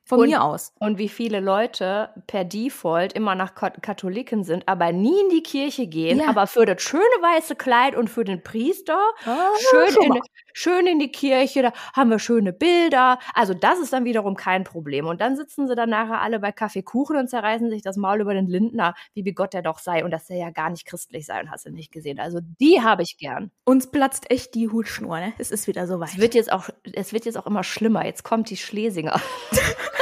Von 0.05 0.19
und, 0.19 0.29
mir 0.29 0.43
aus. 0.43 0.73
Und 0.79 0.97
wie 0.97 1.07
viele 1.07 1.39
Leute 1.39 2.09
per 2.27 2.43
Default 2.43 3.13
immer 3.13 3.35
nach 3.35 3.55
Katholiken 3.55 4.43
sind, 4.43 4.67
aber 4.67 4.91
nie 4.91 5.17
in 5.21 5.29
die 5.29 5.43
Kirche 5.43 5.87
gehen, 5.87 6.19
ja. 6.19 6.27
aber 6.27 6.45
für 6.45 6.65
das 6.65 6.81
schöne 6.81 7.01
weiße 7.01 7.55
Kleid 7.55 7.95
und 7.95 8.09
für 8.09 8.25
den 8.25 8.43
Priester 8.43 8.99
oh, 9.25 9.31
schön, 9.69 10.03
in, 10.03 10.21
schön 10.51 10.87
in 10.87 10.99
die 10.99 11.11
Kirche, 11.11 11.61
da 11.61 11.73
haben 11.93 12.09
wir 12.09 12.19
schöne 12.19 12.51
Bilder. 12.51 13.17
Also 13.33 13.53
das 13.53 13.79
ist 13.79 13.93
dann 13.93 14.03
wiederum 14.03 14.35
kein 14.35 14.65
Problem. 14.65 15.07
Und 15.07 15.21
dann 15.21 15.37
sitzen 15.37 15.69
sie 15.69 15.75
dann 15.75 15.89
nachher 15.89 16.21
alle 16.21 16.39
bei 16.41 16.51
Kaffeekuchen 16.51 17.15
und 17.15 17.29
zerreißen 17.29 17.69
sich 17.69 17.81
das 17.81 17.95
Maul 17.95 18.19
über 18.19 18.33
den 18.33 18.47
Lindner, 18.47 18.95
wie 19.13 19.23
Gott 19.31 19.53
der 19.53 19.61
doch 19.61 19.79
sei 19.79 20.03
und 20.03 20.11
dass 20.11 20.27
der 20.27 20.35
ja 20.35 20.49
gar 20.49 20.69
nicht 20.69 20.85
christlich 20.85 21.25
sei 21.25 21.39
und 21.39 21.49
hast 21.49 21.65
du 21.65 21.71
nicht 21.71 21.93
gesehen. 21.93 22.19
Also 22.19 22.39
die 22.59 22.81
habe 22.81 23.03
ich 23.03 23.17
gern. 23.17 23.51
Uns 23.63 23.89
platzt 23.89 24.29
echt 24.29 24.53
die 24.53 24.67
Hutschnur, 24.67 25.19
ne? 25.19 25.33
Es 25.37 25.49
ist 25.49 25.67
wieder 25.67 25.87
so 25.87 26.01
weit. 26.01 26.09
Es 26.09 26.17
wird 26.17 26.35
jetzt 26.35 26.51
auch, 26.51 26.69
es 26.91 27.13
wird 27.13 27.23
jetzt 27.23 27.37
auch 27.37 27.47
immer 27.47 27.63
schlimmer. 27.63 28.05
Jetzt 28.05 28.23
kommt 28.23 28.49
die 28.49 28.57
Schlesinger. 28.57 29.21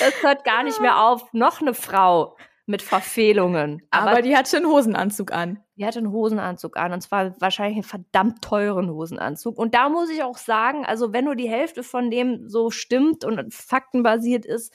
das 0.00 0.22
hört 0.22 0.44
gar 0.44 0.62
nicht 0.62 0.80
mehr 0.80 1.00
auf. 1.00 1.32
Noch 1.32 1.60
eine 1.60 1.74
Frau 1.74 2.36
mit 2.66 2.82
Verfehlungen. 2.82 3.82
Aber, 3.90 4.10
Aber 4.10 4.22
die 4.22 4.36
hatte 4.36 4.56
einen 4.56 4.66
Hosenanzug 4.66 5.32
an. 5.32 5.62
Die 5.76 5.86
hatte 5.86 6.00
einen 6.00 6.10
Hosenanzug 6.10 6.76
an 6.76 6.92
und 6.92 7.00
zwar 7.00 7.40
wahrscheinlich 7.40 7.76
einen 7.76 7.84
verdammt 7.84 8.42
teuren 8.42 8.90
Hosenanzug. 8.90 9.56
Und 9.56 9.74
da 9.74 9.88
muss 9.88 10.10
ich 10.10 10.22
auch 10.22 10.36
sagen, 10.36 10.84
also 10.84 11.12
wenn 11.12 11.26
nur 11.26 11.36
die 11.36 11.48
Hälfte 11.48 11.82
von 11.82 12.10
dem 12.10 12.48
so 12.48 12.70
stimmt 12.70 13.24
und 13.24 13.54
faktenbasiert 13.54 14.44
ist, 14.44 14.74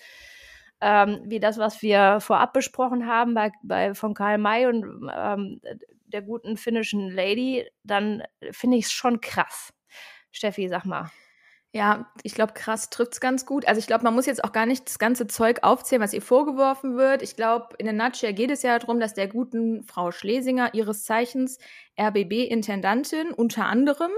ähm, 0.80 1.22
wie 1.26 1.40
das, 1.40 1.58
was 1.58 1.82
wir 1.82 2.20
vorab 2.22 2.54
besprochen 2.54 3.08
haben 3.08 3.34
bei, 3.34 3.52
bei 3.62 3.94
von 3.94 4.14
Karl 4.14 4.38
May 4.38 4.68
und 4.68 5.10
ähm, 5.14 5.62
der 6.08 6.22
guten 6.22 6.58
finnischen 6.58 7.10
Lady, 7.10 7.68
dann 7.84 8.24
finde 8.52 8.78
ich 8.78 8.86
es 8.86 8.92
schon 8.92 9.22
krass. 9.22 9.74
Steffi, 10.32 10.68
sag 10.70 10.86
mal. 10.86 11.12
Ja, 11.74 12.12
ich 12.24 12.34
glaube, 12.34 12.52
krass 12.54 12.90
trifft 12.90 13.14
es 13.14 13.22
ganz 13.22 13.46
gut. 13.46 13.66
Also 13.66 13.80
ich 13.80 13.88
glaube, 13.88 14.04
man 14.04 14.14
muss 14.14 14.26
jetzt 14.26 14.44
auch 14.44 14.52
gar 14.52 14.66
nicht 14.66 14.88
das 14.88 15.00
ganze 15.00 15.28
Zeug 15.28 15.60
aufzählen, 15.62 16.02
was 16.02 16.14
ihr 16.14 16.22
vorgeworfen 16.22 16.98
wird. 16.98 17.22
Ich 17.22 17.38
glaube, 17.38 17.70
in 17.78 17.86
der 17.86 17.94
Nutshell 17.94 18.34
geht 18.34 18.52
es 18.52 18.62
ja 18.62 18.78
darum, 18.78 19.00
dass 19.00 19.14
der 19.14 19.30
guten 19.30 19.84
Frau 19.84 20.12
Schlesinger, 20.12 20.74
ihres 20.74 21.06
Zeichens 21.06 21.60
RBB-Intendantin 21.98 23.32
unter 23.32 23.68
anderem, 23.68 24.12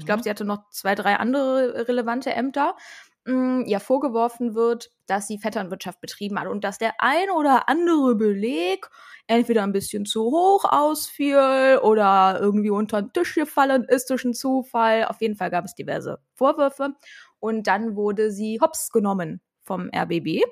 ich 0.00 0.06
glaube, 0.06 0.20
mhm. 0.20 0.22
sie 0.22 0.30
hatte 0.30 0.44
noch 0.44 0.70
zwei, 0.70 0.94
drei 0.94 1.16
andere 1.16 1.88
relevante 1.88 2.32
Ämter, 2.32 2.76
mh, 3.26 3.64
ja 3.66 3.78
vorgeworfen 3.80 4.54
wird, 4.54 4.90
dass 5.06 5.26
sie 5.26 5.38
Vetternwirtschaft 5.38 6.00
betrieben 6.00 6.38
hat 6.40 6.48
und 6.48 6.64
dass 6.64 6.78
der 6.78 6.94
ein 6.98 7.30
oder 7.30 7.68
andere 7.68 8.14
Beleg 8.14 8.88
entweder 9.26 9.62
ein 9.62 9.72
bisschen 9.72 10.06
zu 10.06 10.22
hoch 10.24 10.64
ausfiel 10.64 11.80
oder 11.82 12.38
irgendwie 12.40 12.70
unter 12.70 13.02
den 13.02 13.12
Tisch 13.12 13.34
gefallen 13.34 13.84
ist 13.84 14.10
durch 14.10 14.24
einen 14.24 14.34
Zufall. 14.34 15.04
Auf 15.04 15.20
jeden 15.20 15.36
Fall 15.36 15.50
gab 15.50 15.64
es 15.64 15.74
diverse 15.74 16.18
Vorwürfe 16.34 16.94
und 17.40 17.66
dann 17.66 17.96
wurde 17.96 18.30
sie 18.30 18.58
hops 18.60 18.90
genommen 18.90 19.40
vom 19.62 19.90
RBB, 19.94 20.42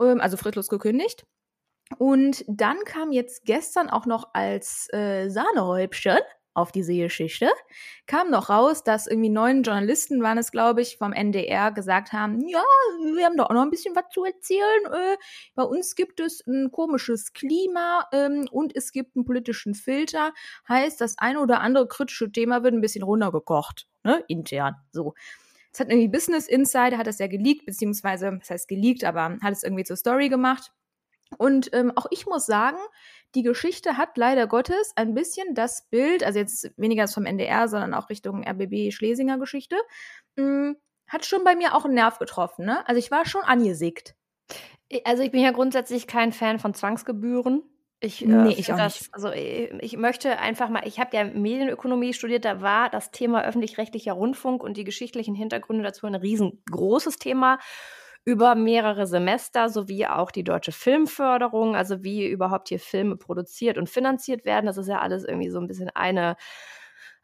ähm, 0.00 0.20
also 0.20 0.36
fristlos 0.36 0.68
gekündigt. 0.68 1.26
Und 1.98 2.44
dann 2.48 2.78
kam 2.84 3.12
jetzt 3.12 3.44
gestern 3.44 3.90
auch 3.90 4.06
noch 4.06 4.30
als 4.34 4.88
äh, 4.92 5.28
Sahnehäubchen 5.28 6.18
auf 6.54 6.72
diese 6.72 6.94
Geschichte, 6.94 7.48
kam 8.06 8.30
noch 8.30 8.50
raus, 8.50 8.82
dass 8.82 9.06
irgendwie 9.06 9.28
neun 9.28 9.62
Journalisten 9.62 10.22
waren 10.22 10.38
es, 10.38 10.50
glaube 10.50 10.82
ich, 10.82 10.98
vom 10.98 11.12
NDR 11.12 11.70
gesagt 11.72 12.12
haben, 12.12 12.40
ja, 12.48 12.62
wir 13.14 13.24
haben 13.24 13.36
da 13.36 13.44
auch 13.44 13.54
noch 13.54 13.62
ein 13.62 13.70
bisschen 13.70 13.94
was 13.94 14.08
zu 14.10 14.24
erzählen. 14.24 14.84
Äh, 14.92 15.16
bei 15.54 15.62
uns 15.62 15.94
gibt 15.94 16.20
es 16.20 16.44
ein 16.46 16.70
komisches 16.72 17.32
Klima 17.32 18.06
ähm, 18.12 18.48
und 18.50 18.74
es 18.74 18.92
gibt 18.92 19.16
einen 19.16 19.24
politischen 19.24 19.74
Filter. 19.74 20.32
Heißt, 20.68 21.00
das 21.00 21.18
eine 21.18 21.40
oder 21.40 21.60
andere 21.60 21.86
kritische 21.86 22.30
Thema 22.30 22.62
wird 22.62 22.74
ein 22.74 22.80
bisschen 22.80 23.04
runtergekocht, 23.04 23.86
ne, 24.02 24.24
intern, 24.28 24.76
so. 24.92 25.14
Es 25.72 25.78
hat 25.78 25.88
irgendwie 25.88 26.08
Business 26.08 26.48
Insider, 26.48 26.98
hat 26.98 27.06
das 27.06 27.20
ja 27.20 27.28
geleakt, 27.28 27.64
beziehungsweise, 27.64 28.36
das 28.40 28.50
heißt 28.50 28.68
geleakt, 28.68 29.04
aber 29.04 29.38
hat 29.40 29.52
es 29.52 29.62
irgendwie 29.62 29.84
zur 29.84 29.96
Story 29.96 30.28
gemacht. 30.28 30.72
Und 31.38 31.70
ähm, 31.74 31.92
auch 31.94 32.06
ich 32.10 32.26
muss 32.26 32.46
sagen, 32.46 32.78
die 33.34 33.42
Geschichte 33.42 33.96
hat 33.96 34.16
leider 34.16 34.46
Gottes 34.46 34.92
ein 34.96 35.14
bisschen 35.14 35.54
das 35.54 35.88
Bild, 35.88 36.24
also 36.24 36.38
jetzt 36.38 36.72
weniger 36.76 37.06
vom 37.08 37.26
NDR, 37.26 37.68
sondern 37.68 37.94
auch 37.94 38.10
Richtung 38.10 38.44
RBB 38.46 38.92
Schlesinger 38.92 39.38
Geschichte, 39.38 39.76
mh, 40.36 40.44
hm, 40.44 40.76
hat 41.06 41.26
schon 41.26 41.42
bei 41.42 41.56
mir 41.56 41.74
auch 41.74 41.84
einen 41.84 41.94
Nerv 41.94 42.18
getroffen. 42.18 42.64
Ne? 42.64 42.86
Also 42.86 42.98
ich 42.98 43.10
war 43.10 43.26
schon 43.26 43.42
angesickt. 43.42 44.14
Also 45.04 45.22
ich 45.22 45.32
bin 45.32 45.42
ja 45.42 45.50
grundsätzlich 45.50 46.06
kein 46.06 46.32
Fan 46.32 46.58
von 46.58 46.74
Zwangsgebühren. 46.74 47.62
Ich, 48.00 48.24
äh, 48.24 48.28
nee, 48.28 48.54
ich 48.56 48.72
auch 48.72 48.78
das, 48.78 49.00
nicht. 49.00 49.14
Also 49.14 49.30
ich, 49.30 49.70
ich, 49.80 49.96
möchte 49.96 50.38
einfach 50.38 50.70
mal, 50.70 50.86
ich 50.86 50.98
habe 50.98 51.14
ja 51.16 51.24
Medienökonomie 51.24 52.14
studiert, 52.14 52.44
da 52.44 52.62
war 52.62 52.88
das 52.88 53.10
Thema 53.10 53.44
öffentlich-rechtlicher 53.44 54.12
Rundfunk 54.12 54.62
und 54.62 54.76
die 54.76 54.84
geschichtlichen 54.84 55.34
Hintergründe 55.34 55.84
dazu 55.84 56.06
ein 56.06 56.14
riesengroßes 56.14 57.18
Thema 57.18 57.58
über 58.24 58.54
mehrere 58.54 59.06
Semester 59.06 59.68
sowie 59.68 60.06
auch 60.06 60.30
die 60.30 60.44
deutsche 60.44 60.72
Filmförderung, 60.72 61.74
also 61.74 62.02
wie 62.04 62.26
überhaupt 62.26 62.68
hier 62.68 62.78
Filme 62.80 63.16
produziert 63.16 63.78
und 63.78 63.88
finanziert 63.88 64.44
werden. 64.44 64.66
Das 64.66 64.76
ist 64.76 64.88
ja 64.88 65.00
alles 65.00 65.24
irgendwie 65.24 65.50
so 65.50 65.58
ein 65.58 65.66
bisschen 65.66 65.90
eine 65.90 66.36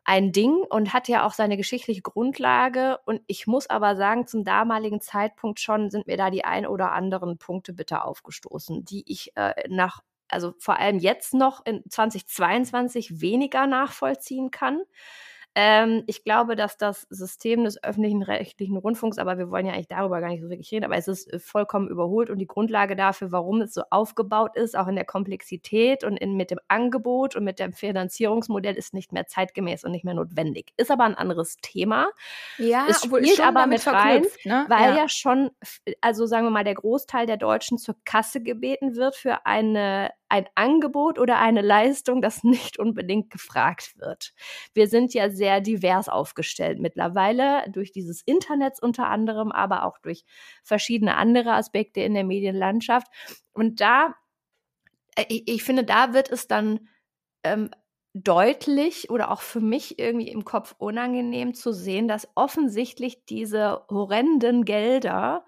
ein 0.06 0.30
Ding 0.30 0.54
und 0.70 0.92
hat 0.92 1.08
ja 1.08 1.26
auch 1.26 1.32
seine 1.32 1.56
geschichtliche 1.56 2.00
Grundlage. 2.00 2.98
Und 3.06 3.22
ich 3.26 3.48
muss 3.48 3.68
aber 3.68 3.96
sagen, 3.96 4.26
zum 4.28 4.44
damaligen 4.44 5.00
Zeitpunkt 5.00 5.58
schon 5.58 5.90
sind 5.90 6.06
mir 6.06 6.16
da 6.16 6.30
die 6.30 6.44
ein 6.44 6.64
oder 6.64 6.92
anderen 6.92 7.38
Punkte 7.38 7.72
bitte 7.72 8.04
aufgestoßen, 8.04 8.84
die 8.84 9.02
ich 9.10 9.36
äh, 9.36 9.52
nach, 9.68 10.02
also 10.28 10.54
vor 10.58 10.78
allem 10.78 11.00
jetzt 11.00 11.34
noch 11.34 11.66
in 11.66 11.82
2022 11.90 13.20
weniger 13.20 13.66
nachvollziehen 13.66 14.52
kann. 14.52 14.80
Ähm, 15.58 16.04
ich 16.06 16.22
glaube, 16.22 16.54
dass 16.54 16.76
das 16.76 17.06
System 17.08 17.64
des 17.64 17.82
öffentlichen 17.82 18.22
rechtlichen 18.22 18.76
Rundfunks, 18.76 19.16
aber 19.16 19.38
wir 19.38 19.50
wollen 19.50 19.64
ja 19.64 19.72
eigentlich 19.72 19.88
darüber 19.88 20.20
gar 20.20 20.28
nicht 20.28 20.42
so 20.42 20.50
wirklich 20.50 20.70
reden, 20.70 20.84
aber 20.84 20.96
es 20.96 21.08
ist 21.08 21.32
äh, 21.32 21.38
vollkommen 21.38 21.88
überholt 21.88 22.28
und 22.28 22.36
die 22.36 22.46
Grundlage 22.46 22.94
dafür, 22.94 23.32
warum 23.32 23.62
es 23.62 23.72
so 23.72 23.80
aufgebaut 23.88 24.54
ist, 24.54 24.76
auch 24.76 24.86
in 24.86 24.96
der 24.96 25.06
Komplexität 25.06 26.04
und 26.04 26.18
in, 26.18 26.36
mit 26.36 26.50
dem 26.50 26.58
Angebot 26.68 27.36
und 27.36 27.44
mit 27.44 27.58
dem 27.58 27.72
Finanzierungsmodell, 27.72 28.74
ist 28.74 28.92
nicht 28.92 29.12
mehr 29.12 29.28
zeitgemäß 29.28 29.84
und 29.84 29.92
nicht 29.92 30.04
mehr 30.04 30.12
notwendig. 30.12 30.74
Ist 30.76 30.90
aber 30.90 31.04
ein 31.04 31.14
anderes 31.14 31.56
Thema. 31.62 32.08
Ja, 32.58 32.84
es 32.90 33.02
spielt 33.02 33.40
aber 33.40 33.66
mit 33.66 33.86
rein, 33.86 34.26
ne? 34.44 34.66
weil 34.68 34.90
ja. 34.90 34.96
ja 34.96 35.08
schon, 35.08 35.52
also 36.02 36.26
sagen 36.26 36.44
wir 36.44 36.50
mal, 36.50 36.64
der 36.64 36.74
Großteil 36.74 37.24
der 37.24 37.38
Deutschen 37.38 37.78
zur 37.78 37.96
Kasse 38.04 38.42
gebeten 38.42 38.94
wird 38.94 39.16
für 39.16 39.46
eine 39.46 40.10
ein 40.28 40.46
Angebot 40.54 41.18
oder 41.18 41.38
eine 41.38 41.62
Leistung, 41.62 42.20
das 42.20 42.42
nicht 42.42 42.78
unbedingt 42.78 43.30
gefragt 43.30 43.98
wird. 43.98 44.32
Wir 44.74 44.88
sind 44.88 45.14
ja 45.14 45.30
sehr 45.30 45.45
divers 45.60 46.08
aufgestellt 46.08 46.78
mittlerweile 46.78 47.64
durch 47.70 47.92
dieses 47.92 48.22
Internet 48.22 48.82
unter 48.82 49.08
anderem, 49.08 49.52
aber 49.52 49.84
auch 49.84 49.98
durch 49.98 50.24
verschiedene 50.62 51.16
andere 51.16 51.52
Aspekte 51.52 52.00
in 52.00 52.14
der 52.14 52.24
Medienlandschaft. 52.24 53.08
Und 53.52 53.80
da, 53.80 54.14
äh, 55.16 55.24
ich, 55.28 55.48
ich 55.48 55.62
finde, 55.64 55.84
da 55.84 56.12
wird 56.14 56.30
es 56.30 56.46
dann 56.46 56.88
ähm, 57.44 57.70
deutlich 58.14 59.10
oder 59.10 59.30
auch 59.30 59.42
für 59.42 59.60
mich 59.60 59.98
irgendwie 59.98 60.28
im 60.30 60.44
Kopf 60.44 60.74
unangenehm 60.78 61.54
zu 61.54 61.72
sehen, 61.72 62.08
dass 62.08 62.28
offensichtlich 62.34 63.24
diese 63.26 63.84
horrenden 63.90 64.64
Gelder 64.64 65.44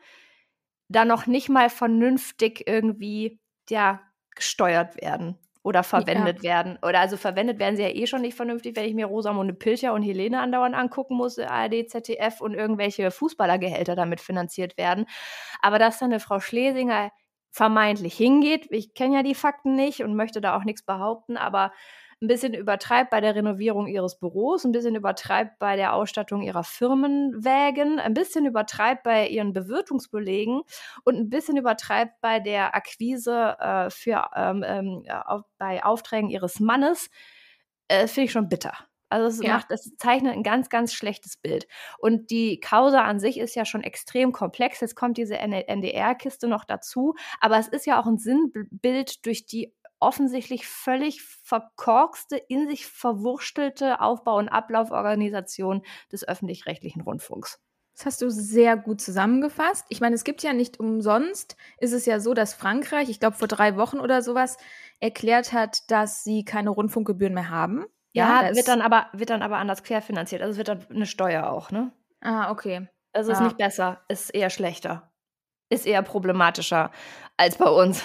da 0.88 1.04
noch 1.04 1.26
nicht 1.26 1.48
mal 1.48 1.70
vernünftig 1.70 2.66
irgendwie 2.66 3.40
ja 3.70 4.00
gesteuert 4.34 5.00
werden 5.00 5.38
oder 5.68 5.82
verwendet 5.82 6.38
ja. 6.38 6.42
werden. 6.44 6.78
Oder 6.80 7.00
also 7.00 7.18
verwendet 7.18 7.58
werden 7.58 7.76
sie 7.76 7.82
ja 7.82 7.90
eh 7.90 8.06
schon 8.06 8.22
nicht 8.22 8.34
vernünftig, 8.34 8.74
wenn 8.74 8.86
ich 8.86 8.94
mir 8.94 9.04
Rosamunde 9.04 9.52
Pilcher 9.52 9.92
und 9.92 10.02
Helene 10.02 10.40
andauernd 10.40 10.74
angucken 10.74 11.14
muss, 11.14 11.38
ARD, 11.38 11.90
ZDF 11.90 12.40
und 12.40 12.54
irgendwelche 12.54 13.10
Fußballergehälter 13.10 13.94
damit 13.94 14.22
finanziert 14.22 14.78
werden. 14.78 15.04
Aber 15.60 15.78
dass 15.78 15.98
dann 15.98 16.10
eine 16.10 16.20
Frau 16.20 16.40
Schlesinger 16.40 17.12
vermeintlich 17.50 18.16
hingeht, 18.16 18.66
ich 18.70 18.94
kenne 18.94 19.16
ja 19.16 19.22
die 19.22 19.34
Fakten 19.34 19.74
nicht 19.74 20.02
und 20.02 20.16
möchte 20.16 20.40
da 20.40 20.56
auch 20.56 20.64
nichts 20.64 20.82
behaupten, 20.82 21.36
aber 21.36 21.70
ein 22.20 22.26
bisschen 22.26 22.54
übertreibt 22.54 23.10
bei 23.10 23.20
der 23.20 23.34
Renovierung 23.34 23.86
ihres 23.86 24.18
Büros, 24.18 24.64
ein 24.64 24.72
bisschen 24.72 24.96
übertreibt 24.96 25.58
bei 25.58 25.76
der 25.76 25.94
Ausstattung 25.94 26.42
ihrer 26.42 26.64
Firmenwägen, 26.64 28.00
ein 28.00 28.14
bisschen 28.14 28.44
übertreibt 28.44 29.04
bei 29.04 29.28
ihren 29.28 29.52
Bewirtungsbelegen 29.52 30.62
und 31.04 31.16
ein 31.16 31.30
bisschen 31.30 31.56
übertreibt 31.56 32.20
bei 32.20 32.40
der 32.40 32.74
Akquise 32.74 33.56
äh, 33.60 33.90
für, 33.90 34.30
ähm, 34.34 34.64
ähm, 34.66 35.04
auf, 35.26 35.42
bei 35.58 35.84
Aufträgen 35.84 36.28
ihres 36.28 36.58
Mannes, 36.58 37.08
äh, 37.86 38.08
finde 38.08 38.26
ich 38.26 38.32
schon 38.32 38.48
bitter. 38.48 38.74
Also 39.10 39.26
es 39.28 39.42
ja. 39.42 39.54
macht, 39.54 39.70
es 39.70 39.96
zeichnet 39.96 40.34
ein 40.34 40.42
ganz, 40.42 40.68
ganz 40.68 40.92
schlechtes 40.92 41.36
Bild. 41.36 41.66
Und 41.98 42.30
die 42.30 42.60
Causa 42.60 43.02
an 43.02 43.20
sich 43.20 43.38
ist 43.38 43.54
ja 43.54 43.64
schon 43.64 43.82
extrem 43.82 44.32
komplex. 44.32 44.80
Jetzt 44.80 44.96
kommt 44.96 45.16
diese 45.16 45.38
NDR-Kiste 45.38 46.46
noch 46.46 46.64
dazu. 46.64 47.14
Aber 47.40 47.58
es 47.58 47.68
ist 47.68 47.86
ja 47.86 48.00
auch 48.00 48.06
ein 48.06 48.18
Sinnbild 48.18 49.24
durch 49.24 49.46
die 49.46 49.74
offensichtlich 50.00 50.66
völlig 50.66 51.22
verkorkste, 51.22 52.36
in 52.36 52.68
sich 52.68 52.86
verwurstelte 52.86 54.00
Aufbau- 54.00 54.38
und 54.38 54.48
Ablauforganisation 54.48 55.82
des 56.12 56.26
öffentlich-rechtlichen 56.26 57.02
Rundfunks. 57.02 57.60
Das 57.98 58.06
hast 58.06 58.22
du 58.22 58.30
sehr 58.30 58.76
gut 58.76 59.00
zusammengefasst. 59.00 59.84
Ich 59.88 60.00
meine, 60.00 60.14
es 60.14 60.22
gibt 60.22 60.44
ja 60.44 60.52
nicht 60.52 60.78
umsonst, 60.78 61.56
ist 61.78 61.92
es 61.92 62.06
ja 62.06 62.20
so, 62.20 62.32
dass 62.32 62.54
Frankreich, 62.54 63.08
ich 63.08 63.18
glaube 63.18 63.36
vor 63.36 63.48
drei 63.48 63.76
Wochen 63.76 63.98
oder 63.98 64.22
sowas, 64.22 64.56
erklärt 65.00 65.52
hat, 65.52 65.90
dass 65.90 66.22
sie 66.22 66.44
keine 66.44 66.70
Rundfunkgebühren 66.70 67.34
mehr 67.34 67.50
haben. 67.50 67.86
Ja, 68.12 68.44
ja 68.44 68.54
wird 68.54 68.68
dann 68.68 68.82
aber 68.82 69.06
wird 69.12 69.30
dann 69.30 69.42
aber 69.42 69.56
anders 69.56 69.82
querfinanziert. 69.82 70.42
Also 70.42 70.58
wird 70.58 70.68
dann 70.68 70.86
eine 70.90 71.06
Steuer 71.06 71.50
auch, 71.50 71.72
ne? 71.72 71.90
Ah, 72.20 72.52
okay. 72.52 72.88
Also 73.12 73.32
ist 73.32 73.40
nicht 73.40 73.58
besser, 73.58 74.00
ist 74.08 74.30
eher 74.30 74.50
schlechter. 74.50 75.10
Ist 75.68 75.84
eher 75.84 76.02
problematischer 76.02 76.92
als 77.36 77.56
bei 77.58 77.68
uns. 77.68 78.02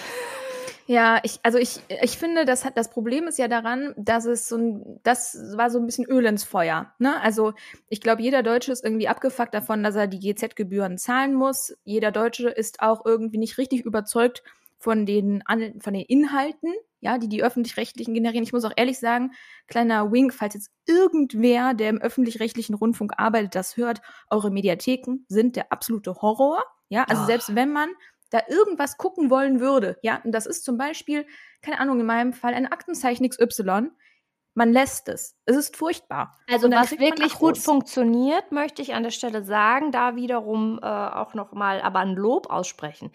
Ja, 0.86 1.18
ich, 1.22 1.40
also 1.42 1.56
ich, 1.56 1.80
ich 2.02 2.18
finde, 2.18 2.44
das 2.44 2.64
hat, 2.64 2.76
das 2.76 2.90
Problem 2.90 3.26
ist 3.26 3.38
ja 3.38 3.48
daran, 3.48 3.94
dass 3.96 4.26
es 4.26 4.48
so 4.48 4.56
ein, 4.56 5.00
das 5.02 5.38
war 5.56 5.70
so 5.70 5.78
ein 5.78 5.86
bisschen 5.86 6.04
Öl 6.04 6.26
ins 6.26 6.44
Feuer, 6.44 6.92
ne? 6.98 7.20
Also, 7.22 7.54
ich 7.88 8.02
glaube, 8.02 8.20
jeder 8.20 8.42
Deutsche 8.42 8.70
ist 8.70 8.84
irgendwie 8.84 9.08
abgefuckt 9.08 9.54
davon, 9.54 9.82
dass 9.82 9.96
er 9.96 10.06
die 10.08 10.20
GZ-Gebühren 10.20 10.98
zahlen 10.98 11.34
muss. 11.34 11.74
Jeder 11.84 12.12
Deutsche 12.12 12.50
ist 12.50 12.80
auch 12.80 13.06
irgendwie 13.06 13.38
nicht 13.38 13.56
richtig 13.56 13.80
überzeugt 13.82 14.42
von 14.78 15.06
den, 15.06 15.42
von 15.80 15.94
den 15.94 16.04
Inhalten, 16.04 16.74
ja, 17.00 17.16
die 17.16 17.30
die 17.30 17.42
öffentlich-rechtlichen 17.42 18.12
generieren. 18.12 18.44
Ich 18.44 18.52
muss 18.52 18.66
auch 18.66 18.72
ehrlich 18.76 18.98
sagen, 18.98 19.32
kleiner 19.66 20.12
Wink, 20.12 20.34
falls 20.34 20.52
jetzt 20.52 20.70
irgendwer, 20.86 21.72
der 21.72 21.88
im 21.88 22.02
öffentlich-rechtlichen 22.02 22.74
Rundfunk 22.74 23.12
arbeitet, 23.16 23.54
das 23.54 23.78
hört, 23.78 24.02
eure 24.28 24.50
Mediatheken 24.50 25.24
sind 25.28 25.56
der 25.56 25.72
absolute 25.72 26.16
Horror. 26.16 26.62
Ja, 26.90 27.04
also 27.04 27.22
oh. 27.22 27.26
selbst 27.26 27.54
wenn 27.54 27.72
man 27.72 27.88
da 28.34 28.42
irgendwas 28.48 28.96
gucken 28.98 29.30
wollen 29.30 29.60
würde, 29.60 29.96
ja, 30.02 30.20
und 30.24 30.32
das 30.32 30.46
ist 30.46 30.64
zum 30.64 30.76
Beispiel, 30.76 31.24
keine 31.62 31.78
Ahnung, 31.78 32.00
in 32.00 32.06
meinem 32.06 32.32
Fall 32.32 32.52
ein 32.52 32.66
Aktenzeichen 32.66 33.28
XY, 33.28 33.90
man 34.54 34.72
lässt 34.72 35.08
es. 35.08 35.36
Es 35.44 35.54
ist 35.56 35.76
furchtbar. 35.76 36.36
Also 36.50 36.68
was 36.68 36.98
wirklich 36.98 37.34
gut 37.34 37.58
funktioniert, 37.58 38.50
möchte 38.50 38.82
ich 38.82 38.94
an 38.94 39.04
der 39.04 39.12
Stelle 39.12 39.44
sagen, 39.44 39.92
da 39.92 40.16
wiederum 40.16 40.80
äh, 40.82 40.86
auch 40.86 41.34
noch 41.34 41.52
mal 41.52 41.80
aber 41.80 42.00
ein 42.00 42.14
Lob 42.14 42.50
aussprechen. 42.50 43.12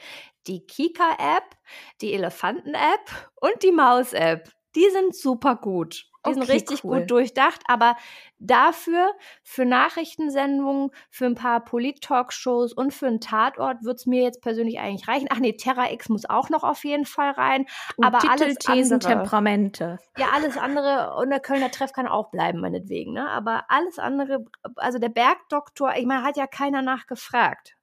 Die 0.48 0.66
Kika-App, 0.66 1.58
die 2.00 2.14
Elefanten-App 2.14 3.32
und 3.42 3.62
die 3.62 3.74
Maus-App, 3.74 4.50
die 4.80 4.90
sind 4.92 5.14
super 5.16 5.56
gut. 5.56 6.06
Die 6.26 6.32
okay, 6.32 6.34
sind 6.34 6.50
richtig 6.50 6.84
cool. 6.84 7.00
gut 7.00 7.12
durchdacht, 7.12 7.62
aber 7.68 7.96
dafür, 8.40 9.12
für 9.42 9.66
Nachrichtensendungen, 9.66 10.92
für 11.10 11.26
ein 11.26 11.36
paar 11.36 11.64
Polit-Talkshows 11.64 12.74
und 12.74 12.94
für 12.94 13.08
einen 13.08 13.22
Tatort 13.22 13.84
wird 13.84 14.00
es 14.00 14.06
mir 14.06 14.24
jetzt 14.24 14.42
persönlich 14.42 14.80
eigentlich 14.80 15.08
reichen. 15.08 15.28
Ach 15.32 15.40
nee, 15.40 15.54
Terra 15.54 15.92
X 15.92 16.10
muss 16.10 16.30
auch 16.30 16.50
noch 16.50 16.64
auf 16.64 16.84
jeden 16.84 17.06
Fall 17.06 17.32
rein. 17.32 17.66
Und 17.96 18.06
aber 18.06 18.20
Titel, 18.20 18.44
alles 18.44 18.56
Thesen, 18.58 18.94
andere, 18.96 19.10
Temperamente. 19.14 20.00
Ja, 20.18 20.28
alles 20.34 20.58
andere 20.58 21.16
und 21.16 21.30
der 21.30 21.40
Kölner 21.40 21.72
Treff 21.72 21.94
kann 21.94 22.08
auch 22.08 22.32
bleiben, 22.32 22.60
meinetwegen. 22.60 23.14
Ne? 23.14 23.30
Aber 23.30 23.66
alles 23.70 24.00
andere, 24.00 24.46
also 24.76 25.00
der 25.00 25.10
Bergdoktor, 25.10 25.94
ich 25.96 26.06
meine, 26.06 26.24
hat 26.24 26.38
ja 26.38 26.48
keiner 26.48 26.82
nachgefragt. 26.82 27.76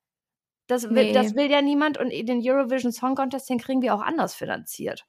Das 0.66 0.90
will, 0.90 1.04
nee. 1.04 1.12
das 1.12 1.34
will 1.34 1.50
ja 1.50 1.62
niemand 1.62 1.98
und 1.98 2.10
den 2.10 2.42
Eurovision 2.42 2.92
Song 2.92 3.14
Contest, 3.14 3.48
den 3.48 3.58
kriegen 3.58 3.82
wir 3.82 3.94
auch 3.94 4.02
anders 4.02 4.34
finanziert. 4.34 5.06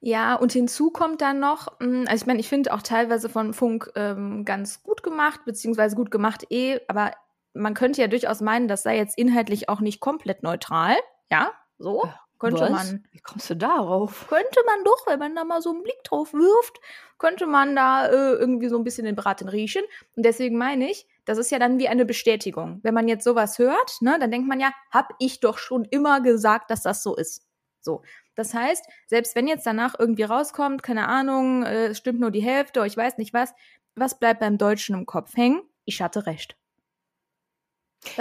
Ja, 0.00 0.34
und 0.34 0.52
hinzu 0.52 0.90
kommt 0.90 1.20
dann 1.20 1.40
noch, 1.40 1.78
hm, 1.80 2.04
also 2.08 2.22
ich 2.22 2.26
meine, 2.26 2.40
ich 2.40 2.48
finde 2.48 2.72
auch 2.74 2.82
teilweise 2.82 3.28
von 3.28 3.54
Funk 3.54 3.90
ähm, 3.94 4.44
ganz 4.44 4.82
gut 4.82 5.02
gemacht, 5.02 5.40
beziehungsweise 5.44 5.96
gut 5.96 6.10
gemacht 6.10 6.46
eh, 6.50 6.80
aber 6.88 7.12
man 7.54 7.74
könnte 7.74 8.00
ja 8.00 8.08
durchaus 8.08 8.40
meinen, 8.40 8.68
das 8.68 8.82
sei 8.82 8.96
jetzt 8.96 9.16
inhaltlich 9.16 9.68
auch 9.68 9.80
nicht 9.80 10.00
komplett 10.00 10.42
neutral. 10.42 10.96
Ja, 11.30 11.52
so. 11.78 12.02
Könnte 12.38 12.62
Was? 12.62 12.70
man. 12.70 13.04
Wie 13.12 13.20
kommst 13.20 13.48
du 13.48 13.56
darauf? 13.56 14.26
Könnte 14.28 14.60
man 14.66 14.84
doch, 14.84 15.06
wenn 15.06 15.18
man 15.18 15.34
da 15.34 15.44
mal 15.44 15.62
so 15.62 15.70
einen 15.70 15.82
Blick 15.82 16.02
drauf 16.04 16.34
wirft, 16.34 16.80
könnte 17.16 17.46
man 17.46 17.74
da 17.74 18.06
äh, 18.06 18.32
irgendwie 18.32 18.68
so 18.68 18.76
ein 18.76 18.84
bisschen 18.84 19.06
den 19.06 19.16
Braten 19.16 19.48
riechen. 19.48 19.82
Und 20.16 20.26
deswegen 20.26 20.58
meine 20.58 20.90
ich, 20.90 21.06
das 21.24 21.38
ist 21.38 21.50
ja 21.50 21.58
dann 21.58 21.78
wie 21.78 21.88
eine 21.88 22.04
Bestätigung. 22.04 22.80
Wenn 22.82 22.92
man 22.92 23.08
jetzt 23.08 23.24
sowas 23.24 23.58
hört, 23.58 23.98
ne, 24.00 24.18
dann 24.20 24.30
denkt 24.30 24.48
man 24.48 24.60
ja, 24.60 24.72
hab 24.90 25.14
ich 25.20 25.40
doch 25.40 25.58
schon 25.58 25.84
immer 25.86 26.20
gesagt, 26.20 26.70
dass 26.70 26.82
das 26.82 27.02
so 27.02 27.16
ist. 27.16 27.46
So. 27.80 28.02
Das 28.34 28.54
heißt, 28.54 28.84
selbst 29.06 29.36
wenn 29.36 29.46
jetzt 29.46 29.66
danach 29.66 29.94
irgendwie 29.98 30.24
rauskommt, 30.24 30.82
keine 30.82 31.08
Ahnung, 31.08 31.62
äh, 31.62 31.86
es 31.86 31.98
stimmt 31.98 32.20
nur 32.20 32.30
die 32.30 32.42
Hälfte 32.42 32.80
oder 32.80 32.86
ich 32.86 32.96
weiß 32.96 33.18
nicht 33.18 33.32
was, 33.32 33.54
was 33.94 34.18
bleibt 34.18 34.40
beim 34.40 34.58
Deutschen 34.58 34.94
im 34.94 35.06
Kopf 35.06 35.36
hängen? 35.36 35.62
Ich 35.84 36.02
hatte 36.02 36.26
recht. 36.26 36.56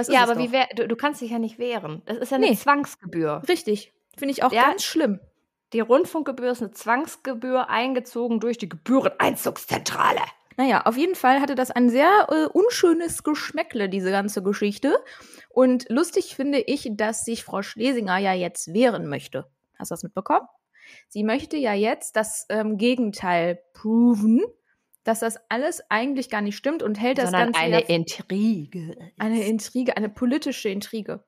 ja, 0.08 0.24
aber 0.24 0.38
wie 0.38 0.52
wär, 0.52 0.68
du, 0.76 0.88
du, 0.88 0.96
kannst 0.96 1.22
dich 1.22 1.32
ja 1.32 1.40
nicht 1.40 1.58
wehren. 1.58 2.02
Das 2.06 2.18
ist 2.18 2.32
ja 2.32 2.38
eine 2.38 2.50
nee. 2.50 2.56
Zwangsgebühr. 2.56 3.42
Richtig. 3.48 3.92
Finde 4.16 4.34
ich 4.34 4.44
auch 4.44 4.52
ja, 4.52 4.68
ganz 4.68 4.84
schlimm. 4.84 5.20
Die 5.74 5.80
Rundfunkgebühr 5.80 6.52
ist 6.52 6.62
eine 6.62 6.72
Zwangsgebühr 6.72 7.70
eingezogen 7.70 8.40
durch 8.40 8.60
die 8.60 8.70
Gebühreneinzugszentrale. 8.70 10.22
Naja, 10.56 10.84
auf 10.86 10.98
jeden 10.98 11.16
Fall 11.16 11.42
hatte 11.42 11.56
das 11.56 11.72
ein 11.72 11.90
sehr 11.90 12.28
äh, 12.30 12.46
unschönes 12.46 13.24
Geschmäckle, 13.24 13.90
diese 13.90 14.12
ganze 14.12 14.44
Geschichte. 14.44 15.04
Und 15.50 15.90
lustig 15.90 16.36
finde 16.36 16.60
ich, 16.60 16.90
dass 16.92 17.26
sich 17.26 17.44
Frau 17.44 17.64
Schlesinger 17.64 18.20
ja 18.20 18.34
jetzt 18.34 18.72
wehren 18.72 19.08
möchte. 19.08 19.48
Hast 19.78 19.92
du 19.92 19.94
das 19.94 20.04
mitbekommen? 20.04 20.48
Sie 21.08 21.24
möchte 21.24 21.58
ja 21.58 21.74
jetzt 21.74 22.16
das 22.16 22.46
ähm, 22.50 22.78
Gegenteil 22.78 23.60
proven, 23.74 24.42
dass 25.04 25.20
das 25.20 25.38
alles 25.50 25.82
eigentlich 25.90 26.30
gar 26.30 26.42
nicht 26.42 26.56
stimmt 26.56 26.84
und 26.84 27.00
hält 27.00 27.18
Sondern 27.18 27.52
das 27.52 27.60
Ganze. 27.60 27.60
Eine 27.60 27.82
Intrige. 27.82 28.96
Eine 29.18 29.46
Intrige, 29.46 29.98
eine 29.98 30.10
politische 30.10 30.70
Intrige. 30.70 31.24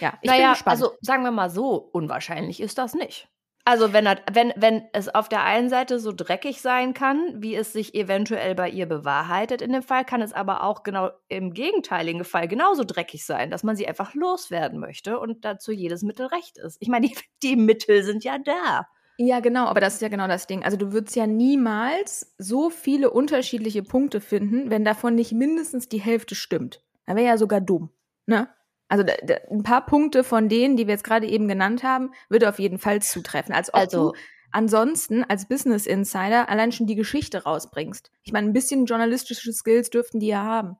Ja, 0.00 0.18
ich 0.22 0.30
naja, 0.30 0.48
bin 0.48 0.52
gespannt. 0.52 0.72
Also 0.72 0.96
sagen 1.00 1.22
wir 1.24 1.30
mal 1.30 1.50
so, 1.50 1.76
unwahrscheinlich 1.76 2.60
ist 2.60 2.78
das 2.78 2.94
nicht. 2.94 3.28
Also 3.70 3.92
wenn, 3.92 4.04
wenn, 4.32 4.52
wenn 4.56 4.82
es 4.92 5.08
auf 5.08 5.28
der 5.28 5.44
einen 5.44 5.68
Seite 5.68 6.00
so 6.00 6.10
dreckig 6.10 6.60
sein 6.60 6.92
kann, 6.92 7.40
wie 7.40 7.54
es 7.54 7.72
sich 7.72 7.94
eventuell 7.94 8.56
bei 8.56 8.68
ihr 8.68 8.86
bewahrheitet 8.86 9.62
in 9.62 9.72
dem 9.72 9.84
Fall, 9.84 10.04
kann 10.04 10.22
es 10.22 10.32
aber 10.32 10.64
auch 10.64 10.82
genau 10.82 11.10
im 11.28 11.54
gegenteiligen 11.54 12.24
Fall 12.24 12.48
genauso 12.48 12.82
dreckig 12.82 13.24
sein, 13.24 13.48
dass 13.48 13.62
man 13.62 13.76
sie 13.76 13.86
einfach 13.86 14.12
loswerden 14.14 14.80
möchte 14.80 15.20
und 15.20 15.44
dazu 15.44 15.70
jedes 15.70 16.02
Mittel 16.02 16.26
recht 16.26 16.58
ist. 16.58 16.78
Ich 16.80 16.88
meine, 16.88 17.06
die, 17.06 17.16
die 17.44 17.54
Mittel 17.54 18.02
sind 18.02 18.24
ja 18.24 18.38
da. 18.38 18.88
Ja, 19.18 19.38
genau, 19.38 19.66
aber 19.66 19.78
das 19.78 19.94
ist 19.94 20.02
ja 20.02 20.08
genau 20.08 20.26
das 20.26 20.48
Ding. 20.48 20.64
Also 20.64 20.76
du 20.76 20.92
würdest 20.92 21.14
ja 21.14 21.28
niemals 21.28 22.34
so 22.38 22.70
viele 22.70 23.10
unterschiedliche 23.10 23.84
Punkte 23.84 24.20
finden, 24.20 24.70
wenn 24.70 24.84
davon 24.84 25.14
nicht 25.14 25.30
mindestens 25.30 25.88
die 25.88 26.00
Hälfte 26.00 26.34
stimmt. 26.34 26.82
Dann 27.06 27.14
wäre 27.14 27.28
ja 27.28 27.38
sogar 27.38 27.60
dumm, 27.60 27.90
ne? 28.26 28.48
Also 28.90 29.04
ein 29.50 29.62
paar 29.62 29.86
Punkte 29.86 30.24
von 30.24 30.48
denen, 30.48 30.76
die 30.76 30.88
wir 30.88 30.94
jetzt 30.94 31.04
gerade 31.04 31.26
eben 31.26 31.46
genannt 31.46 31.84
haben, 31.84 32.12
würde 32.28 32.48
auf 32.48 32.58
jeden 32.58 32.78
Fall 32.78 33.00
zutreffen. 33.00 33.54
Als 33.54 33.72
ob 33.72 33.80
also, 33.80 34.10
du 34.10 34.18
ansonsten 34.50 35.22
als 35.22 35.46
Business 35.46 35.86
Insider 35.86 36.48
allein 36.48 36.72
schon 36.72 36.88
die 36.88 36.96
Geschichte 36.96 37.44
rausbringst. 37.44 38.10
Ich 38.24 38.32
meine, 38.32 38.48
ein 38.48 38.52
bisschen 38.52 38.86
journalistische 38.86 39.52
Skills 39.52 39.90
dürften 39.90 40.18
die 40.18 40.26
ja 40.26 40.42
haben. 40.42 40.76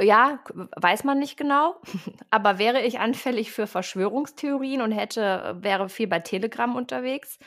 Ja, 0.00 0.40
weiß 0.76 1.04
man 1.04 1.18
nicht 1.18 1.36
genau. 1.36 1.76
Aber 2.30 2.58
wäre 2.58 2.80
ich 2.80 2.98
anfällig 2.98 3.52
für 3.52 3.66
Verschwörungstheorien 3.66 4.80
und 4.80 4.90
hätte, 4.90 5.58
wäre 5.60 5.90
viel 5.90 6.08
bei 6.08 6.20
Telegram 6.20 6.74
unterwegs, 6.74 7.38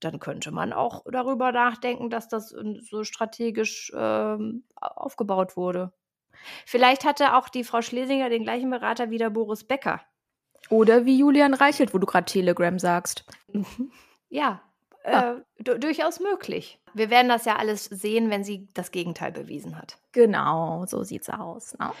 dann 0.00 0.18
könnte 0.18 0.50
man 0.50 0.72
auch 0.72 1.04
darüber 1.10 1.52
nachdenken, 1.52 2.10
dass 2.10 2.28
das 2.28 2.54
so 2.90 3.04
strategisch 3.04 3.92
ähm, 3.94 4.64
aufgebaut 4.80 5.56
wurde. 5.56 5.92
Vielleicht 6.66 7.04
hatte 7.04 7.34
auch 7.34 7.48
die 7.48 7.64
Frau 7.64 7.82
Schlesinger 7.82 8.28
den 8.28 8.44
gleichen 8.44 8.70
Berater 8.70 9.10
wie 9.10 9.18
der 9.18 9.30
Boris 9.30 9.64
Becker. 9.64 10.00
Oder 10.68 11.04
wie 11.04 11.18
Julian 11.18 11.54
Reichelt, 11.54 11.94
wo 11.94 11.98
du 11.98 12.06
gerade 12.06 12.26
Telegram 12.26 12.78
sagst. 12.78 13.24
Ja, 14.28 14.62
ja. 15.04 15.40
Äh, 15.64 15.78
durchaus 15.78 16.20
möglich. 16.20 16.78
Wir 16.94 17.10
werden 17.10 17.28
das 17.28 17.44
ja 17.44 17.56
alles 17.56 17.84
sehen, 17.84 18.30
wenn 18.30 18.44
sie 18.44 18.68
das 18.74 18.90
Gegenteil 18.90 19.32
bewiesen 19.32 19.76
hat. 19.76 19.98
Genau, 20.12 20.84
so 20.86 21.02
sieht's 21.02 21.30
aus. 21.30 21.76
Ne? 21.78 21.92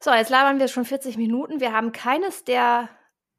So, 0.00 0.12
jetzt 0.12 0.30
labern 0.30 0.58
wir 0.58 0.68
schon 0.68 0.84
40 0.84 1.16
Minuten. 1.16 1.60
Wir 1.60 1.72
haben 1.72 1.92
keines 1.92 2.44
der, 2.44 2.88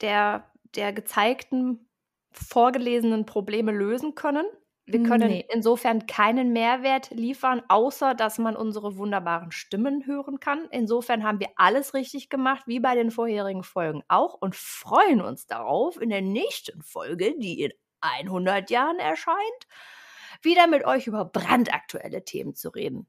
der, 0.01 0.45
der 0.75 0.93
gezeigten, 0.93 1.87
vorgelesenen 2.31 3.25
Probleme 3.25 3.71
lösen 3.71 4.15
können. 4.15 4.45
Wir 4.91 5.03
können 5.03 5.29
nee. 5.29 5.45
insofern 5.53 6.07
keinen 6.07 6.51
Mehrwert 6.51 7.11
liefern, 7.11 7.61
außer 7.67 8.15
dass 8.15 8.39
man 8.39 8.55
unsere 8.55 8.97
wunderbaren 8.97 9.51
Stimmen 9.51 10.07
hören 10.07 10.39
kann. 10.39 10.67
Insofern 10.71 11.23
haben 11.23 11.39
wir 11.39 11.49
alles 11.57 11.93
richtig 11.93 12.29
gemacht, 12.29 12.63
wie 12.65 12.79
bei 12.79 12.95
den 12.95 13.11
vorherigen 13.11 13.63
Folgen 13.63 14.03
auch, 14.07 14.33
und 14.33 14.55
freuen 14.55 15.21
uns 15.21 15.45
darauf, 15.45 16.01
in 16.01 16.09
der 16.09 16.21
nächsten 16.21 16.81
Folge, 16.81 17.35
die 17.37 17.61
in 17.61 17.71
100 18.01 18.71
Jahren 18.71 18.97
erscheint, 18.97 19.37
wieder 20.41 20.65
mit 20.65 20.85
euch 20.85 21.05
über 21.05 21.23
brandaktuelle 21.23 22.25
Themen 22.25 22.55
zu 22.55 22.69
reden. 22.69 23.07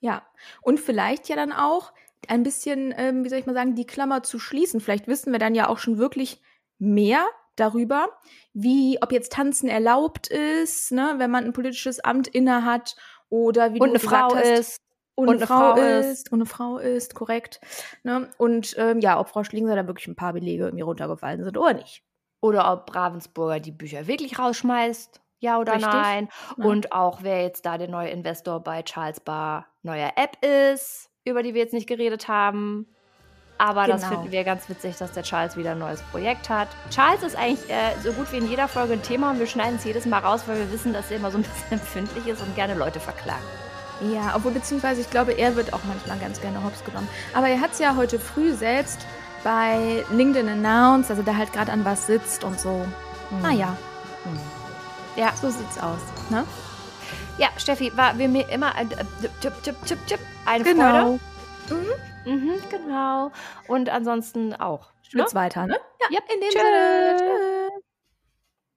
Ja, 0.00 0.26
und 0.60 0.80
vielleicht 0.80 1.30
ja 1.30 1.36
dann 1.36 1.52
auch 1.52 1.92
ein 2.28 2.42
bisschen, 2.42 2.92
ähm, 2.96 3.24
wie 3.24 3.30
soll 3.30 3.38
ich 3.38 3.46
mal 3.46 3.54
sagen, 3.54 3.74
die 3.74 3.86
Klammer 3.86 4.22
zu 4.22 4.38
schließen. 4.38 4.80
Vielleicht 4.80 5.06
wissen 5.08 5.32
wir 5.32 5.38
dann 5.38 5.54
ja 5.54 5.68
auch 5.68 5.78
schon 5.78 5.96
wirklich 5.96 6.42
mehr 6.78 7.26
darüber, 7.62 8.08
wie, 8.52 8.98
ob 9.00 9.12
jetzt 9.12 9.32
Tanzen 9.32 9.68
erlaubt 9.68 10.26
ist, 10.26 10.92
ne, 10.92 11.14
wenn 11.18 11.30
man 11.30 11.44
ein 11.44 11.52
politisches 11.52 12.00
Amt 12.00 12.28
innehat 12.28 12.96
oder 13.28 13.72
wie 13.72 13.80
und 13.80 13.88
du 13.88 13.94
eine 13.94 13.98
Frau 13.98 14.34
hast, 14.34 14.44
ist. 14.44 14.82
Und, 15.14 15.28
und 15.28 15.36
eine 15.36 15.46
Frau, 15.46 15.74
Frau 15.74 15.80
ist. 15.80 16.32
Und 16.32 16.40
eine 16.40 16.46
Frau 16.46 16.78
ist, 16.78 17.14
korrekt. 17.14 17.60
Ne? 18.02 18.30
Und 18.38 18.74
ähm, 18.78 19.00
ja, 19.00 19.20
ob 19.20 19.28
Frau 19.28 19.44
Schlingser 19.44 19.76
da 19.76 19.86
wirklich 19.86 20.08
ein 20.08 20.16
paar 20.16 20.32
Belege 20.32 20.64
irgendwie 20.64 20.82
runtergefallen 20.82 21.44
sind 21.44 21.56
oder 21.56 21.74
nicht. 21.74 22.02
Oder 22.40 22.72
ob 22.72 22.94
Ravensburger 22.94 23.60
die 23.60 23.72
Bücher 23.72 24.06
wirklich 24.06 24.38
rausschmeißt, 24.38 25.20
ja 25.38 25.58
oder 25.60 25.74
Richtig? 25.74 25.92
nein. 25.92 26.28
Ja. 26.56 26.64
Und 26.64 26.92
auch 26.92 27.22
wer 27.22 27.42
jetzt 27.42 27.64
da 27.66 27.78
der 27.78 27.88
neue 27.88 28.10
Investor 28.10 28.60
bei 28.60 28.82
Charles 28.82 29.20
Bar 29.20 29.66
neuer 29.82 30.12
App 30.16 30.36
ist, 30.44 31.10
über 31.24 31.42
die 31.42 31.54
wir 31.54 31.62
jetzt 31.62 31.74
nicht 31.74 31.88
geredet 31.88 32.28
haben. 32.28 32.86
Aber 33.64 33.86
das 33.86 34.00
Genau. 34.02 34.14
finden 34.14 34.32
wir 34.32 34.42
ganz 34.42 34.68
witzig, 34.68 34.96
dass 34.96 35.12
der 35.12 35.22
Charles 35.22 35.56
wieder 35.56 35.70
ein 35.72 35.78
neues 35.78 36.02
Projekt 36.02 36.48
hat. 36.50 36.66
Charles 36.90 37.22
ist 37.22 37.36
eigentlich 37.36 37.70
äh, 37.70 37.92
so 38.02 38.12
gut 38.12 38.32
wie 38.32 38.38
in 38.38 38.48
jeder 38.48 38.66
Folge 38.66 38.94
ein 38.94 39.02
Thema 39.02 39.30
und 39.30 39.38
wir 39.38 39.46
schneiden 39.46 39.76
es 39.76 39.84
jedes 39.84 40.04
Mal 40.04 40.18
raus, 40.18 40.42
weil 40.46 40.58
wir 40.58 40.72
wissen, 40.72 40.92
dass 40.92 41.10
er 41.12 41.18
immer 41.18 41.30
so 41.30 41.38
ein 41.38 41.42
bisschen 41.68 41.78
empfindlich 41.78 42.26
ist 42.26 42.42
und 42.42 42.54
gerne 42.56 42.74
Leute 42.74 42.98
verklagt. 42.98 43.42
Ja, 44.00 44.32
obwohl 44.34 44.50
beziehungsweise 44.50 45.00
ich 45.00 45.10
glaube, 45.10 45.32
er 45.32 45.54
wird 45.54 45.72
auch 45.72 45.80
manchmal 45.86 46.18
ganz 46.18 46.40
gerne 46.40 46.64
hops 46.64 46.82
genommen. 46.84 47.06
Aber 47.34 47.48
er 47.48 47.60
hat 47.60 47.72
es 47.72 47.78
ja 47.78 47.94
heute 47.94 48.18
früh 48.18 48.52
selbst 48.52 48.98
bei 49.44 50.04
LinkedIn 50.10 50.48
announced, 50.48 51.10
also 51.10 51.22
da 51.22 51.36
halt 51.36 51.52
gerade 51.52 51.70
an 51.70 51.84
was 51.84 52.06
sitzt 52.06 52.42
und 52.42 52.58
so. 52.58 52.84
Naja, 53.42 53.76
Hm. 54.24 54.38
Ja, 55.14 55.32
so 55.40 55.50
sieht's 55.50 55.78
aus. 55.78 56.00
Ne? 56.30 56.44
ja, 57.38 57.48
Steffi, 57.58 57.92
war 57.96 58.18
wir 58.18 58.28
mir 58.28 58.48
immer 58.48 58.74
ein 58.74 58.90
äh, 58.90 58.96
tipp, 59.40 59.52
tipp, 59.62 59.76
tipp, 59.84 60.06
tipp, 60.06 60.20
eine 60.46 60.64
Genau. 60.64 60.82
Freude. 61.00 61.20
Mhm, 62.24 62.52
genau. 62.70 63.30
Und 63.68 63.88
ansonsten 63.88 64.54
auch. 64.54 64.92
Ne? 65.12 65.20
Schwitz 65.22 65.34
weiter, 65.34 65.66
ne? 65.66 65.78
Ja, 66.00 66.08
Yep. 66.18 66.24
in 66.34 66.40
dem. 66.40 66.50
Sinne. 66.50 67.16
Tschüss. 67.18 67.82